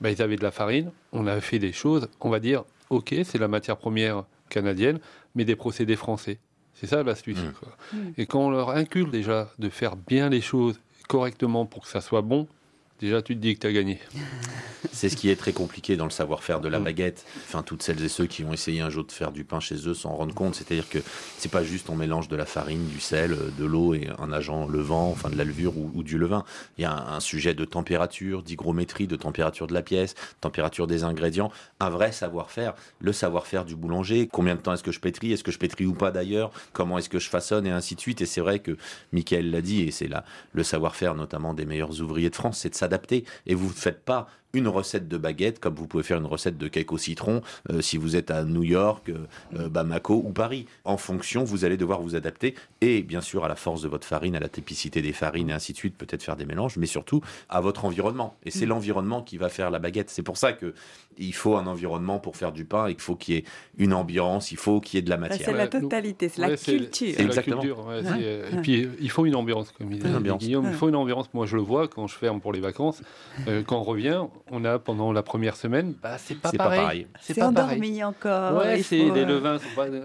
Bah, 0.00 0.10
ils 0.10 0.22
avaient 0.22 0.36
de 0.36 0.42
la 0.42 0.50
farine. 0.50 0.90
On 1.12 1.26
a 1.26 1.40
fait 1.40 1.58
des 1.58 1.72
choses. 1.72 2.08
On 2.20 2.30
va 2.30 2.40
dire, 2.40 2.64
ok, 2.90 3.14
c'est 3.24 3.38
la 3.38 3.48
matière 3.48 3.76
première 3.76 4.24
canadienne, 4.48 4.98
mais 5.34 5.44
des 5.44 5.56
procédés 5.56 5.96
français. 5.96 6.38
C'est 6.74 6.86
ça 6.86 7.02
l'astuce. 7.02 7.38
Mmh. 7.38 7.96
Et 8.18 8.26
quand 8.26 8.40
on 8.40 8.50
leur 8.50 8.70
inculque 8.70 9.10
déjà 9.10 9.50
de 9.58 9.68
faire 9.68 9.96
bien 9.96 10.28
les 10.28 10.40
choses 10.42 10.78
correctement 11.08 11.66
pour 11.66 11.84
que 11.84 11.88
ça 11.88 12.00
soit 12.00 12.22
bon, 12.22 12.46
déjà 13.00 13.22
tu 13.22 13.34
te 13.34 13.40
dis 13.40 13.54
que 13.54 13.60
tu 13.60 13.66
as 13.66 13.72
gagné. 13.72 14.00
C'est 14.92 15.08
ce 15.08 15.16
qui 15.16 15.28
est 15.28 15.36
très 15.36 15.52
compliqué 15.52 15.96
dans 15.96 16.04
le 16.04 16.10
savoir-faire 16.10 16.60
de 16.60 16.68
la 16.68 16.78
mm. 16.78 16.84
baguette. 16.84 17.24
Enfin, 17.46 17.62
toutes 17.62 17.82
celles 17.82 18.02
et 18.02 18.08
ceux 18.08 18.26
qui 18.26 18.44
ont 18.44 18.52
essayé 18.52 18.80
un 18.80 18.90
jour 18.90 19.04
de 19.04 19.12
faire 19.12 19.32
du 19.32 19.44
pain 19.44 19.60
chez 19.60 19.88
eux 19.88 19.94
s'en 19.94 20.14
rendent 20.14 20.34
compte. 20.34 20.54
C'est-à-dire 20.54 20.88
que 20.88 20.98
c'est 21.38 21.50
pas 21.50 21.64
juste 21.64 21.90
on 21.90 21.96
mélange 21.96 22.28
de 22.28 22.36
la 22.36 22.46
farine, 22.46 22.86
du 22.86 23.00
sel, 23.00 23.36
de 23.58 23.64
l'eau 23.64 23.94
et 23.94 24.08
un 24.18 24.32
agent 24.32 24.66
levant, 24.66 25.10
enfin 25.10 25.28
de 25.28 25.36
la 25.36 25.44
levure 25.44 25.76
ou, 25.76 26.02
du 26.02 26.18
levain. 26.18 26.44
Il 26.78 26.82
y 26.82 26.84
a 26.84 26.94
un, 26.94 27.20
sujet 27.20 27.54
de 27.54 27.64
température, 27.64 28.42
d'hygrométrie, 28.42 29.06
de 29.06 29.16
température 29.16 29.66
de 29.66 29.74
la 29.74 29.82
pièce, 29.82 30.14
température 30.40 30.86
des 30.86 31.02
ingrédients, 31.02 31.50
un 31.80 31.90
vrai 31.90 32.12
savoir-faire. 32.12 32.74
Le 33.00 33.12
savoir-faire 33.12 33.64
du 33.64 33.74
boulanger. 33.74 34.28
Combien 34.30 34.54
de 34.54 34.60
temps 34.60 34.72
est-ce 34.72 34.84
que 34.84 34.92
je 34.92 35.00
pétris? 35.00 35.32
Est-ce 35.32 35.44
que 35.44 35.52
je 35.52 35.58
pétris 35.58 35.86
ou 35.86 35.94
pas 35.94 36.10
d'ailleurs? 36.10 36.52
Comment 36.72 36.98
est-ce 36.98 37.08
que 37.08 37.18
je 37.18 37.28
façonne? 37.28 37.66
Et 37.66 37.70
ainsi 37.70 37.96
de 37.96 38.00
suite. 38.00 38.20
Et 38.20 38.26
c'est 38.26 38.40
vrai 38.40 38.60
que 38.60 38.76
Michael 39.12 39.50
l'a 39.50 39.60
dit 39.60 39.82
et 39.82 39.90
c'est 39.90 40.08
là 40.08 40.24
le 40.52 40.62
savoir-faire 40.62 41.14
notamment 41.14 41.54
des 41.54 41.66
meilleurs 41.66 42.00
ouvriers 42.00 42.30
de 42.30 42.34
France, 42.34 42.58
c'est 42.58 42.70
de 42.70 42.74
Et 43.46 43.54
vous 43.54 43.68
ne 43.68 43.72
faites 43.72 44.04
pas 44.04 44.26
une 44.56 44.68
recette 44.68 45.08
de 45.08 45.18
baguette, 45.18 45.60
comme 45.60 45.74
vous 45.74 45.86
pouvez 45.86 46.02
faire 46.02 46.18
une 46.18 46.26
recette 46.26 46.58
de 46.58 46.68
cake 46.68 46.92
au 46.92 46.98
citron 46.98 47.42
euh, 47.70 47.80
si 47.80 47.96
vous 47.96 48.16
êtes 48.16 48.30
à 48.30 48.44
New 48.44 48.62
York, 48.62 49.08
euh, 49.08 49.26
euh, 49.56 49.68
Bamako 49.68 50.22
ou 50.24 50.32
Paris. 50.32 50.66
En 50.84 50.96
fonction, 50.96 51.44
vous 51.44 51.64
allez 51.64 51.76
devoir 51.76 52.00
vous 52.00 52.16
adapter 52.16 52.54
et 52.80 53.02
bien 53.02 53.20
sûr 53.20 53.44
à 53.44 53.48
la 53.48 53.56
force 53.56 53.82
de 53.82 53.88
votre 53.88 54.06
farine, 54.06 54.34
à 54.34 54.40
la 54.40 54.48
typicité 54.48 55.02
des 55.02 55.12
farines 55.12 55.50
et 55.50 55.52
ainsi 55.52 55.72
de 55.72 55.78
suite, 55.78 55.96
peut-être 55.96 56.22
faire 56.22 56.36
des 56.36 56.46
mélanges, 56.46 56.76
mais 56.76 56.86
surtout 56.86 57.20
à 57.48 57.60
votre 57.60 57.84
environnement. 57.84 58.36
Et 58.44 58.50
c'est 58.50 58.66
mm. 58.66 58.70
l'environnement 58.70 59.22
qui 59.22 59.36
va 59.36 59.48
faire 59.48 59.70
la 59.70 59.78
baguette. 59.78 60.10
C'est 60.10 60.22
pour 60.22 60.36
ça 60.36 60.52
que 60.52 60.74
il 61.18 61.34
faut 61.34 61.56
un 61.56 61.66
environnement 61.66 62.18
pour 62.18 62.36
faire 62.36 62.52
du 62.52 62.64
pain, 62.64 62.90
il 62.90 63.00
faut 63.00 63.16
qu'il 63.16 63.34
y 63.34 63.38
ait 63.38 63.44
une 63.78 63.94
ambiance, 63.94 64.52
il 64.52 64.58
faut 64.58 64.80
qu'il 64.80 64.98
y 64.98 65.00
ait 65.00 65.02
de 65.02 65.08
la 65.08 65.16
matière. 65.16 65.46
C'est 65.46 65.52
la 65.52 65.68
totalité, 65.68 66.28
c'est 66.28 66.42
la 66.42 66.56
culture. 66.56 67.18
Exactement. 67.18 67.62
et 67.62 68.56
puis 68.62 68.88
il 69.00 69.10
faut 69.10 69.26
une 69.26 69.34
ambiance, 69.34 69.72
comme 69.72 69.92
il 69.92 69.98
dit 69.98 70.50
Il 70.52 70.72
faut 70.74 70.88
une 70.88 70.96
ambiance. 70.96 71.32
Moi, 71.32 71.46
je 71.46 71.56
le 71.56 71.62
vois 71.62 71.88
quand 71.88 72.06
je 72.06 72.14
ferme 72.14 72.40
pour 72.40 72.52
les 72.52 72.60
vacances. 72.60 73.02
quand 73.66 73.78
on 73.78 73.82
revient, 73.82 74.24
on 74.50 74.64
a 74.64 74.78
pendant 74.78 75.12
la 75.12 75.22
première 75.22 75.56
semaine, 75.56 75.94
bah, 76.02 76.18
c'est 76.18 76.36
pas, 76.36 76.52
pas, 76.52 76.70
pareil. 76.70 77.06
C'est 77.20 77.42
endormi 77.42 78.02
encore. 78.04 78.58
Ouais, 78.58 78.82
c'est 78.82 79.10
les 79.10 79.24
levains. 79.24 79.58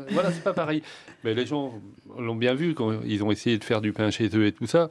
Voilà, 0.09 0.31
c'est 0.31 0.43
pas 0.43 0.53
pareil. 0.53 0.81
Mais 1.23 1.33
les 1.33 1.45
gens 1.45 1.73
l'ont 2.17 2.35
bien 2.35 2.55
vu 2.55 2.73
quand 2.73 3.01
ils 3.05 3.23
ont 3.23 3.31
essayé 3.31 3.57
de 3.57 3.63
faire 3.63 3.81
du 3.81 3.93
pain 3.93 4.09
chez 4.09 4.29
eux 4.35 4.45
et 4.45 4.51
tout 4.51 4.67
ça 4.67 4.89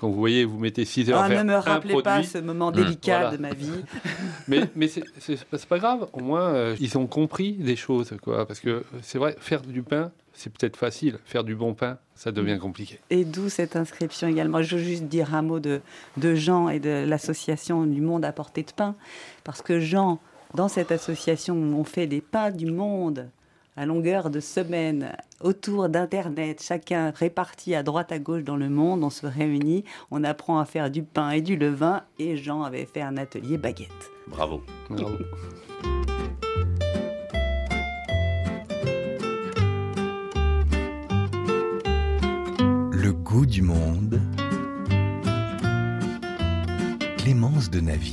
quand 0.00 0.08
vous 0.08 0.18
voyez, 0.18 0.46
vous 0.46 0.58
mettez 0.58 0.86
6 0.86 1.10
heures 1.10 1.20
ah, 1.20 1.28
ne 1.28 1.42
me 1.42 1.56
rappelez 1.56 2.00
pas 2.02 2.22
ce 2.22 2.38
moment 2.38 2.70
délicat 2.70 3.32
de 3.32 3.36
ma 3.36 3.52
vie. 3.52 3.84
mais 4.48 4.62
mais 4.74 4.88
c'est 4.88 5.66
pas 5.66 5.78
grave. 5.78 6.08
Au 6.14 6.20
moins, 6.20 6.54
euh, 6.54 6.74
ils 6.80 6.96
ont 6.96 7.06
compris 7.06 7.52
des 7.52 7.76
choses, 7.76 8.14
quoi. 8.22 8.46
Parce 8.46 8.60
que 8.60 8.82
c'est 9.02 9.18
vrai, 9.18 9.36
faire 9.40 9.60
du 9.60 9.82
pain, 9.82 10.10
c'est 10.32 10.50
peut-être 10.50 10.78
facile. 10.78 11.18
Faire 11.26 11.44
du 11.44 11.54
bon 11.54 11.74
pain, 11.74 11.98
ça 12.14 12.32
devient 12.32 12.58
compliqué. 12.58 12.98
Et 13.10 13.26
d'où 13.26 13.50
cette 13.50 13.76
inscription 13.76 14.26
également. 14.26 14.62
Je 14.62 14.76
veux 14.76 14.82
juste 14.82 15.02
dire 15.04 15.34
un 15.34 15.42
mot 15.42 15.60
de, 15.60 15.82
de 16.16 16.34
Jean 16.34 16.70
et 16.70 16.80
de 16.80 17.04
l'association 17.06 17.84
du 17.84 18.00
monde 18.00 18.24
à 18.24 18.32
portée 18.32 18.62
de 18.62 18.72
pain. 18.72 18.94
Parce 19.44 19.60
que 19.60 19.80
Jean, 19.80 20.18
dans 20.54 20.68
cette 20.68 20.92
association, 20.92 21.56
on 21.56 21.84
fait 21.84 22.06
des 22.06 22.22
pains 22.22 22.52
du 22.52 22.70
monde 22.70 23.28
à 23.76 23.86
longueur 23.86 24.30
de 24.30 24.40
semaine 24.40 25.16
autour 25.40 25.88
d'Internet, 25.88 26.62
chacun 26.62 27.10
réparti 27.10 27.74
à 27.74 27.82
droite 27.82 28.12
à 28.12 28.18
gauche 28.18 28.44
dans 28.44 28.56
le 28.56 28.68
monde, 28.68 29.02
on 29.04 29.10
se 29.10 29.26
réunit, 29.26 29.84
on 30.10 30.24
apprend 30.24 30.58
à 30.58 30.64
faire 30.64 30.90
du 30.90 31.02
pain 31.02 31.30
et 31.30 31.40
du 31.40 31.56
levain, 31.56 32.02
et 32.18 32.36
Jean 32.36 32.62
avait 32.62 32.86
fait 32.86 33.02
un 33.02 33.16
atelier 33.16 33.58
baguette. 33.58 34.10
Bravo. 34.26 34.62
Bravo. 34.88 35.18
Le 42.92 43.12
goût 43.12 43.46
du 43.46 43.62
monde. 43.62 44.20
Clémence 47.18 47.70
de 47.70 47.80
Navy. 47.80 48.12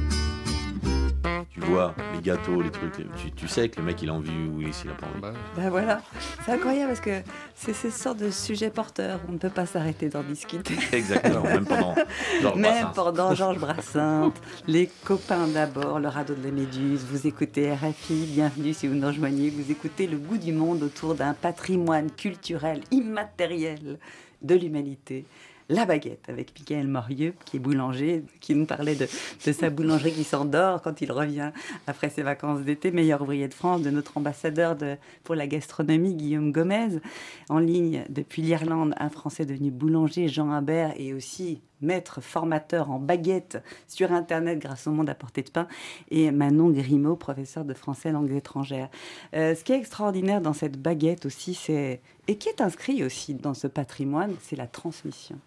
Vois, 1.71 1.95
les 2.13 2.21
gâteaux, 2.21 2.61
les 2.61 2.69
trucs, 2.69 2.91
tu, 3.15 3.31
tu 3.31 3.47
sais 3.47 3.69
que 3.69 3.79
le 3.79 3.85
mec 3.85 4.01
il 4.01 4.09
a 4.09 4.13
envie 4.13 4.29
ou 4.29 4.61
s'il 4.73 4.89
a 4.89 4.93
pas 4.93 5.07
envie. 5.07 5.37
Ben 5.55 5.69
voilà, 5.69 6.01
c'est 6.43 6.51
incroyable 6.51 6.89
parce 6.89 6.99
que 6.99 7.21
c'est 7.55 7.73
ce 7.73 7.89
sorte 7.89 8.17
de 8.17 8.29
sujet 8.29 8.69
porteur. 8.69 9.21
On 9.29 9.31
ne 9.31 9.37
peut 9.37 9.49
pas 9.49 9.65
s'arrêter 9.65 10.09
d'en 10.09 10.21
discuter. 10.21 10.75
Exactement, 10.91 11.43
même 11.43 11.65
pendant 11.65 11.95
Georges 12.41 12.59
Même 12.59 12.73
Brassens. 12.73 12.93
pendant 12.93 13.35
Georges 13.35 13.59
Brassens, 13.59 14.33
les 14.67 14.89
copains 15.05 15.47
d'abord, 15.47 15.99
le 16.01 16.09
radeau 16.09 16.35
de 16.35 16.43
la 16.43 16.51
Méduse. 16.51 17.05
Vous 17.09 17.25
écoutez 17.25 17.71
RFI, 17.73 18.25
bienvenue 18.33 18.73
si 18.73 18.87
vous 18.87 18.95
nous 18.95 19.07
rejoignez. 19.07 19.49
Vous 19.49 19.71
écoutez 19.71 20.07
le 20.07 20.17
goût 20.17 20.37
du 20.37 20.51
monde 20.51 20.83
autour 20.83 21.15
d'un 21.15 21.33
patrimoine 21.33 22.11
culturel 22.11 22.81
immatériel 22.91 23.97
de 24.41 24.55
l'humanité. 24.55 25.25
La 25.71 25.85
baguette 25.85 26.27
avec 26.27 26.51
Michael 26.59 26.85
Morieux, 26.85 27.33
qui 27.45 27.55
est 27.55 27.59
boulanger, 27.61 28.25
qui 28.41 28.55
nous 28.55 28.65
parlait 28.65 28.95
de, 28.95 29.07
sa 29.39 29.69
boulangerie 29.69 30.11
qui 30.11 30.25
s'endort 30.25 30.81
quand 30.81 30.99
il 30.99 31.09
revient 31.13 31.53
après 31.87 32.09
ses 32.09 32.23
vacances 32.23 32.59
d'été, 32.59 32.91
meilleur 32.91 33.21
ouvrier 33.21 33.47
de 33.47 33.53
France, 33.53 33.81
de 33.81 33.89
notre 33.89 34.17
ambassadeur 34.17 34.75
de, 34.75 34.97
pour 35.23 35.33
la 35.33 35.47
gastronomie, 35.47 36.13
Guillaume 36.13 36.51
Gomez, 36.51 36.99
en 37.47 37.59
ligne 37.59 38.03
depuis 38.09 38.41
l'Irlande, 38.41 38.93
un 38.97 39.09
Français 39.09 39.45
devenu 39.45 39.71
boulanger, 39.71 40.27
Jean 40.27 40.51
Imbert, 40.51 40.93
et 40.97 41.13
aussi 41.13 41.61
maître 41.79 42.19
formateur 42.19 42.91
en 42.91 42.99
baguette 42.99 43.63
sur 43.87 44.11
Internet 44.11 44.59
grâce 44.59 44.87
au 44.87 44.91
monde 44.91 45.09
à 45.09 45.15
portée 45.15 45.41
de 45.41 45.51
pain, 45.51 45.69
et 46.09 46.31
Manon 46.31 46.69
Grimaud, 46.69 47.15
professeur 47.15 47.63
de 47.63 47.73
français 47.73 48.11
langue 48.11 48.33
étrangère. 48.33 48.89
Euh, 49.33 49.55
ce 49.55 49.63
qui 49.63 49.71
est 49.71 49.77
extraordinaire 49.77 50.41
dans 50.41 50.51
cette 50.51 50.81
baguette 50.81 51.25
aussi, 51.25 51.53
c'est 51.53 52.01
et 52.27 52.37
qui 52.37 52.49
est 52.49 52.59
inscrit 52.59 53.05
aussi 53.05 53.35
dans 53.35 53.53
ce 53.53 53.67
patrimoine, 53.67 54.35
c'est 54.41 54.57
la 54.57 54.67
transmission. 54.67 55.39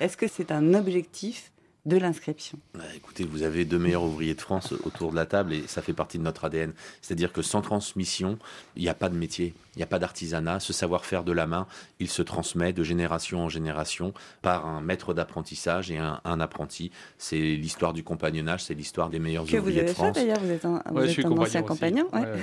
Est-ce 0.00 0.16
que 0.16 0.26
c'est 0.26 0.50
un 0.50 0.74
objectif 0.74 1.52
de 1.86 1.96
l'inscription? 1.96 2.58
Bah, 2.74 2.84
écoutez, 2.94 3.24
vous 3.24 3.42
avez 3.42 3.64
deux 3.64 3.78
meilleurs 3.78 4.02
ouvriers 4.04 4.34
de 4.34 4.40
France 4.40 4.72
autour 4.84 5.10
de 5.12 5.16
la 5.16 5.24
table 5.24 5.54
et 5.54 5.62
ça 5.66 5.80
fait 5.80 5.94
partie 5.94 6.18
de 6.18 6.22
notre 6.22 6.44
ADN. 6.44 6.72
C'est-à-dire 7.00 7.32
que 7.32 7.40
sans 7.40 7.62
transmission, 7.62 8.38
il 8.76 8.82
n'y 8.82 8.88
a 8.90 8.94
pas 8.94 9.08
de 9.08 9.16
métier, 9.16 9.54
il 9.74 9.78
n'y 9.78 9.82
a 9.82 9.86
pas 9.86 9.98
d'artisanat. 9.98 10.60
Ce 10.60 10.72
savoir-faire 10.74 11.24
de 11.24 11.32
la 11.32 11.46
main, 11.46 11.66
il 11.98 12.08
se 12.10 12.20
transmet 12.20 12.72
de 12.74 12.82
génération 12.82 13.44
en 13.44 13.48
génération 13.48 14.12
par 14.42 14.66
un 14.66 14.82
maître 14.82 15.14
d'apprentissage 15.14 15.90
et 15.90 15.96
un, 15.96 16.20
un 16.24 16.40
apprenti. 16.40 16.90
C'est 17.16 17.38
l'histoire 17.38 17.94
du 17.94 18.02
compagnonnage, 18.04 18.64
c'est 18.64 18.74
l'histoire 18.74 19.08
des 19.08 19.18
meilleurs 19.18 19.44
Que 19.46 19.52
vous 19.52 19.58
ouvriers 19.58 19.76
de 19.76 19.80
avez 19.80 19.88
fait 19.88 19.94
France. 19.94 20.14
d'ailleurs, 20.16 20.40
vous 20.40 20.50
êtes 20.50 20.64
un, 20.66 20.82
vous 20.90 20.96
Ouais, 20.98 21.08
je 21.08 21.20
êtes 21.20 21.26
un 21.26 21.28
compagnon 21.30 21.42
ancien 21.46 21.60
aussi. 21.62 21.68
compagnon 21.68 22.08
ouais. 22.12 22.20
Ouais, 22.20 22.26
ouais. 22.32 22.38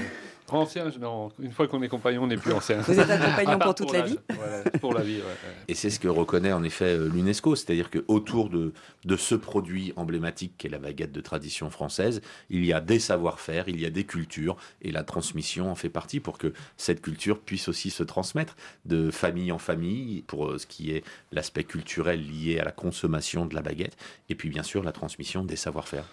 Ancien, 0.49 0.85
non, 0.99 1.29
une 1.39 1.51
fois 1.51 1.67
qu'on 1.67 1.81
est 1.81 1.89
compagnon, 1.89 2.23
on 2.23 2.27
n'est 2.27 2.37
plus 2.37 2.53
ancien. 2.53 2.77
Vous 2.77 2.99
êtes 2.99 3.09
un 3.09 3.17
compagnon 3.17 3.59
pour 3.63 3.75
toute 3.75 3.91
la 3.91 4.01
vie 4.01 4.17
Voilà, 4.29 4.63
Pour 4.79 4.93
la 4.93 5.01
vie, 5.01 5.17
ouais. 5.17 5.51
Et 5.67 5.75
c'est 5.75 5.89
ce 5.89 5.99
que 5.99 6.07
reconnaît 6.07 6.53
en 6.53 6.63
effet 6.63 6.85
euh, 6.85 7.09
l'UNESCO, 7.09 7.55
c'est-à-dire 7.55 7.89
que 7.89 8.03
autour 8.07 8.49
de, 8.49 8.73
de 9.05 9.15
ce 9.17 9.35
produit 9.35 9.93
emblématique 9.95 10.53
qu'est 10.57 10.69
la 10.69 10.79
baguette 10.79 11.11
de 11.11 11.21
tradition 11.21 11.69
française, 11.69 12.21
il 12.49 12.65
y 12.65 12.73
a 12.73 12.79
des 12.79 12.99
savoir-faire, 12.99 13.67
il 13.67 13.79
y 13.81 13.85
a 13.85 13.89
des 13.89 14.05
cultures, 14.05 14.57
et 14.81 14.91
la 14.91 15.03
transmission 15.03 15.69
en 15.71 15.75
fait 15.75 15.89
partie 15.89 16.19
pour 16.19 16.37
que 16.37 16.53
cette 16.77 17.01
culture 17.01 17.39
puisse 17.39 17.67
aussi 17.67 17.89
se 17.89 18.03
transmettre 18.03 18.55
de 18.85 19.11
famille 19.11 19.51
en 19.51 19.59
famille 19.59 20.23
pour 20.27 20.47
euh, 20.47 20.57
ce 20.57 20.67
qui 20.67 20.91
est 20.91 21.03
l'aspect 21.31 21.63
culturel 21.63 22.25
lié 22.25 22.59
à 22.59 22.63
la 22.63 22.71
consommation 22.71 23.45
de 23.45 23.55
la 23.55 23.61
baguette, 23.61 23.97
et 24.29 24.35
puis 24.35 24.49
bien 24.49 24.63
sûr 24.63 24.83
la 24.83 24.91
transmission 24.91 25.43
des 25.43 25.55
savoir-faire. 25.55 26.05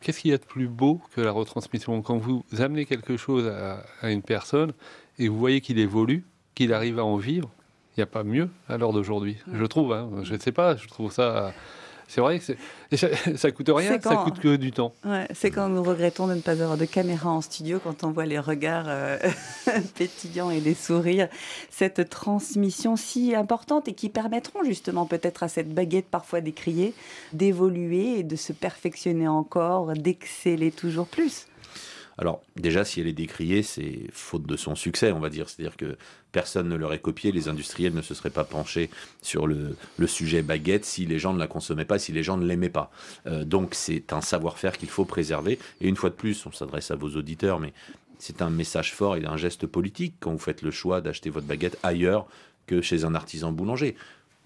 Qu'est-ce 0.00 0.20
qu'il 0.20 0.30
y 0.30 0.34
a 0.34 0.38
de 0.38 0.44
plus 0.44 0.68
beau 0.68 1.00
que 1.14 1.20
la 1.20 1.30
retransmission? 1.30 2.02
Quand 2.02 2.18
vous 2.18 2.44
amenez 2.58 2.84
quelque 2.84 3.16
chose 3.16 3.46
à, 3.46 3.55
à 4.02 4.10
une 4.10 4.22
personne 4.22 4.72
et 5.18 5.28
vous 5.28 5.38
voyez 5.38 5.60
qu'il 5.60 5.78
évolue, 5.78 6.24
qu'il 6.54 6.72
arrive 6.72 6.98
à 6.98 7.04
en 7.04 7.16
vivre, 7.16 7.50
il 7.96 8.00
n'y 8.00 8.02
a 8.02 8.06
pas 8.06 8.24
mieux 8.24 8.48
à 8.68 8.76
l'heure 8.76 8.92
d'aujourd'hui. 8.92 9.38
Je 9.52 9.64
trouve, 9.64 9.92
hein. 9.92 10.10
je 10.22 10.34
ne 10.34 10.38
sais 10.38 10.52
pas, 10.52 10.76
je 10.76 10.86
trouve 10.88 11.10
ça. 11.12 11.52
C'est 12.08 12.20
vrai 12.20 12.38
que 12.38 12.44
ça, 12.96 13.08
ça 13.36 13.50
coûte 13.50 13.68
rien, 13.74 13.94
C'est 13.94 14.02
ça 14.04 14.14
quand- 14.14 14.24
coûte 14.24 14.38
que 14.38 14.54
du 14.54 14.70
temps. 14.70 14.92
Ouais, 15.04 15.26
c'est 15.34 15.50
quand 15.50 15.68
nous 15.68 15.82
regrettons 15.82 16.28
de 16.28 16.34
ne 16.34 16.40
pas 16.40 16.52
avoir 16.52 16.76
de 16.76 16.84
caméra 16.84 17.30
en 17.30 17.40
studio, 17.40 17.80
quand 17.82 18.04
on 18.04 18.12
voit 18.12 18.26
les 18.26 18.38
regards 18.38 18.84
euh, 18.86 19.18
pétillants 19.98 20.50
et 20.50 20.60
les 20.60 20.74
sourires, 20.74 21.28
cette 21.68 22.08
transmission 22.08 22.94
si 22.94 23.34
importante 23.34 23.88
et 23.88 23.92
qui 23.92 24.08
permettront 24.08 24.62
justement 24.62 25.04
peut-être 25.06 25.42
à 25.42 25.48
cette 25.48 25.74
baguette 25.74 26.06
parfois 26.06 26.40
décriée 26.40 26.94
d'évoluer 27.32 28.20
et 28.20 28.22
de 28.22 28.36
se 28.36 28.52
perfectionner 28.52 29.26
encore, 29.26 29.92
d'exceller 29.94 30.70
toujours 30.70 31.06
plus. 31.08 31.46
Alors 32.18 32.42
déjà, 32.56 32.84
si 32.84 33.00
elle 33.00 33.06
est 33.06 33.12
décriée, 33.12 33.62
c'est 33.62 34.06
faute 34.12 34.46
de 34.46 34.56
son 34.56 34.74
succès, 34.74 35.12
on 35.12 35.20
va 35.20 35.28
dire. 35.28 35.48
C'est-à-dire 35.48 35.76
que 35.76 35.96
personne 36.32 36.68
ne 36.68 36.76
l'aurait 36.76 36.98
copié, 36.98 37.32
les 37.32 37.48
industriels 37.48 37.94
ne 37.94 38.02
se 38.02 38.14
seraient 38.14 38.30
pas 38.30 38.44
penchés 38.44 38.90
sur 39.22 39.46
le, 39.46 39.76
le 39.98 40.06
sujet 40.06 40.42
baguette 40.42 40.84
si 40.84 41.06
les 41.06 41.18
gens 41.18 41.34
ne 41.34 41.38
la 41.38 41.46
consommaient 41.46 41.84
pas, 41.84 41.98
si 41.98 42.12
les 42.12 42.22
gens 42.22 42.36
ne 42.36 42.46
l'aimaient 42.46 42.70
pas. 42.70 42.90
Euh, 43.26 43.44
donc 43.44 43.74
c'est 43.74 44.12
un 44.12 44.20
savoir-faire 44.20 44.78
qu'il 44.78 44.88
faut 44.88 45.04
préserver. 45.04 45.58
Et 45.80 45.88
une 45.88 45.96
fois 45.96 46.10
de 46.10 46.14
plus, 46.14 46.46
on 46.46 46.52
s'adresse 46.52 46.90
à 46.90 46.96
vos 46.96 47.10
auditeurs, 47.10 47.60
mais 47.60 47.72
c'est 48.18 48.40
un 48.42 48.50
message 48.50 48.94
fort 48.94 49.16
et 49.16 49.26
un 49.26 49.36
geste 49.36 49.66
politique 49.66 50.14
quand 50.20 50.32
vous 50.32 50.38
faites 50.38 50.62
le 50.62 50.70
choix 50.70 51.00
d'acheter 51.00 51.30
votre 51.30 51.46
baguette 51.46 51.78
ailleurs 51.82 52.26
que 52.66 52.80
chez 52.80 53.04
un 53.04 53.14
artisan 53.14 53.52
boulanger. 53.52 53.94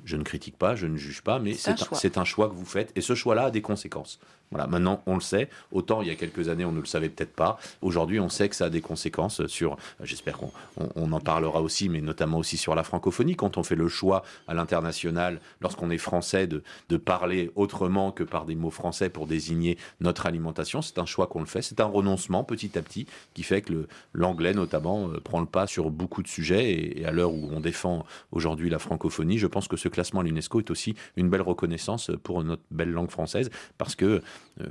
Je 0.04 0.16
ne 0.16 0.22
critique 0.22 0.56
pas, 0.56 0.74
je 0.74 0.86
ne 0.86 0.96
juge 0.96 1.22
pas, 1.22 1.38
mais 1.38 1.54
C'est 1.54 2.16
un 2.16 2.22
un 2.22 2.24
choix 2.24 2.48
que 2.48 2.54
vous 2.54 2.64
faites 2.64 2.90
et 2.96 3.00
ce 3.00 3.14
choix-là 3.14 3.44
a 3.44 3.50
des 3.50 3.62
conséquences. 3.62 4.18
Voilà, 4.50 4.66
maintenant 4.66 5.02
on 5.06 5.14
le 5.14 5.20
sait. 5.20 5.48
Autant 5.70 6.02
il 6.02 6.08
y 6.08 6.10
a 6.10 6.16
quelques 6.16 6.48
années 6.48 6.64
on 6.64 6.72
ne 6.72 6.80
le 6.80 6.86
savait 6.86 7.08
peut-être 7.08 7.34
pas. 7.34 7.58
Aujourd'hui 7.82 8.18
on 8.18 8.28
sait 8.28 8.48
que 8.48 8.56
ça 8.56 8.66
a 8.66 8.70
des 8.70 8.80
conséquences 8.80 9.46
sur. 9.46 9.76
J'espère 10.02 10.38
qu'on 10.38 10.52
on, 10.96 11.12
en 11.12 11.20
parlera 11.20 11.62
aussi, 11.62 11.88
mais 11.88 12.00
notamment 12.00 12.38
aussi 12.38 12.56
sur 12.56 12.74
la 12.74 12.82
francophonie. 12.82 13.36
Quand 13.36 13.58
on 13.58 13.62
fait 13.62 13.76
le 13.76 13.88
choix 13.88 14.22
à 14.48 14.54
l'international, 14.54 15.40
lorsqu'on 15.60 15.90
est 15.90 15.98
français, 15.98 16.46
de, 16.46 16.62
de 16.88 16.96
parler 16.96 17.50
autrement 17.54 18.10
que 18.10 18.24
par 18.24 18.44
des 18.44 18.56
mots 18.56 18.70
français 18.70 19.08
pour 19.08 19.26
désigner 19.26 19.78
notre 20.00 20.26
alimentation, 20.26 20.82
c'est 20.82 20.98
un 20.98 21.06
choix 21.06 21.28
qu'on 21.28 21.40
le 21.40 21.46
fait. 21.46 21.62
C'est 21.62 21.80
un 21.80 21.86
renoncement 21.86 22.42
petit 22.42 22.76
à 22.76 22.82
petit 22.82 23.06
qui 23.34 23.44
fait 23.44 23.62
que 23.62 23.86
l'anglais 24.14 24.54
notamment 24.54 25.08
euh, 25.08 25.20
prend 25.20 25.40
le 25.40 25.46
pas 25.46 25.66
sur 25.66 25.90
beaucoup 25.90 26.22
de 26.22 26.28
sujets. 26.28 26.72
Et, 26.72 27.02
et 27.02 27.06
à 27.06 27.12
l'heure 27.12 27.32
où 27.32 27.50
on 27.52 27.60
défend 27.60 28.04
aujourd'hui 28.32 28.68
la 28.68 28.80
francophonie, 28.80 29.38
je 29.38 29.46
pense 29.46 29.68
que 29.68 29.76
ce 29.76 29.88
classement 29.88 30.20
à 30.20 30.24
l'UNESCO 30.24 30.58
est 30.58 30.70
aussi 30.70 30.96
une 31.16 31.30
belle 31.30 31.42
reconnaissance 31.42 32.10
pour 32.24 32.42
notre 32.42 32.62
belle 32.70 32.90
langue 32.90 33.10
française 33.10 33.50
parce 33.78 33.94
que 33.94 34.04
euh, 34.04 34.22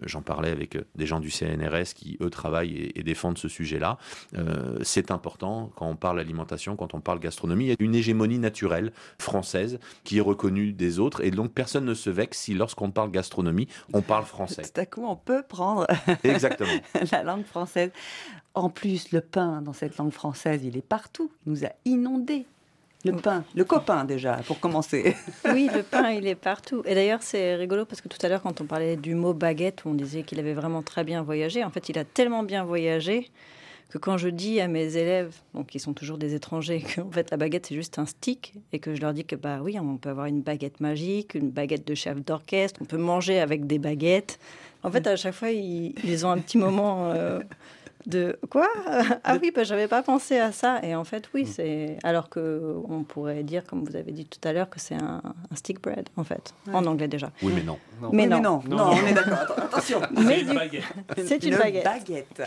j'en 0.04 0.22
parlais 0.22 0.50
avec 0.50 0.76
euh, 0.76 0.84
des 0.96 1.06
gens 1.06 1.20
du 1.20 1.30
CNRS 1.30 1.94
qui, 1.96 2.18
eux, 2.22 2.30
travaillent 2.30 2.76
et, 2.76 3.00
et 3.00 3.04
défendent 3.04 3.38
ce 3.38 3.48
sujet-là. 3.48 3.98
Euh, 4.38 4.78
c'est 4.84 5.12
important 5.12 5.72
quand 5.76 5.88
on 5.88 5.96
parle 5.96 6.20
alimentation, 6.20 6.76
quand 6.76 6.94
on 6.94 7.02
parle 7.02 7.20
gastronomie. 7.20 7.66
Il 7.66 7.70
y 7.70 7.72
a 7.72 7.76
une 7.80 7.96
hégémonie 7.96 8.40
naturelle 8.40 8.92
française 9.20 9.80
qui 10.04 10.18
est 10.18 10.22
reconnue 10.22 10.74
des 10.74 11.00
autres 11.00 11.24
et 11.24 11.32
donc 11.32 11.54
personne 11.54 11.86
ne 11.86 11.94
se 11.94 12.10
vexe 12.10 12.40
si 12.40 12.54
lorsqu'on 12.54 12.92
parle 12.92 13.12
gastronomie, 13.12 13.68
on 13.94 14.02
parle 14.02 14.26
français. 14.26 14.64
Tout 14.64 14.80
à 14.80 14.86
coup, 14.86 15.06
on 15.06 15.16
peut 15.16 15.44
prendre 15.48 15.88
Exactement. 16.24 16.70
la 17.12 17.24
langue 17.24 17.46
française. 17.46 17.92
En 18.54 18.70
plus, 18.70 19.12
le 19.12 19.22
pain 19.22 19.62
dans 19.62 19.74
cette 19.74 19.98
langue 19.98 20.12
française, 20.12 20.62
il 20.64 20.78
est 20.78 20.86
partout. 20.86 21.32
Il 21.46 21.52
nous 21.52 21.66
a 21.66 21.70
inondés. 21.86 22.46
Le 23.06 23.14
pain, 23.14 23.46
le 23.56 23.64
copain 23.64 24.04
déjà, 24.04 24.42
pour 24.46 24.60
commencer. 24.60 25.16
Oui, 25.54 25.70
le 25.74 25.84
pain, 25.84 26.12
il 26.12 26.28
est 26.28 26.36
partout. 26.36 26.84
Et 26.86 26.96
d'ailleurs, 26.96 27.24
c'est 27.24 27.56
rigolo 27.56 27.86
parce 27.86 28.02
que 28.02 28.10
tout 28.10 28.18
à 28.22 28.28
l'heure, 28.28 28.42
quand 28.42 28.60
on 28.60 28.66
parlait 28.66 28.98
du 28.98 29.16
mot 29.16 29.34
baguette, 29.34 29.84
on 29.86 29.94
disait 29.94 30.24
qu'il 30.24 30.38
avait 30.40 30.54
vraiment 30.54 30.84
très 30.84 31.06
bien 31.06 31.24
voyagé. 31.24 31.64
En 31.64 31.70
fait, 31.70 31.88
il 31.88 31.98
a 31.98 32.04
tellement 32.04 32.44
bien 32.44 32.66
voyagé 32.66 33.32
que 33.90 33.98
quand 33.98 34.18
je 34.18 34.28
dis 34.28 34.60
à 34.60 34.68
mes 34.68 34.98
élèves, 34.98 35.34
donc 35.54 35.68
qui 35.68 35.80
sont 35.80 35.94
toujours 35.94 36.18
des 36.18 36.36
étrangers, 36.36 36.84
qu'en 36.96 37.10
fait 37.10 37.32
la 37.32 37.38
baguette 37.38 37.68
c'est 37.68 37.76
juste 37.76 37.98
un 38.00 38.06
stick, 38.06 38.54
et 38.72 38.80
que 38.80 38.94
je 38.94 39.02
leur 39.02 39.14
dis 39.14 39.26
que 39.26 39.36
bah 39.36 39.60
oui, 39.64 39.78
on 39.80 39.98
peut 39.98 40.10
avoir 40.10 40.28
une 40.28 40.42
baguette 40.42 40.80
magique, 40.80 41.34
une 41.36 41.50
baguette 41.50 41.88
de 41.88 41.96
chef 41.96 42.24
d'orchestre, 42.24 42.82
on 42.82 42.86
peut 42.86 42.98
manger 42.98 43.40
avec 43.40 43.66
des 43.66 43.80
baguettes. 43.80 44.40
En 44.84 44.92
fait, 44.92 45.08
à 45.08 45.16
chaque 45.16 45.34
fois, 45.34 45.52
ils, 45.52 45.94
ils 46.04 46.26
ont 46.26 46.32
un 46.32 46.38
petit 46.38 46.58
moment 46.58 47.12
euh, 47.12 47.40
de 48.06 48.40
quoi? 48.50 48.68
Ah 49.24 49.38
oui, 49.42 49.52
bah, 49.54 49.64
j'avais 49.64 49.88
pas 49.88 50.02
pensé 50.02 50.38
à 50.40 50.52
ça. 50.52 50.80
Et 50.84 50.96
en 50.96 51.04
fait, 51.04 51.30
oui, 51.34 51.46
c'est 51.46 51.98
alors 52.04 52.30
que 52.30 52.76
on 52.88 53.04
pourrait 53.04 53.44
dire, 53.44 53.64
comme 53.66 53.84
vous 53.84 53.96
avez 53.96 54.12
dit 54.12 54.26
tout 54.26 54.40
à 54.48 54.54
l'heure, 54.54 54.70
que 54.70 54.80
c'est 54.80 54.96
un, 54.96 55.22
un 55.52 55.56
stick 55.56 55.82
bread, 55.82 56.08
en 56.18 56.24
fait, 56.24 56.54
en 56.74 56.86
anglais 56.86 57.08
déjà. 57.08 57.32
Oui, 57.44 57.52
mais 57.56 57.64
non. 57.64 57.78
Mais 58.14 58.24
Oui, 58.24 58.30
non. 58.30 58.42
non, 58.42 58.64
non, 58.68 58.90
on 58.94 59.08
est 59.08 59.14
d'accord. 59.14 59.34
Atten- 59.40 59.64
Attention. 59.66 60.02
Mais 60.26 60.44
du- 60.44 60.82
C'est 61.28 61.44
une 61.44 61.58
baguette. 61.58 61.84
baguette. 61.84 62.42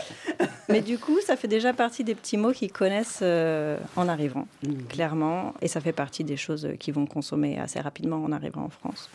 Mais 0.69 0.81
du 0.81 0.97
coup, 0.97 1.19
ça 1.25 1.35
fait 1.35 1.47
déjà 1.47 1.73
partie 1.73 2.03
des 2.03 2.15
petits 2.15 2.37
mots 2.37 2.51
qu'ils 2.51 2.71
connaissent 2.71 3.19
euh, 3.21 3.77
en 3.95 4.07
arrivant, 4.09 4.47
clairement. 4.89 5.53
Et 5.61 5.67
ça 5.67 5.79
fait 5.79 5.93
partie 5.93 6.23
des 6.23 6.37
choses 6.37 6.67
qu'ils 6.79 6.93
vont 6.93 7.05
consommer 7.05 7.59
assez 7.59 7.79
rapidement 7.79 8.17
en 8.23 8.31
arrivant 8.31 8.63
en 8.63 8.69
France. 8.69 9.09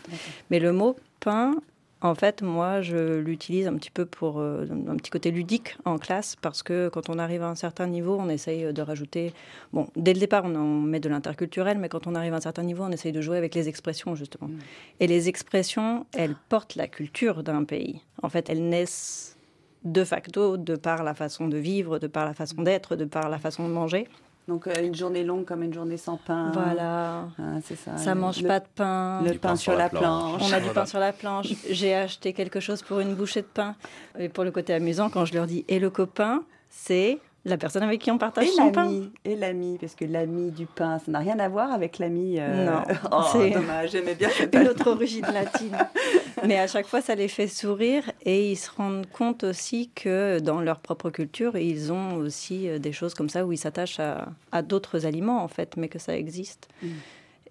Mais 0.49 0.59
le 0.59 0.71
mot 0.71 0.95
pain, 1.19 1.55
En 2.01 2.15
fait, 2.15 2.41
moi, 2.41 2.81
je 2.81 3.17
l'utilise 3.17 3.67
un 3.67 3.75
petit 3.75 3.91
peu 3.91 4.05
pour 4.05 4.39
euh, 4.39 4.65
un 4.87 4.95
petit 4.95 5.09
côté 5.09 5.31
ludique 5.31 5.77
en 5.83 5.97
classe 5.97 6.37
parce 6.37 6.63
que 6.63 6.87
quand 6.87 7.09
on 7.09 7.19
arrive 7.19 7.43
à 7.43 7.49
un 7.49 7.55
certain 7.55 7.87
niveau, 7.87 8.17
on 8.17 8.29
essaye 8.29 8.73
de 8.73 8.81
rajouter. 8.81 9.33
Bon, 9.73 9.89
dès 9.97 10.13
le 10.13 10.19
départ, 10.19 10.43
on, 10.45 10.55
en 10.55 10.65
met 10.65 11.01
de 11.01 11.09
l'interculturel, 11.09 11.77
mais 11.77 11.89
quand 11.89 12.07
on 12.07 12.15
arrive 12.15 12.33
à 12.33 12.37
un 12.37 12.41
certain 12.41 12.63
niveau, 12.63 12.83
on 12.85 12.91
essaye 12.91 13.11
de 13.11 13.19
jouer 13.19 13.37
avec 13.37 13.53
les 13.53 13.67
expressions, 13.67 14.15
justement. 14.15 14.47
Mm. 14.47 14.59
Et 15.01 15.07
les 15.07 15.27
expressions, 15.27 16.05
elles 16.13 16.35
portent 16.47 16.75
la 16.75 16.87
culture 16.87 17.43
d'un 17.43 17.65
pays. 17.65 18.01
En 18.23 18.29
fait, 18.29 18.49
elles 18.49 18.67
naissent 18.67 19.35
de 19.83 20.03
facto 20.03 20.57
de 20.57 20.75
par 20.75 21.03
la 21.03 21.13
façon 21.13 21.47
de 21.47 21.57
vivre, 21.57 21.99
de 21.99 22.07
par 22.07 22.25
la 22.25 22.33
façon 22.33 22.61
d'être, 22.61 22.95
de 22.95 23.05
par 23.05 23.29
la 23.29 23.39
façon 23.39 23.67
de 23.67 23.73
manger. 23.73 24.07
Donc 24.49 24.67
euh, 24.67 24.83
une 24.83 24.95
journée 24.95 25.23
longue 25.23 25.45
comme 25.45 25.63
une 25.63 25.73
journée 25.73 25.95
sans 25.95 26.17
pain. 26.17 26.51
Voilà. 26.53 27.27
Ah, 27.37 27.59
c'est 27.63 27.75
ça. 27.77 27.95
Ça 27.97 28.15
mange 28.15 28.41
Le- 28.41 28.47
pas 28.47 28.59
de 28.59 28.65
pain. 28.75 29.21
Le 29.23 29.37
pain, 29.37 29.55
sur 29.55 29.75
la 29.77 29.87
planche. 29.89 30.41
On 30.43 30.51
a 30.51 30.59
du 30.59 30.69
pain 30.69 30.85
sur 30.85 30.99
la 30.99 31.13
planche. 31.13 31.53
J'ai 31.69 31.93
acheté 31.95 32.33
quelque 32.33 32.59
chose 32.59 32.81
pour 32.81 32.99
une 32.99 33.13
bouchée 33.15 33.41
de 33.43 33.47
pain. 33.47 33.75
Et 34.17 34.27
pour 34.27 34.43
le 34.43 34.51
côté 34.51 34.73
amusant, 34.73 35.09
quand 35.09 35.23
je 35.25 35.33
leur 35.35 35.45
dis 35.45 35.63
et 35.67 35.79
le 35.79 35.89
copain, 35.89 36.43
c'est 36.69 37.19
la 37.49 37.57
personne 37.57 37.83
avec 37.83 38.01
qui 38.01 38.11
on 38.11 38.17
partage 38.17 38.45
Et 38.47 38.51
son 38.51 38.71
pain. 38.71 38.91
et 39.25 39.35
l'ami, 39.35 39.77
parce 39.79 39.95
que 39.95 40.05
l'ami 40.05 40.51
du 40.51 40.65
pain, 40.65 40.99
ça 40.99 41.11
n'a 41.11 41.19
rien 41.19 41.37
à 41.39 41.49
voir 41.49 41.71
avec 41.71 41.99
l'ami. 41.99 42.35
euh, 42.39 42.65
Non, 42.65 42.83
oh, 43.11 43.21
c'est 43.31 43.51
dommage, 43.51 43.91
j'aimais 43.91 44.15
bien 44.15 44.29
cette 44.29 44.53
une 44.59 44.67
autre 44.67 44.89
origine 44.89 45.25
latine. 45.33 45.77
Mais 46.45 46.57
à 46.57 46.67
chaque 46.67 46.87
fois, 46.87 47.01
ça 47.01 47.15
les 47.15 47.27
fait 47.27 47.47
sourire 47.47 48.09
et 48.23 48.51
ils 48.51 48.55
se 48.55 48.71
rendent 48.71 49.07
compte 49.11 49.43
aussi 49.43 49.89
que 49.93 50.39
dans 50.39 50.61
leur 50.61 50.79
propre 50.79 51.09
culture, 51.09 51.57
ils 51.57 51.91
ont 51.91 52.15
aussi 52.15 52.69
euh, 52.69 52.79
des 52.79 52.93
choses 52.93 53.13
comme 53.13 53.27
ça 53.29 53.45
où 53.45 53.51
ils 53.51 53.57
s'attachent 53.57 53.99
à, 53.99 54.29
à 54.53 54.61
d'autres 54.61 55.05
aliments, 55.05 55.43
en 55.43 55.47
fait, 55.49 55.75
mais 55.75 55.89
que 55.89 55.99
ça 55.99 56.15
existe. 56.15 56.69
Mm. 56.81 56.87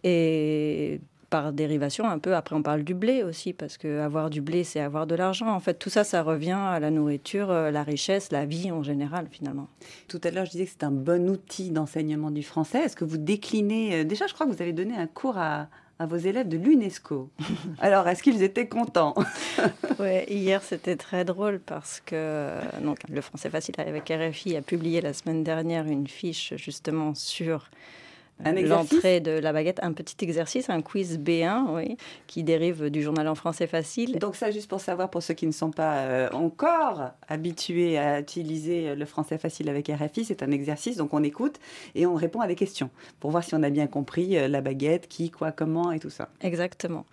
Et 0.04 1.00
par 1.30 1.52
dérivation, 1.52 2.08
un 2.08 2.18
peu, 2.18 2.34
après 2.34 2.54
on 2.56 2.62
parle 2.62 2.82
du 2.82 2.94
blé 2.94 3.22
aussi, 3.22 3.52
parce 3.52 3.76
que 3.76 4.00
avoir 4.00 4.30
du 4.30 4.40
blé, 4.40 4.64
c'est 4.64 4.80
avoir 4.80 5.06
de 5.06 5.14
l'argent. 5.14 5.48
En 5.48 5.60
fait, 5.60 5.74
tout 5.74 5.90
ça, 5.90 6.04
ça 6.04 6.22
revient 6.22 6.58
à 6.58 6.80
la 6.80 6.90
nourriture, 6.90 7.50
euh, 7.50 7.70
la 7.70 7.82
richesse, 7.82 8.32
la 8.32 8.46
vie 8.46 8.70
en 8.70 8.82
général, 8.82 9.26
finalement. 9.30 9.68
Tout 10.08 10.20
à 10.24 10.30
l'heure, 10.30 10.46
je 10.46 10.52
disais 10.52 10.64
que 10.64 10.70
c'est 10.70 10.84
un 10.84 10.90
bon 10.90 11.28
outil 11.28 11.70
d'enseignement 11.70 12.30
du 12.30 12.42
français. 12.42 12.80
Est-ce 12.80 12.96
que 12.96 13.04
vous 13.04 13.18
déclinez 13.18 14.00
euh, 14.00 14.04
Déjà, 14.04 14.26
je 14.26 14.34
crois 14.34 14.46
que 14.46 14.52
vous 14.52 14.62
avez 14.62 14.72
donné 14.72 14.96
un 14.96 15.06
cours 15.06 15.38
à, 15.38 15.68
à 15.98 16.06
vos 16.06 16.16
élèves 16.16 16.48
de 16.48 16.56
l'UNESCO. 16.56 17.30
Alors, 17.80 18.06
est-ce 18.08 18.22
qu'ils 18.22 18.42
étaient 18.42 18.68
contents? 18.68 19.14
Ouais, 19.98 20.26
hier 20.28 20.62
c'était 20.62 20.94
très 20.94 21.24
drôle 21.24 21.58
parce 21.58 21.98
que 21.98 22.14
euh, 22.14 22.60
donc, 22.84 22.98
le 23.08 23.20
français 23.20 23.50
facile 23.50 23.74
avec 23.78 24.08
RFI 24.10 24.56
a 24.56 24.62
publié 24.62 25.00
la 25.00 25.12
semaine 25.12 25.42
dernière 25.42 25.86
une 25.86 26.06
fiche 26.06 26.54
justement 26.56 27.16
sur 27.16 27.68
l'entrée 28.44 29.20
de 29.20 29.32
la 29.32 29.52
baguette, 29.52 29.80
un 29.82 29.92
petit 29.92 30.16
exercice, 30.24 30.70
un 30.70 30.82
quiz 30.82 31.18
B1, 31.18 31.74
oui, 31.74 31.96
qui 32.26 32.42
dérive 32.42 32.90
du 32.90 33.02
journal 33.02 33.28
en 33.28 33.34
français 33.34 33.66
facile. 33.66 34.18
Donc 34.18 34.36
ça, 34.36 34.50
juste 34.50 34.68
pour 34.68 34.80
savoir, 34.80 35.10
pour 35.10 35.22
ceux 35.22 35.34
qui 35.34 35.46
ne 35.46 35.52
sont 35.52 35.70
pas 35.70 35.98
euh, 35.98 36.28
encore 36.32 37.10
habitués 37.28 37.98
à 37.98 38.20
utiliser 38.20 38.94
le 38.94 39.04
français 39.04 39.38
facile 39.38 39.68
avec 39.68 39.88
RFI, 39.88 40.24
c'est 40.24 40.42
un 40.42 40.50
exercice, 40.50 40.96
donc 40.96 41.14
on 41.14 41.22
écoute 41.22 41.56
et 41.94 42.06
on 42.06 42.14
répond 42.14 42.40
à 42.40 42.46
des 42.46 42.56
questions 42.56 42.90
pour 43.20 43.30
voir 43.30 43.44
si 43.44 43.54
on 43.54 43.62
a 43.62 43.70
bien 43.70 43.86
compris 43.86 44.36
euh, 44.36 44.48
la 44.48 44.60
baguette, 44.60 45.08
qui, 45.08 45.30
quoi, 45.30 45.52
comment 45.52 45.92
et 45.92 45.98
tout 45.98 46.10
ça. 46.10 46.28
Exactement. 46.40 47.06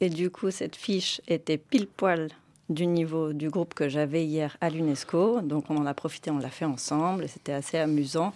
Et 0.00 0.08
du 0.08 0.30
coup, 0.30 0.50
cette 0.50 0.76
fiche 0.76 1.20
était 1.28 1.58
pile 1.58 1.86
poil 1.86 2.28
du 2.68 2.86
niveau 2.86 3.32
du 3.32 3.50
groupe 3.50 3.74
que 3.74 3.88
j'avais 3.88 4.24
hier 4.24 4.56
à 4.60 4.70
l'UNESCO. 4.70 5.40
Donc 5.42 5.64
on 5.68 5.76
en 5.76 5.86
a 5.86 5.94
profité, 5.94 6.30
on 6.30 6.38
l'a 6.38 6.50
fait 6.50 6.64
ensemble 6.64 7.28
c'était 7.28 7.52
assez 7.52 7.78
amusant. 7.78 8.32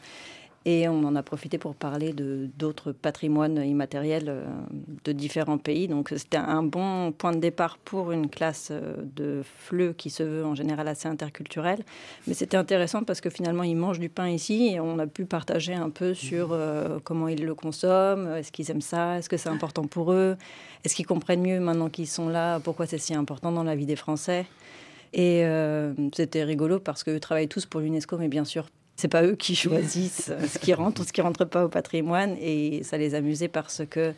Et 0.69 0.89
on 0.89 1.05
en 1.05 1.15
a 1.15 1.23
profité 1.23 1.59
pour 1.59 1.77
parler 1.77 2.13
de 2.13 2.51
d'autres 2.59 2.91
patrimoines 2.91 3.65
immatériels 3.65 4.29
euh, 4.29 4.45
de 5.05 5.13
différents 5.13 5.59
pays. 5.59 5.87
Donc 5.87 6.13
c'était 6.17 6.39
un 6.39 6.65
bon 6.65 7.13
point 7.13 7.31
de 7.31 7.39
départ 7.39 7.79
pour 7.79 8.11
une 8.11 8.29
classe 8.29 8.71
euh, 8.73 8.97
de 9.15 9.43
FLE 9.45 9.95
qui 9.95 10.11
se 10.11 10.25
veut 10.25 10.45
en 10.45 10.57
général 10.57 10.89
assez 10.89 11.07
interculturelle. 11.07 11.85
Mais 12.27 12.35
c'était 12.35 12.57
intéressant 12.57 13.05
parce 13.05 13.21
que 13.21 13.31
finalement 13.31 13.63
ils 13.63 13.77
mangent 13.77 14.01
du 14.01 14.09
pain 14.09 14.29
ici 14.29 14.71
et 14.73 14.81
on 14.81 14.99
a 14.99 15.07
pu 15.07 15.25
partager 15.25 15.73
un 15.73 15.89
peu 15.89 16.15
sur 16.15 16.49
euh, 16.51 16.99
comment 17.05 17.29
ils 17.29 17.45
le 17.45 17.55
consomment, 17.55 18.35
est-ce 18.35 18.51
qu'ils 18.51 18.69
aiment 18.69 18.81
ça, 18.81 19.19
est-ce 19.19 19.29
que 19.29 19.37
c'est 19.37 19.49
important 19.49 19.87
pour 19.87 20.13
eux, 20.13 20.37
est-ce 20.85 20.97
qu'ils 20.97 21.07
comprennent 21.07 21.43
mieux 21.43 21.61
maintenant 21.61 21.91
qu'ils 21.91 22.09
sont 22.09 22.29
là, 22.29 22.59
pourquoi 22.59 22.87
c'est 22.87 22.99
si 22.99 23.15
important 23.15 23.53
dans 23.53 23.63
la 23.63 23.77
vie 23.77 23.87
des 23.87 23.95
Français? 23.95 24.47
Et 25.13 25.45
euh, 25.45 25.95
c'était 26.13 26.43
rigolo 26.43 26.81
parce 26.81 27.05
qu'eux 27.05 27.21
travaillent 27.21 27.49
tous 27.49 27.67
pour 27.67 27.81
l'UNESCO, 27.81 28.19
mais 28.19 28.29
bien 28.29 28.45
sûr, 28.45 28.67
c'est 28.97 29.09
pas 29.09 29.23
eux 29.23 29.37
qui 29.37 29.55
choisissent 29.55 30.33
ce 30.49 30.59
qui 30.59 30.73
rentre 30.75 31.03
ou 31.03 31.05
ce 31.05 31.13
qui 31.13 31.21
rentre 31.21 31.45
pas 31.45 31.65
au 31.65 31.69
patrimoine. 31.69 32.37
Et 32.41 32.83
ça 32.83 32.97
les 32.99 33.15
amusait 33.15 33.49
parce 33.49 33.83
que 33.89 34.13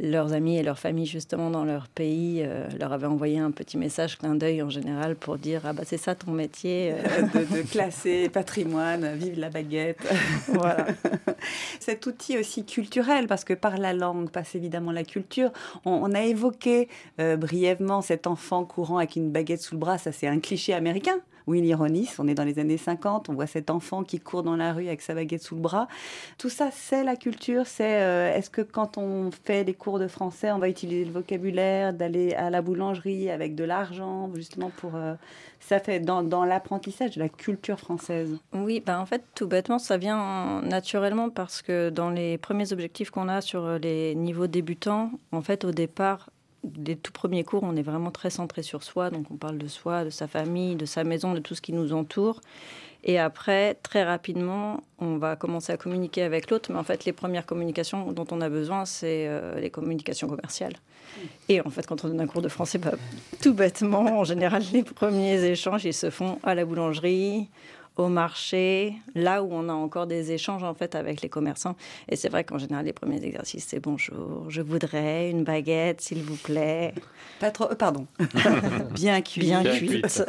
leurs 0.00 0.32
amis 0.32 0.56
et 0.58 0.62
leurs 0.62 0.78
familles, 0.78 1.06
justement, 1.06 1.50
dans 1.50 1.64
leur 1.64 1.88
pays, 1.88 2.42
euh, 2.44 2.68
leur 2.78 2.92
avaient 2.92 3.08
envoyé 3.08 3.40
un 3.40 3.50
petit 3.50 3.76
message, 3.76 4.16
clin 4.16 4.36
d'œil 4.36 4.62
en 4.62 4.70
général, 4.70 5.16
pour 5.16 5.38
dire 5.38 5.62
Ah, 5.64 5.72
bah, 5.72 5.82
c'est 5.84 5.96
ça 5.96 6.14
ton 6.14 6.30
métier. 6.30 6.92
euh. 6.92 7.22
de, 7.34 7.56
de 7.56 7.62
classer 7.62 8.28
patrimoine, 8.28 9.16
vive 9.16 9.40
la 9.40 9.50
baguette. 9.50 9.98
Voilà. 10.46 10.86
Cet 11.80 12.06
outil 12.06 12.38
aussi 12.38 12.64
culturel, 12.64 13.26
parce 13.26 13.42
que 13.42 13.54
par 13.54 13.76
la 13.76 13.92
langue 13.92 14.30
passe 14.30 14.54
évidemment 14.54 14.92
la 14.92 15.02
culture. 15.04 15.50
On, 15.84 15.90
on 15.90 16.12
a 16.14 16.22
évoqué 16.22 16.88
euh, 17.20 17.36
brièvement 17.36 18.00
cet 18.00 18.28
enfant 18.28 18.64
courant 18.64 18.98
avec 18.98 19.16
une 19.16 19.30
baguette 19.32 19.62
sous 19.62 19.74
le 19.74 19.80
bras, 19.80 19.98
ça 19.98 20.12
c'est 20.12 20.28
un 20.28 20.38
cliché 20.38 20.74
américain. 20.74 21.16
Willy 21.48 21.74
Ronis, 21.74 22.10
on 22.18 22.28
est 22.28 22.34
dans 22.34 22.44
les 22.44 22.58
années 22.58 22.76
50, 22.76 23.28
on 23.28 23.34
voit 23.34 23.46
cet 23.46 23.70
enfant 23.70 24.04
qui 24.04 24.20
court 24.20 24.42
dans 24.42 24.56
la 24.56 24.72
rue 24.72 24.86
avec 24.86 25.00
sa 25.00 25.14
baguette 25.14 25.42
sous 25.42 25.54
le 25.54 25.60
bras. 25.60 25.88
Tout 26.36 26.50
ça, 26.50 26.70
c'est 26.72 27.04
la 27.04 27.16
culture. 27.16 27.66
C'est 27.66 28.02
euh, 28.02 28.34
est-ce 28.34 28.50
que 28.50 28.62
quand 28.62 28.98
on 28.98 29.30
fait 29.30 29.64
des 29.64 29.74
cours 29.74 29.98
de 29.98 30.08
français, 30.08 30.52
on 30.52 30.58
va 30.58 30.68
utiliser 30.68 31.04
le 31.04 31.12
vocabulaire, 31.12 31.92
d'aller 31.92 32.34
à 32.34 32.50
la 32.50 32.62
boulangerie 32.62 33.30
avec 33.30 33.54
de 33.54 33.64
l'argent, 33.64 34.30
justement 34.34 34.70
pour 34.76 34.94
euh, 34.94 35.14
ça 35.60 35.80
fait 35.80 36.00
dans, 36.00 36.22
dans 36.22 36.44
l'apprentissage 36.44 37.16
de 37.16 37.20
la 37.20 37.28
culture 37.28 37.78
française? 37.78 38.38
Oui, 38.52 38.82
bah 38.84 39.00
en 39.00 39.06
fait, 39.06 39.22
tout 39.34 39.46
bêtement, 39.46 39.78
ça 39.78 39.96
vient 39.96 40.60
naturellement 40.62 41.30
parce 41.30 41.62
que 41.62 41.90
dans 41.90 42.10
les 42.10 42.38
premiers 42.38 42.72
objectifs 42.72 43.10
qu'on 43.10 43.28
a 43.28 43.40
sur 43.40 43.78
les 43.78 44.14
niveaux 44.14 44.46
débutants, 44.46 45.10
en 45.32 45.42
fait, 45.42 45.64
au 45.64 45.70
départ, 45.70 46.30
les 46.76 46.96
tout 46.96 47.12
premiers 47.12 47.44
cours, 47.44 47.62
on 47.62 47.76
est 47.76 47.82
vraiment 47.82 48.10
très 48.10 48.30
centré 48.30 48.62
sur 48.62 48.82
soi. 48.82 49.10
Donc, 49.10 49.30
on 49.30 49.36
parle 49.36 49.58
de 49.58 49.68
soi, 49.68 50.04
de 50.04 50.10
sa 50.10 50.26
famille, 50.26 50.76
de 50.76 50.86
sa 50.86 51.04
maison, 51.04 51.32
de 51.34 51.40
tout 51.40 51.54
ce 51.54 51.60
qui 51.60 51.72
nous 51.72 51.92
entoure. 51.92 52.40
Et 53.04 53.18
après, 53.18 53.74
très 53.74 54.02
rapidement, 54.02 54.82
on 54.98 55.18
va 55.18 55.36
commencer 55.36 55.72
à 55.72 55.76
communiquer 55.76 56.22
avec 56.22 56.50
l'autre. 56.50 56.72
Mais 56.72 56.78
en 56.78 56.84
fait, 56.84 57.04
les 57.04 57.12
premières 57.12 57.46
communications 57.46 58.10
dont 58.12 58.26
on 58.30 58.40
a 58.40 58.48
besoin, 58.48 58.84
c'est 58.84 59.26
euh, 59.28 59.60
les 59.60 59.70
communications 59.70 60.26
commerciales. 60.26 60.74
Et 61.48 61.60
en 61.60 61.70
fait, 61.70 61.86
quand 61.86 62.04
on 62.04 62.08
donne 62.08 62.20
un 62.20 62.26
cours 62.26 62.42
de 62.42 62.48
français, 62.48 62.78
bah, 62.78 62.92
tout 63.40 63.54
bêtement, 63.54 64.18
en 64.18 64.24
général, 64.24 64.62
les 64.72 64.82
premiers 64.82 65.42
échanges, 65.44 65.84
ils 65.84 65.94
se 65.94 66.10
font 66.10 66.38
à 66.42 66.54
la 66.54 66.64
boulangerie, 66.64 67.48
au 67.98 68.08
marché, 68.08 68.94
là 69.16 69.42
où 69.42 69.48
on 69.50 69.68
a 69.68 69.72
encore 69.72 70.06
des 70.06 70.30
échanges 70.30 70.62
en 70.62 70.72
fait 70.72 70.94
avec 70.94 71.20
les 71.20 71.28
commerçants. 71.28 71.76
Et 72.08 72.14
c'est 72.14 72.28
vrai 72.28 72.44
qu'en 72.44 72.56
général, 72.56 72.86
les 72.86 72.92
premiers 72.92 73.22
exercices, 73.24 73.66
c'est 73.68 73.80
bonjour, 73.80 74.46
je 74.48 74.62
voudrais 74.62 75.30
une 75.30 75.42
baguette, 75.42 76.00
s'il 76.00 76.22
vous 76.22 76.36
plaît. 76.36 76.94
Pas 77.40 77.50
trop, 77.50 77.70
euh, 77.70 77.74
pardon. 77.74 78.06
Bien 78.92 79.20
cuite. 79.20 79.44
Bien 79.44 79.64
cuite. 79.64 80.24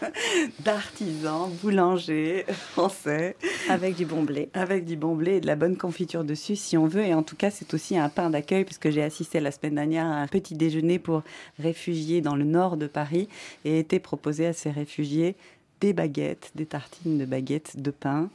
D'artisan, 0.60 1.48
boulanger, 1.60 2.46
français. 2.48 3.36
Avec 3.68 3.96
du 3.96 4.06
bon 4.06 4.22
blé. 4.22 4.48
Avec 4.54 4.84
du 4.84 4.96
bon 4.96 5.16
blé 5.16 5.36
et 5.36 5.40
de 5.40 5.46
la 5.46 5.56
bonne 5.56 5.76
confiture 5.76 6.22
dessus, 6.22 6.54
si 6.54 6.76
on 6.76 6.86
veut. 6.86 7.04
Et 7.04 7.14
en 7.14 7.24
tout 7.24 7.36
cas, 7.36 7.50
c'est 7.50 7.74
aussi 7.74 7.98
un 7.98 8.08
pain 8.08 8.30
d'accueil, 8.30 8.64
puisque 8.64 8.90
j'ai 8.90 9.02
assisté 9.02 9.40
la 9.40 9.50
semaine 9.50 9.74
dernière 9.74 10.06
à 10.06 10.20
un 10.20 10.28
petit 10.28 10.54
déjeuner 10.54 11.00
pour 11.00 11.22
réfugiés 11.58 12.20
dans 12.20 12.36
le 12.36 12.44
nord 12.44 12.76
de 12.76 12.86
Paris 12.86 13.28
et 13.64 13.80
été 13.80 13.98
proposé 13.98 14.46
à 14.46 14.52
ces 14.52 14.70
réfugiés 14.70 15.34
des 15.80 15.92
baguettes, 15.92 16.50
des 16.54 16.66
tartines 16.66 17.18
de 17.18 17.24
baguettes 17.24 17.80
de 17.80 17.90
pain 17.90 18.28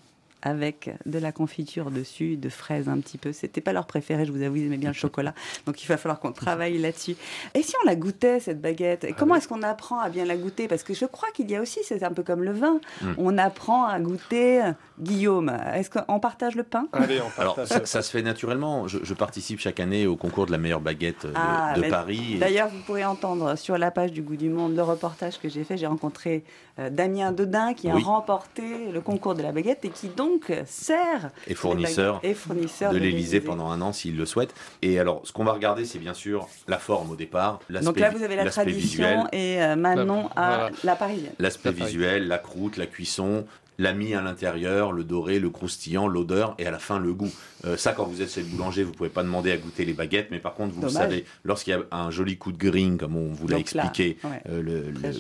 avec 0.46 0.94
de 1.06 1.20
la 1.20 1.32
confiture 1.32 1.90
dessus, 1.90 2.36
de 2.36 2.50
fraises 2.50 2.90
un 2.90 2.98
petit 3.00 3.18
peu. 3.18 3.32
C'était 3.32 3.62
pas 3.62 3.72
leur 3.72 3.86
préféré, 3.88 4.26
je 4.26 4.32
vous 4.34 4.42
avoue, 4.42 4.58
ils 4.58 4.66
aimaient 4.66 4.76
bien 4.76 4.90
le 4.90 4.94
chocolat. 4.94 5.34
Donc 5.66 5.82
il 5.82 5.88
va 5.88 5.96
falloir 5.96 6.20
qu'on 6.20 6.34
travaille 6.34 6.78
là-dessus. 6.80 7.16
Et 7.54 7.64
si 7.64 7.74
on 7.82 7.88
la 7.88 7.96
goûtait, 7.96 8.42
cette 8.42 8.60
baguette 8.60 9.06
Et 9.06 9.14
comment 9.14 9.36
est-ce 9.36 9.48
qu'on 9.48 9.62
apprend 9.64 10.00
à 10.00 10.10
bien 10.10 10.26
la 10.26 10.36
goûter? 10.36 10.68
Parce 10.68 10.84
que 10.84 10.94
je 10.94 11.06
crois 11.06 11.30
qu'il 11.34 11.50
y 11.50 11.56
a 11.56 11.62
aussi, 11.62 11.80
c'est 11.86 12.04
un 12.04 12.12
peu 12.12 12.24
comme 12.24 12.44
le 12.44 12.52
vin, 12.52 12.82
Mm. 13.02 13.14
on 13.20 13.38
apprend 13.38 13.86
à 13.86 13.98
goûter. 14.02 14.62
Guillaume, 15.00 15.50
est-ce 15.74 15.90
qu'on 15.90 16.20
partage 16.20 16.56
le 16.56 16.64
pain? 16.64 16.88
Allez, 16.92 17.20
on 17.22 17.42
Alors, 17.42 17.56
partage. 17.56 17.80
ça, 17.80 17.86
ça 17.86 18.02
se 18.02 18.12
fait 18.12 18.22
naturellement. 18.22 18.88
Je, 18.88 19.00
je 19.02 19.14
participe 19.14 19.60
chaque 19.60 19.80
année 19.80 20.06
au 20.08 20.16
concours 20.18 20.46
de 20.46 20.52
la 20.52 20.58
meilleure 20.58 20.82
baguette 20.82 21.24
euh, 21.26 21.30
de, 21.30 21.34
Ah, 21.36 21.74
de 21.76 21.90
Paris. 21.90 22.34
Et- 22.36 22.38
D'ailleurs, 22.38 22.68
vous 22.68 22.80
pourrez 22.86 23.04
entendre 23.06 23.56
sur 23.58 23.78
la 23.78 23.90
page 23.92 24.12
du 24.12 24.22
Goût 24.22 24.36
du 24.36 24.50
Monde 24.50 24.76
le 24.76 24.84
reportage 24.84 25.40
que 25.40 25.48
j'ai 25.50 25.64
fait. 25.64 25.78
J'ai 25.78 25.88
rencontré 25.88 26.44
euh, 26.73 26.73
Damien 26.78 27.32
Dodin 27.32 27.74
qui 27.74 27.90
a 27.90 27.96
Oui. 27.96 28.04
remporté 28.04 28.92
le 28.92 29.00
concours 29.02 29.36
de 29.36 29.44
la 29.44 29.52
baguette 29.52 29.86
et 29.86 29.90
qui 29.90 30.08
donc 30.08 30.52
sert 30.66 31.30
et 31.48 31.54
fournisseur, 31.54 32.20
et 32.24 32.34
fournisseur 32.34 32.92
de 32.92 32.98
l'Élysée 32.98 33.42
pendant 33.42 33.70
un 33.70 33.80
an 33.82 33.94
s'il 33.94 34.18
le 34.18 34.26
souhaite. 34.26 34.54
Et 34.82 35.00
alors, 35.00 35.22
ce 35.24 35.32
qu'on 35.32 35.44
va 35.44 35.54
regarder, 35.54 35.86
c'est 35.86 36.00
bien 36.00 36.14
sûr 36.16 36.48
la 36.68 36.80
forme 36.80 37.12
au 37.12 37.16
départ, 37.16 37.60
l'aspect 37.70 37.86
Donc 37.86 38.00
là, 38.00 38.10
vous 38.10 38.24
avez 38.24 38.36
la 38.36 38.46
l'aspect 38.46 38.64
tradition 38.64 39.04
visuel, 39.04 39.28
et 39.34 39.62
euh, 39.62 39.76
Manon 39.76 40.30
à 40.36 40.58
voilà. 40.58 40.70
la 40.84 40.96
parisienne. 40.96 41.34
l'aspect 41.40 41.72
La 41.72 41.86
visuel, 41.86 42.28
la 42.28 42.38
croûte, 42.40 42.78
la 42.78 42.88
cuisson, 42.88 43.46
l'ami 43.80 44.14
à 44.14 44.22
l'intérieur, 44.22 44.92
le 44.92 45.04
doré, 45.04 45.40
le 45.40 45.50
croustillant, 45.50 46.08
l'odeur 46.08 46.56
et 46.60 46.66
à 46.68 46.72
la 46.72 46.80
fin 46.80 47.00
le 47.00 47.14
goût. 47.14 47.32
Euh, 47.66 47.78
ça, 47.78 47.94
quand 47.94 48.06
vous 48.06 48.22
êtes 48.22 48.32
chez 48.32 48.42
le 48.42 48.48
boulanger, 48.48 48.84
vous 48.84 48.92
pouvez 48.92 49.10
pas 49.10 49.24
demander 49.24 49.52
à 49.52 49.58
goûter 49.58 49.84
les 49.86 49.94
baguettes, 49.94 50.28
mais 50.32 50.40
par 50.40 50.54
contre, 50.54 50.74
vous 50.74 50.82
le 50.82 50.90
savez, 50.90 51.26
lorsqu'il 51.44 51.72
y 51.72 51.78
a 51.78 51.82
un 51.92 52.12
joli 52.12 52.38
coup 52.38 52.52
de 52.52 52.58
green, 52.58 52.98
comme 52.98 53.16
on 53.16 53.32
vous 53.34 53.48
l'a 53.48 53.56
là, 53.56 53.60
expliqué, 53.62 54.18
ouais. 54.24 54.42
euh, 54.50 54.62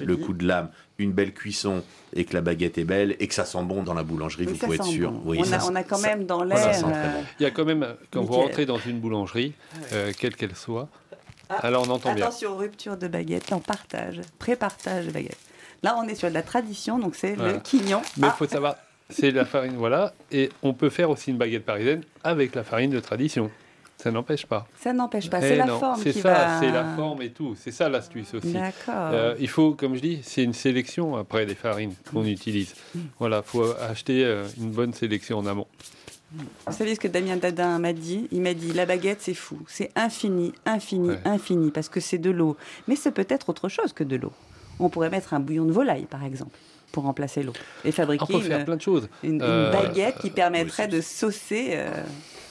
le, 0.05 0.17
coup 0.17 0.33
de 0.33 0.45
lame, 0.45 0.69
une 0.99 1.11
belle 1.11 1.33
cuisson 1.33 1.83
et 2.15 2.25
que 2.25 2.33
la 2.33 2.41
baguette 2.41 2.77
est 2.77 2.83
belle 2.83 3.15
et 3.19 3.27
que 3.27 3.33
ça 3.33 3.45
sent 3.45 3.63
bon 3.63 3.81
dans 3.83 3.93
la 3.95 4.03
boulangerie, 4.03 4.45
Oui, 4.45 4.53
vous 4.53 4.59
pouvez 4.59 4.75
être 4.75 4.85
sûr. 4.85 5.11
bon. 5.11 5.21
Oui, 5.31 5.37
on, 5.41 5.43
ça 5.45 5.57
a, 5.57 5.65
on 5.65 5.75
a 5.75 5.83
quand 5.83 5.97
ça- 5.97 6.07
même 6.09 6.25
dans 6.25 6.43
l'air. 6.43 6.85
euh. 6.85 7.21
Il 7.39 7.43
y 7.43 7.45
a 7.45 7.51
quand 7.51 7.65
même, 7.65 7.87
quand 8.11 8.21
vous 8.23 8.33
rentrez 8.33 8.65
dans 8.65 8.77
une 8.77 8.99
boulangerie, 8.99 9.53
euh, 9.93 10.11
quelle 10.17 10.35
qu'elle 10.35 10.55
soit, 10.55 10.89
Ah, 11.49 11.55
alors 11.65 11.85
on 11.87 11.91
entend 11.91 12.13
bien. 12.13 12.25
Attention, 12.25 12.55
rupture 12.57 12.97
de 12.97 13.07
baguette, 13.07 13.49
non, 13.51 13.59
partage, 13.59 14.21
pré-partage 14.37 15.07
de 15.07 15.11
baguette. 15.11 15.37
Là, 15.83 15.95
on 15.99 16.07
est 16.07 16.15
sur 16.15 16.29
de 16.29 16.33
la 16.33 16.43
tradition, 16.43 16.97
donc 16.97 17.15
c'est 17.15 17.31
le 17.35 17.41
Voilà. 17.43 17.59
quignon. 17.59 18.01
Mais 18.17 18.27
il 18.27 18.29
Ah, 18.31 18.35
faut 18.37 18.47
savoir, 18.47 18.75
c'est 19.09 19.31
la 19.31 19.45
farine, 19.45 19.75
voilà. 19.75 20.13
Et 20.31 20.49
on 20.63 20.73
peut 20.73 20.89
faire 20.89 21.09
aussi 21.09 21.29
une 21.31 21.37
baguette 21.37 21.65
parisienne 21.65 22.03
avec 22.23 22.55
la 22.55 22.63
farine 22.63 22.89
de 22.91 22.99
tradition. 22.99 23.51
Ça 23.97 24.11
n'empêche 24.11 24.45
pas. 24.45 24.67
ça 24.81 24.91
n'empêche 24.91 25.29
pas, 25.29 25.37
Eh 25.39 25.47
c'est 25.49 25.55
la 25.55 25.65
non, 25.65 25.79
forme 25.79 26.01
C'est 26.01 26.11
ça, 26.13 26.33
va... 26.33 26.59
c'est 26.59 26.71
la 26.71 26.83
forme 26.95 27.21
et 27.21 27.29
tout. 27.29 27.55
C'est 27.57 27.71
ça 27.71 27.87
l'astuce 27.87 28.33
aussi. 28.33 28.51
D'accord. 28.51 28.93
Euh, 29.13 29.35
il 29.39 29.47
faut, 29.47 29.73
comme 29.75 29.95
je 29.95 30.01
dis, 30.01 30.19
c'est 30.23 30.43
une 30.43 30.53
sélection 30.53 31.15
après 31.15 31.45
des 31.45 31.55
farines 31.55 31.93
qu'on 32.11 32.25
utilise. 32.25 32.73
Voilà, 33.19 33.37
il 33.45 33.49
faut 33.49 33.63
acheter 33.89 34.25
euh, 34.25 34.45
une 34.57 34.71
bonne 34.71 34.93
sélection 34.93 35.37
en 35.37 35.45
amont. 35.45 35.67
Vous 36.35 36.73
savez 36.73 36.95
ce 36.95 36.99
que 36.99 37.07
Damien 37.07 37.37
Dadin 37.37 37.77
m'a 37.79 37.93
dit? 37.93 38.27
Il 38.31 38.41
m'a 38.41 38.53
dit 38.55 38.73
la 38.73 38.85
baguette, 38.85 39.19
c'est 39.21 39.35
fou. 39.35 39.59
C'est 39.67 39.91
infini, 39.95 40.51
infini, 40.65 41.09
Ouais. 41.09 41.19
infini, 41.25 41.69
parce 41.71 41.87
que 41.89 41.99
c'est 41.99 42.17
de 42.17 42.31
l'eau. 42.31 42.57
Mais 42.87 42.95
c'est 42.95 43.11
peut-être 43.11 43.49
autre 43.49 43.69
chose 43.69 43.93
que 43.93 44.03
de 44.03 44.15
l'eau. 44.15 44.33
On 44.83 44.89
pourrait 44.89 45.09
mettre 45.09 45.33
un 45.33 45.39
bouillon 45.39 45.65
de 45.65 45.71
volaille, 45.71 46.05
par 46.05 46.23
exemple, 46.23 46.55
pour 46.91 47.03
remplacer 47.03 47.41
l'eau. 47.43 47.53
Et 47.85 47.91
fabriquer 47.91 48.23
On 48.23 48.27
peut 48.39 48.39
faire 48.41 48.59
une, 48.59 48.65
plein 48.65 48.75
de 48.75 48.81
choses. 48.81 49.07
une- 49.23 49.35
une 49.35 49.41
Euh, 49.41 49.71
baguette 49.71 50.17
qui 50.19 50.29
permettrait 50.29 50.87
de 50.87 50.99
saucer. 51.01 51.69
euh, 51.71 51.89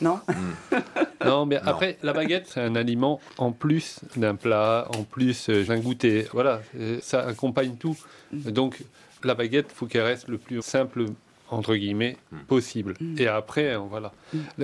Non 0.00 0.18
Non, 1.24 1.46
mais 1.46 1.56
après, 1.64 1.98
la 2.02 2.12
baguette, 2.12 2.46
c'est 2.48 2.60
un 2.60 2.74
aliment 2.74 3.20
en 3.38 3.52
plus 3.52 4.00
d'un 4.16 4.34
plat, 4.34 4.88
en 4.98 5.02
plus 5.04 5.48
euh, 5.48 5.64
d'un 5.64 5.78
goûter. 5.78 6.26
Voilà, 6.32 6.60
euh, 6.78 6.98
ça 7.02 7.20
accompagne 7.26 7.76
tout. 7.76 7.96
Donc, 8.32 8.78
la 9.22 9.34
baguette, 9.34 9.70
faut 9.72 9.86
qu'elle 9.86 10.02
reste 10.02 10.26
le 10.28 10.38
plus 10.38 10.60
simple, 10.62 11.04
entre 11.52 11.76
guillemets, 11.76 12.16
possible. 12.48 12.94
Et 13.18 13.26
après, 13.28 13.74
euh, 13.74 13.78
voilà. 13.78 14.12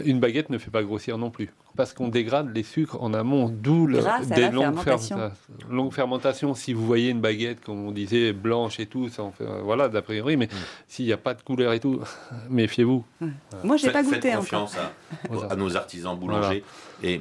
Une 0.04 0.18
baguette 0.20 0.50
ne 0.50 0.58
fait 0.58 0.70
pas 0.70 0.82
grossir 0.82 1.18
non 1.18 1.30
plus. 1.30 1.50
Parce 1.76 1.92
qu'on 1.92 2.08
dégrade 2.08 2.52
les 2.56 2.64
sucres 2.64 3.00
en 3.00 3.14
amont, 3.14 3.48
d'où 3.48 3.86
le- 3.86 3.98
Grâce 3.98 4.32
à 4.32 4.34
des 4.34 4.40
la 4.40 4.50
longues, 4.50 4.62
fermentation. 4.74 5.16
fermenta- 5.16 5.36
longues 5.70 5.92
fermentations. 5.92 6.54
Si 6.54 6.72
vous 6.72 6.84
voyez 6.84 7.10
une 7.10 7.20
baguette, 7.20 7.60
comme 7.60 7.86
on 7.86 7.92
disait, 7.92 8.32
blanche 8.32 8.80
et 8.80 8.86
tout, 8.86 9.08
ça 9.08 9.22
en 9.22 9.30
fait, 9.30 9.44
euh, 9.44 9.60
voilà, 9.62 9.88
d'a 9.88 10.02
priori, 10.02 10.36
mais 10.36 10.48
s'il 10.88 11.04
n'y 11.04 11.12
a 11.12 11.16
pas 11.18 11.34
de 11.34 11.42
couleur 11.42 11.72
et 11.72 11.78
tout, 11.80 12.00
méfiez-vous. 12.50 13.04
Moi, 13.62 13.76
j'ai 13.76 13.84
Faites- 13.86 13.92
pas 13.92 14.02
goûté 14.02 14.20
Faites 14.22 14.32
encore. 14.38 14.40
confiance 14.64 14.76
à, 14.76 15.50
à 15.52 15.56
nos 15.56 15.76
artisans 15.76 16.16
boulangers. 16.18 16.64
Et 17.04 17.20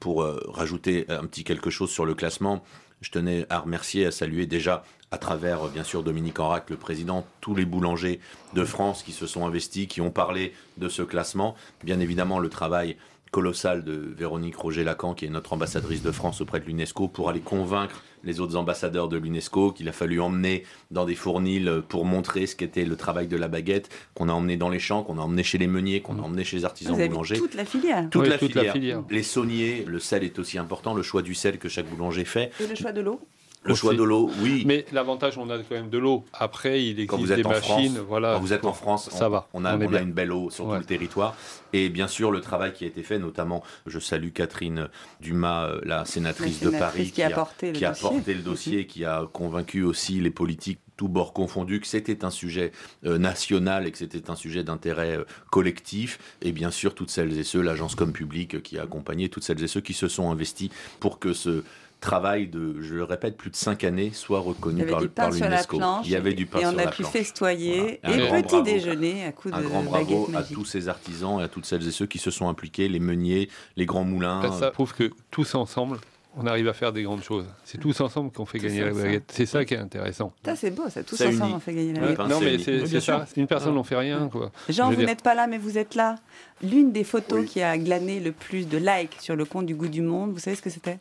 pour 0.00 0.22
euh, 0.22 0.40
rajouter 0.48 1.06
un 1.08 1.24
petit 1.26 1.44
quelque 1.44 1.70
chose 1.70 1.90
sur 1.90 2.04
le 2.06 2.14
classement, 2.14 2.62
je 3.00 3.10
tenais 3.10 3.46
à 3.50 3.58
remercier, 3.58 4.06
à 4.06 4.10
saluer 4.10 4.46
déjà 4.46 4.84
à 5.10 5.18
travers, 5.18 5.66
euh, 5.66 5.68
bien 5.68 5.84
sûr, 5.84 6.02
Dominique 6.02 6.40
Enrac, 6.40 6.70
le 6.70 6.76
président, 6.76 7.26
tous 7.40 7.54
les 7.54 7.64
boulangers 7.64 8.20
de 8.54 8.64
France 8.64 9.02
qui 9.02 9.12
se 9.12 9.26
sont 9.26 9.46
investis, 9.46 9.86
qui 9.86 10.00
ont 10.00 10.10
parlé 10.10 10.52
de 10.78 10.88
ce 10.88 11.02
classement. 11.02 11.54
Bien 11.84 12.00
évidemment, 12.00 12.38
le 12.38 12.48
travail 12.48 12.96
colossal 13.40 13.84
de 13.84 13.92
Véronique 14.16 14.56
Roger-Lacan, 14.56 15.12
qui 15.12 15.26
est 15.26 15.28
notre 15.28 15.52
ambassadrice 15.52 16.02
de 16.02 16.10
France 16.10 16.40
auprès 16.40 16.58
de 16.58 16.64
l'UNESCO, 16.64 17.06
pour 17.08 17.28
aller 17.28 17.40
convaincre 17.40 18.02
les 18.24 18.40
autres 18.40 18.56
ambassadeurs 18.56 19.10
de 19.10 19.18
l'UNESCO 19.18 19.72
qu'il 19.72 19.86
a 19.90 19.92
fallu 19.92 20.22
emmener 20.22 20.62
dans 20.90 21.04
des 21.04 21.14
fournils 21.14 21.68
pour 21.90 22.06
montrer 22.06 22.46
ce 22.46 22.56
qu'était 22.56 22.86
le 22.86 22.96
travail 22.96 23.26
de 23.28 23.36
la 23.36 23.48
baguette, 23.48 23.90
qu'on 24.14 24.30
a 24.30 24.32
emmené 24.32 24.56
dans 24.56 24.70
les 24.70 24.78
champs, 24.78 25.02
qu'on 25.02 25.18
a 25.18 25.20
emmené 25.20 25.42
chez 25.42 25.58
les 25.58 25.66
meuniers, 25.66 26.00
qu'on 26.00 26.18
a 26.18 26.22
emmené 26.22 26.44
chez 26.44 26.56
les 26.56 26.64
artisans 26.64 26.94
Vous 26.94 26.98
avez 27.00 27.10
boulangers. 27.10 27.36
toute 27.36 27.54
la 27.54 27.66
filière. 27.66 28.08
Toute, 28.10 28.22
Oui, 28.22 28.28
la, 28.30 28.38
toute 28.38 28.54
la 28.54 28.60
filière. 28.62 28.72
filière. 28.72 29.02
Les 29.10 29.22
sauniers, 29.22 29.84
le 29.86 29.98
sel 30.00 30.24
est 30.24 30.38
aussi 30.38 30.56
important, 30.56 30.94
le 30.94 31.02
choix 31.02 31.20
du 31.20 31.34
sel 31.34 31.58
que 31.58 31.68
chaque 31.68 31.90
boulanger 31.90 32.24
fait. 32.24 32.50
Et 32.58 32.66
le 32.66 32.74
choix 32.74 32.92
de 32.92 33.02
l'eau 33.02 33.20
Le 33.66 33.74
choix 33.74 33.94
de 33.94 34.02
l'eau, 34.02 34.30
oui. 34.42 34.62
Mais 34.66 34.84
l'avantage, 34.92 35.38
on 35.38 35.48
a 35.50 35.58
quand 35.58 35.74
même 35.74 35.90
de 35.90 35.98
l'eau. 35.98 36.24
Après, 36.32 36.82
il 36.84 36.90
existe 36.92 37.08
Quand 37.10 37.16
vous 37.18 37.32
êtes 37.32 37.38
des 37.38 37.46
en 37.46 37.50
machines. 37.50 37.94
France, 37.94 38.06
voilà, 38.08 38.34
quand 38.34 38.40
vous 38.40 38.52
êtes 38.52 38.64
en 38.64 38.72
France, 38.72 39.10
ça 39.10 39.26
on, 39.26 39.30
va. 39.30 39.48
On 39.52 39.64
a, 39.64 39.76
on 39.76 39.80
est 39.80 39.84
on 39.84 39.88
a 39.88 39.90
bien. 39.90 40.02
une 40.02 40.12
belle 40.12 40.32
eau 40.32 40.50
sur 40.50 40.66
Ouais. 40.66 40.74
tout 40.76 40.80
le 40.80 40.86
territoire. 40.86 41.34
Et 41.72 41.88
bien 41.88 42.08
sûr, 42.08 42.30
le 42.30 42.40
travail 42.40 42.72
qui 42.72 42.84
a 42.84 42.86
été 42.86 43.02
fait, 43.02 43.18
notamment, 43.18 43.62
je 43.86 43.98
salue 43.98 44.30
Catherine 44.30 44.88
Dumas, 45.20 45.66
euh, 45.68 45.80
la 45.84 46.04
sénatrice 46.04 46.62
La 46.62 46.70
de 46.70 46.78
Paris, 46.78 47.10
qui 47.10 47.22
a 47.22 47.30
porté 47.30 47.72
le 47.72 47.72
qui 47.78 47.84
a 47.84 47.90
dossier. 47.90 48.08
porté 48.08 48.34
le 48.34 48.42
dossier, 48.42 48.86
qui 48.86 49.04
a 49.04 49.26
convaincu 49.32 49.82
aussi 49.82 50.20
les 50.20 50.30
politiques 50.30 50.80
tous 50.96 51.08
bords 51.08 51.34
confondus 51.34 51.80
que 51.80 51.86
c'était 51.86 52.24
un 52.24 52.30
sujet 52.30 52.72
euh, 53.04 53.18
national 53.18 53.86
et 53.86 53.92
que 53.92 53.98
c'était 53.98 54.30
un 54.30 54.34
sujet 54.34 54.64
d'intérêt 54.64 55.18
euh, 55.18 55.24
collectif 55.50 56.18
et 56.40 56.52
bien 56.52 56.70
sûr 56.70 56.94
toutes 56.94 57.10
celles 57.10 57.38
et 57.38 57.44
ceux 57.44 57.60
l'agence 57.60 57.94
comme 57.94 58.12
public 58.12 58.54
euh, 58.54 58.60
qui 58.60 58.78
a 58.78 58.82
accompagné 58.84 59.28
toutes 59.28 59.42
celles 59.42 59.62
et 59.62 59.68
ceux 59.68 59.82
qui 59.82 59.92
se 59.92 60.08
sont 60.08 60.30
investis 60.30 60.70
pour 61.00 61.18
que 61.18 61.34
ce 61.34 61.64
travail 62.06 62.46
de 62.46 62.80
je 62.80 62.94
le 62.94 63.04
répète 63.04 63.36
plus 63.36 63.50
de 63.50 63.56
cinq 63.56 63.84
années 63.84 64.10
soit 64.12 64.40
Il 64.44 64.48
reconnu 64.48 64.78
y 64.80 64.82
avait 64.82 64.90
par, 64.92 65.00
du 65.00 65.06
le- 65.06 65.10
par 65.10 65.26
pain 65.28 65.32
sur 65.36 65.44
la 65.44 65.50
l'UNESCO 65.50 65.76
planche. 65.78 66.06
il 66.06 66.12
y 66.12 66.16
avait 66.16 66.32
du 66.34 66.46
pain 66.46 66.58
et 66.58 66.62
sur 66.62 66.70
on 66.72 66.78
a 66.78 66.84
la 66.84 66.90
pu 66.90 67.02
planche 67.02 67.12
festoyer. 67.12 68.00
Voilà. 68.04 68.16
Et 68.16 68.20
Un 68.22 68.26
grand 68.26 68.42
petit 68.42 68.48
bravo. 68.48 68.62
déjeuner 68.64 69.24
à 69.26 69.32
coups 69.32 69.54
un 69.54 69.60
de 69.60 69.66
grand 69.66 69.82
baguette 69.82 70.06
bravo 70.08 70.30
à 70.36 70.42
tous 70.42 70.64
ces 70.64 70.88
artisans 70.88 71.40
et 71.40 71.42
à 71.44 71.48
toutes 71.48 71.66
celles 71.66 71.86
et 71.86 71.90
ceux 71.90 72.06
qui 72.06 72.18
se 72.18 72.30
sont 72.30 72.48
impliqués, 72.48 72.88
les 72.88 73.00
meuniers, 73.00 73.48
les 73.76 73.86
grands 73.86 74.04
moulins. 74.04 74.50
Ça 74.58 74.70
prouve 74.70 74.94
que 74.94 75.10
tous 75.30 75.54
ensemble, 75.54 75.98
on 76.38 76.46
arrive 76.46 76.68
à 76.68 76.74
faire 76.74 76.92
des 76.92 77.02
grandes 77.02 77.22
choses. 77.22 77.46
C'est 77.64 77.78
tous 77.78 77.98
ensemble 78.02 78.30
qu'on 78.30 78.44
fait 78.44 78.58
Tous 78.58 78.66
gagner 78.66 78.84
la 78.84 78.92
baguette. 78.92 79.32
C'est 79.32 79.46
ça 79.46 79.64
qui 79.64 79.72
est 79.72 79.78
intéressant. 79.78 80.32
Ça, 80.44 80.54
c'est 80.54 80.70
beau, 80.70 80.88
ça. 80.90 81.02
Tous 81.02 81.16
Ça 81.16 81.28
ensemble, 81.28 81.44
unit. 81.44 81.54
on 81.54 81.60
fait 81.60 81.72
gagner 81.74 81.92
la 81.94 82.00
baguette. 82.00 82.18
non, 82.28 82.40
mais 82.40 82.58
c'est 82.58 83.00
ça. 83.00 83.26
Une 83.36 83.46
personne 83.46 83.74
n'en 83.74 83.82
fait 83.84 83.96
rien. 83.96 84.28
Quoi. 84.30 84.52
Jean, 84.68 84.90
Je 84.90 84.96
vous 84.96 85.02
n'êtes 85.02 85.22
pas 85.22 85.34
là, 85.34 85.46
mais 85.46 85.56
vous 85.58 85.78
êtes 85.78 85.94
là. 85.94 86.16
L'une 86.62 86.92
des 86.92 87.04
photos 87.04 87.46
qui 87.46 87.62
a 87.62 87.76
glané 87.78 88.20
le 88.20 88.32
plus 88.32 88.68
de 88.68 88.76
likes 88.78 89.16
sur 89.20 89.34
le 89.34 89.44
compte 89.46 89.64
du 89.66 89.74
goût 89.74 89.88
du 89.88 90.02
monde, 90.02 90.32
vous 90.32 90.38
savez 90.38 90.56
ce 90.56 90.62
que 90.62 90.70
c'était? 90.70 90.98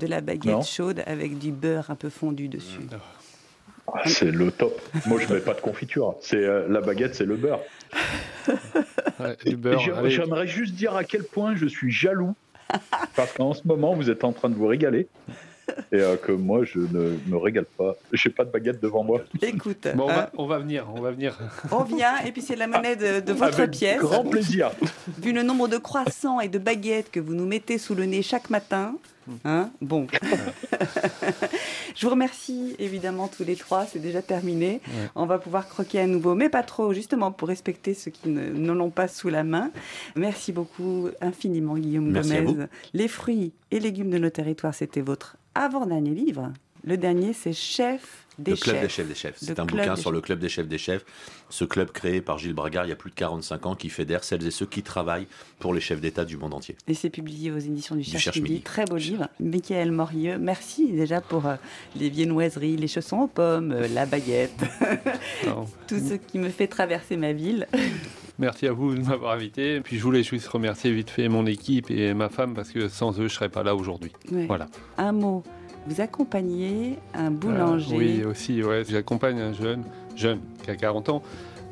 De 0.00 0.06
la 0.06 0.20
baguette 0.20 0.52
Non. 0.52 0.62
chaude 0.62 1.02
avec 1.06 1.38
du 1.38 1.52
beurre 1.52 1.90
un 1.90 1.94
peu 1.94 2.08
fondu 2.08 2.48
dessus. 2.48 2.80
Ah, 3.92 4.02
C'est 4.06 4.30
le 4.30 4.50
top. 4.50 4.80
Moi, 5.06 5.20
je 5.20 5.32
mets 5.32 5.40
pas 5.40 5.54
de 5.54 5.60
confiture. 5.60 6.14
C'est 6.20 6.36
euh, 6.44 6.66
la 6.68 6.80
baguette, 6.80 7.14
c'est 7.14 7.24
le 7.26 7.36
beurre. 7.36 7.60
Ouais. 9.20 9.36
J'aimerais 10.08 10.46
juste 10.46 10.74
dire 10.74 10.96
à 10.96 11.04
quel 11.04 11.24
point 11.24 11.54
je 11.54 11.66
suis 11.66 11.90
jaloux 11.92 12.34
parce 13.14 13.32
qu'en 13.34 13.52
ce 13.52 13.60
moment, 13.66 13.94
vous 13.94 14.08
êtes 14.08 14.24
en 14.24 14.32
train 14.32 14.48
de 14.48 14.54
vous 14.54 14.66
régaler 14.66 15.08
et 15.92 16.00
euh, 16.00 16.16
que 16.16 16.32
moi, 16.32 16.64
je 16.64 16.78
ne 16.78 17.16
me 17.26 17.36
régale 17.36 17.66
pas. 17.66 17.94
J'ai 18.12 18.30
pas 18.30 18.44
de 18.46 18.50
baguette 18.50 18.80
devant 18.82 19.04
moi. 19.04 19.20
Écoute, 19.42 19.86
Bon, 19.94 20.04
on, 20.04 20.06
va, 20.06 20.30
on 20.38 20.46
va 20.46 20.58
venir, 20.58 20.86
on 20.96 21.00
va 21.00 21.10
venir. 21.10 21.38
on 21.70 21.82
vient 21.84 22.16
et 22.26 22.32
puis 22.32 22.40
c'est 22.42 22.56
la 22.56 22.66
monnaie 22.66 22.96
de, 22.96 23.20
de 23.20 23.32
votre 23.32 23.60
Avec 23.60 23.72
pièce. 23.72 23.98
grand 24.00 24.24
plaisir. 24.24 24.70
Vu 25.20 25.32
le 25.32 25.42
nombre 25.42 25.68
de 25.68 25.76
croissants 25.76 26.40
et 26.40 26.48
de 26.48 26.58
baguettes 26.58 27.10
que 27.10 27.20
vous 27.20 27.34
nous 27.34 27.46
mettez 27.46 27.76
sous 27.76 27.94
le 27.94 28.06
nez 28.06 28.22
chaque 28.22 28.48
matin, 28.50 28.94
hein, 29.44 29.70
bon. 29.80 30.06
Je 31.96 32.06
vous 32.06 32.10
remercie 32.10 32.76
évidemment 32.78 33.28
tous 33.28 33.44
les 33.44 33.56
trois, 33.56 33.86
c'est 33.86 33.98
déjà 33.98 34.22
terminé. 34.22 34.80
Ouais. 34.86 35.10
On 35.14 35.26
va 35.26 35.38
pouvoir 35.38 35.68
croquer 35.68 36.00
à 36.00 36.06
nouveau, 36.06 36.34
mais 36.34 36.48
pas 36.48 36.62
trop, 36.62 36.92
justement 36.92 37.32
pour 37.32 37.48
respecter 37.48 37.94
ceux 37.94 38.10
qui 38.10 38.28
ne, 38.28 38.50
ne 38.50 38.72
l'ont 38.72 38.90
pas 38.90 39.08
sous 39.08 39.28
la 39.28 39.44
main. 39.44 39.70
Merci 40.16 40.52
beaucoup 40.52 41.08
infiniment 41.20 41.76
Guillaume 41.76 42.10
Merci 42.10 42.42
Gomez. 42.42 42.66
Les 42.94 43.08
fruits 43.08 43.52
et 43.70 43.80
légumes 43.80 44.10
de 44.10 44.18
nos 44.18 44.30
territoires, 44.30 44.74
c'était 44.74 45.00
votre 45.00 45.36
avant-dernier 45.54 46.10
livre. 46.10 46.52
Le 46.84 46.96
dernier, 46.96 47.32
c'est 47.32 47.52
Chef 47.52 48.26
des 48.42 48.52
le 48.52 48.56
club 48.56 48.76
chefs. 48.76 48.82
des 48.82 48.88
chefs 48.88 49.08
des 49.08 49.14
chefs. 49.14 49.36
C'est 49.36 49.58
un 49.58 49.64
bouquin 49.64 49.96
sur 49.96 50.12
le 50.12 50.20
club 50.20 50.38
des 50.38 50.48
chefs 50.48 50.68
des 50.68 50.78
chefs. 50.78 51.04
Ce 51.48 51.64
club 51.64 51.90
créé 51.90 52.20
par 52.20 52.38
Gilles 52.38 52.54
Bragard 52.54 52.86
il 52.86 52.90
y 52.90 52.92
a 52.92 52.96
plus 52.96 53.10
de 53.10 53.16
45 53.16 53.66
ans 53.66 53.74
qui 53.74 53.88
fédère 53.88 54.24
celles 54.24 54.46
et 54.46 54.50
ceux 54.50 54.66
qui 54.66 54.82
travaillent 54.82 55.26
pour 55.58 55.74
les 55.74 55.80
chefs 55.80 56.00
d'État 56.00 56.24
du 56.24 56.36
monde 56.36 56.54
entier. 56.54 56.76
Et 56.88 56.94
c'est 56.94 57.10
publié 57.10 57.50
aux 57.50 57.58
éditions 57.58 57.96
du 57.96 58.02
Du 58.02 58.10
Cherche, 58.10 58.24
Cherche 58.24 58.36
Midi. 58.36 58.52
Midi. 58.52 58.62
Très 58.62 58.84
beau 58.84 58.96
livre. 58.96 59.28
Michael 59.40 59.92
Morieux, 59.92 60.38
merci 60.38 60.92
déjà 60.92 61.20
pour 61.20 61.46
euh, 61.46 61.56
les 61.96 62.08
viennoiseries, 62.08 62.76
les 62.76 62.88
chaussons 62.88 63.18
aux 63.18 63.28
pommes, 63.28 63.72
euh, 63.72 63.88
la 63.88 64.06
baguette, 64.06 64.64
tout 65.88 65.98
ce 65.98 66.14
qui 66.14 66.38
me 66.38 66.48
fait 66.48 66.68
traverser 66.68 67.16
ma 67.16 67.32
ville. 67.32 67.66
Merci 68.40 68.66
à 68.66 68.72
vous 68.72 68.94
de 68.94 69.02
m'avoir 69.02 69.32
invité. 69.32 69.76
Et 69.76 69.80
puis 69.82 69.98
je 69.98 70.02
voulais 70.02 70.22
juste 70.22 70.48
remercier 70.48 70.90
vite 70.92 71.10
fait 71.10 71.28
mon 71.28 71.44
équipe 71.44 71.90
et 71.90 72.14
ma 72.14 72.30
femme 72.30 72.54
parce 72.54 72.70
que 72.70 72.88
sans 72.88 73.20
eux, 73.20 73.28
je 73.28 73.34
serais 73.34 73.50
pas 73.50 73.62
là 73.62 73.74
aujourd'hui. 73.74 74.12
Ouais. 74.32 74.46
Voilà. 74.46 74.66
Un 74.96 75.12
mot. 75.12 75.44
Vous 75.86 76.00
accompagnez 76.00 76.98
un 77.14 77.30
boulanger. 77.30 77.94
Euh, 77.94 77.98
oui, 77.98 78.24
aussi, 78.24 78.62
ouais. 78.62 78.84
J'accompagne 78.88 79.40
un 79.40 79.52
jeune, 79.52 79.82
jeune, 80.16 80.40
qui 80.62 80.70
a 80.70 80.76
40 80.76 81.08
ans, 81.08 81.22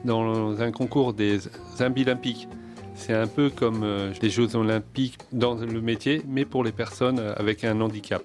dans 0.05 0.61
un 0.61 0.73
concours 0.73 1.13
des 1.13 1.41
Olympiques. 1.81 2.49
C'est 2.95 3.15
un 3.15 3.27
peu 3.27 3.51
comme 3.51 3.83
euh, 3.85 4.13
les 4.23 4.31
Jeux 4.31 4.57
Olympiques 4.57 5.19
dans 5.33 5.55
le 5.55 5.81
métier, 5.81 6.23
mais 6.27 6.45
pour 6.45 6.65
les 6.65 6.73
personnes 6.73 7.21
avec 7.37 7.65
un 7.65 7.81
handicap. 7.81 8.23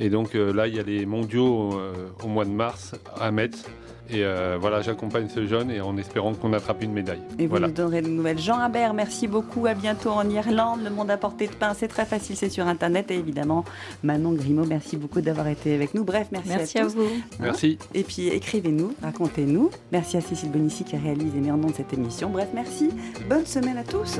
Et 0.00 0.10
donc 0.10 0.34
là, 0.34 0.66
il 0.66 0.74
y 0.74 0.80
a 0.80 0.82
les 0.82 1.06
mondiaux 1.06 1.78
au 2.24 2.26
mois 2.26 2.44
de 2.44 2.50
mars 2.50 2.94
à 3.20 3.30
Metz. 3.30 3.64
Et 4.12 4.24
voilà, 4.60 4.82
j'accompagne 4.82 5.28
ce 5.28 5.46
jeune 5.46 5.70
et 5.70 5.80
en 5.80 5.96
espérant 5.96 6.34
qu'on 6.34 6.52
attrape 6.52 6.82
une 6.82 6.92
médaille. 6.92 7.20
Et 7.38 7.44
vous 7.44 7.50
voilà. 7.50 7.68
nous 7.68 7.72
donnerez 7.72 8.02
de 8.02 8.08
nouvelles. 8.08 8.38
Jean 8.38 8.58
Habert, 8.58 8.94
merci 8.94 9.26
beaucoup. 9.26 9.66
À 9.66 9.74
bientôt 9.74 10.10
en 10.10 10.28
Irlande. 10.28 10.80
Le 10.84 10.90
monde 10.90 11.10
à 11.10 11.16
portée 11.16 11.46
de 11.46 11.52
pain, 11.54 11.72
c'est 11.74 11.88
très 11.88 12.04
facile, 12.04 12.36
c'est 12.36 12.48
sur 12.50 12.66
Internet. 12.66 13.10
Et 13.10 13.16
évidemment, 13.16 13.64
Manon 14.02 14.32
Grimaud, 14.32 14.66
merci 14.66 14.96
beaucoup 14.96 15.20
d'avoir 15.20 15.48
été 15.48 15.74
avec 15.74 15.94
nous. 15.94 16.04
Bref, 16.04 16.28
merci, 16.32 16.48
Merci 16.48 16.78
à, 16.78 16.82
à 16.82 16.84
tous. 16.84 16.94
vous. 16.96 17.08
Merci. 17.40 17.78
Et 17.94 18.02
puis 18.02 18.28
écrivez-nous, 18.28 18.94
racontez-nous. 19.02 19.70
Merci 19.92 20.16
à 20.16 20.20
Cécile 20.20 20.50
Bonissi 20.50 20.84
qui 20.84 20.96
réalise 20.96 21.34
et 21.36 21.40
met 21.40 21.50
en 21.50 21.56
nom 21.56 21.68
de 21.68 21.74
cette 21.74 21.92
émission. 21.92 22.30
Bref, 22.30 22.48
merci. 22.54 22.90
Bonne 23.28 23.46
semaine 23.46 23.78
à 23.78 23.84
tous. 23.84 24.18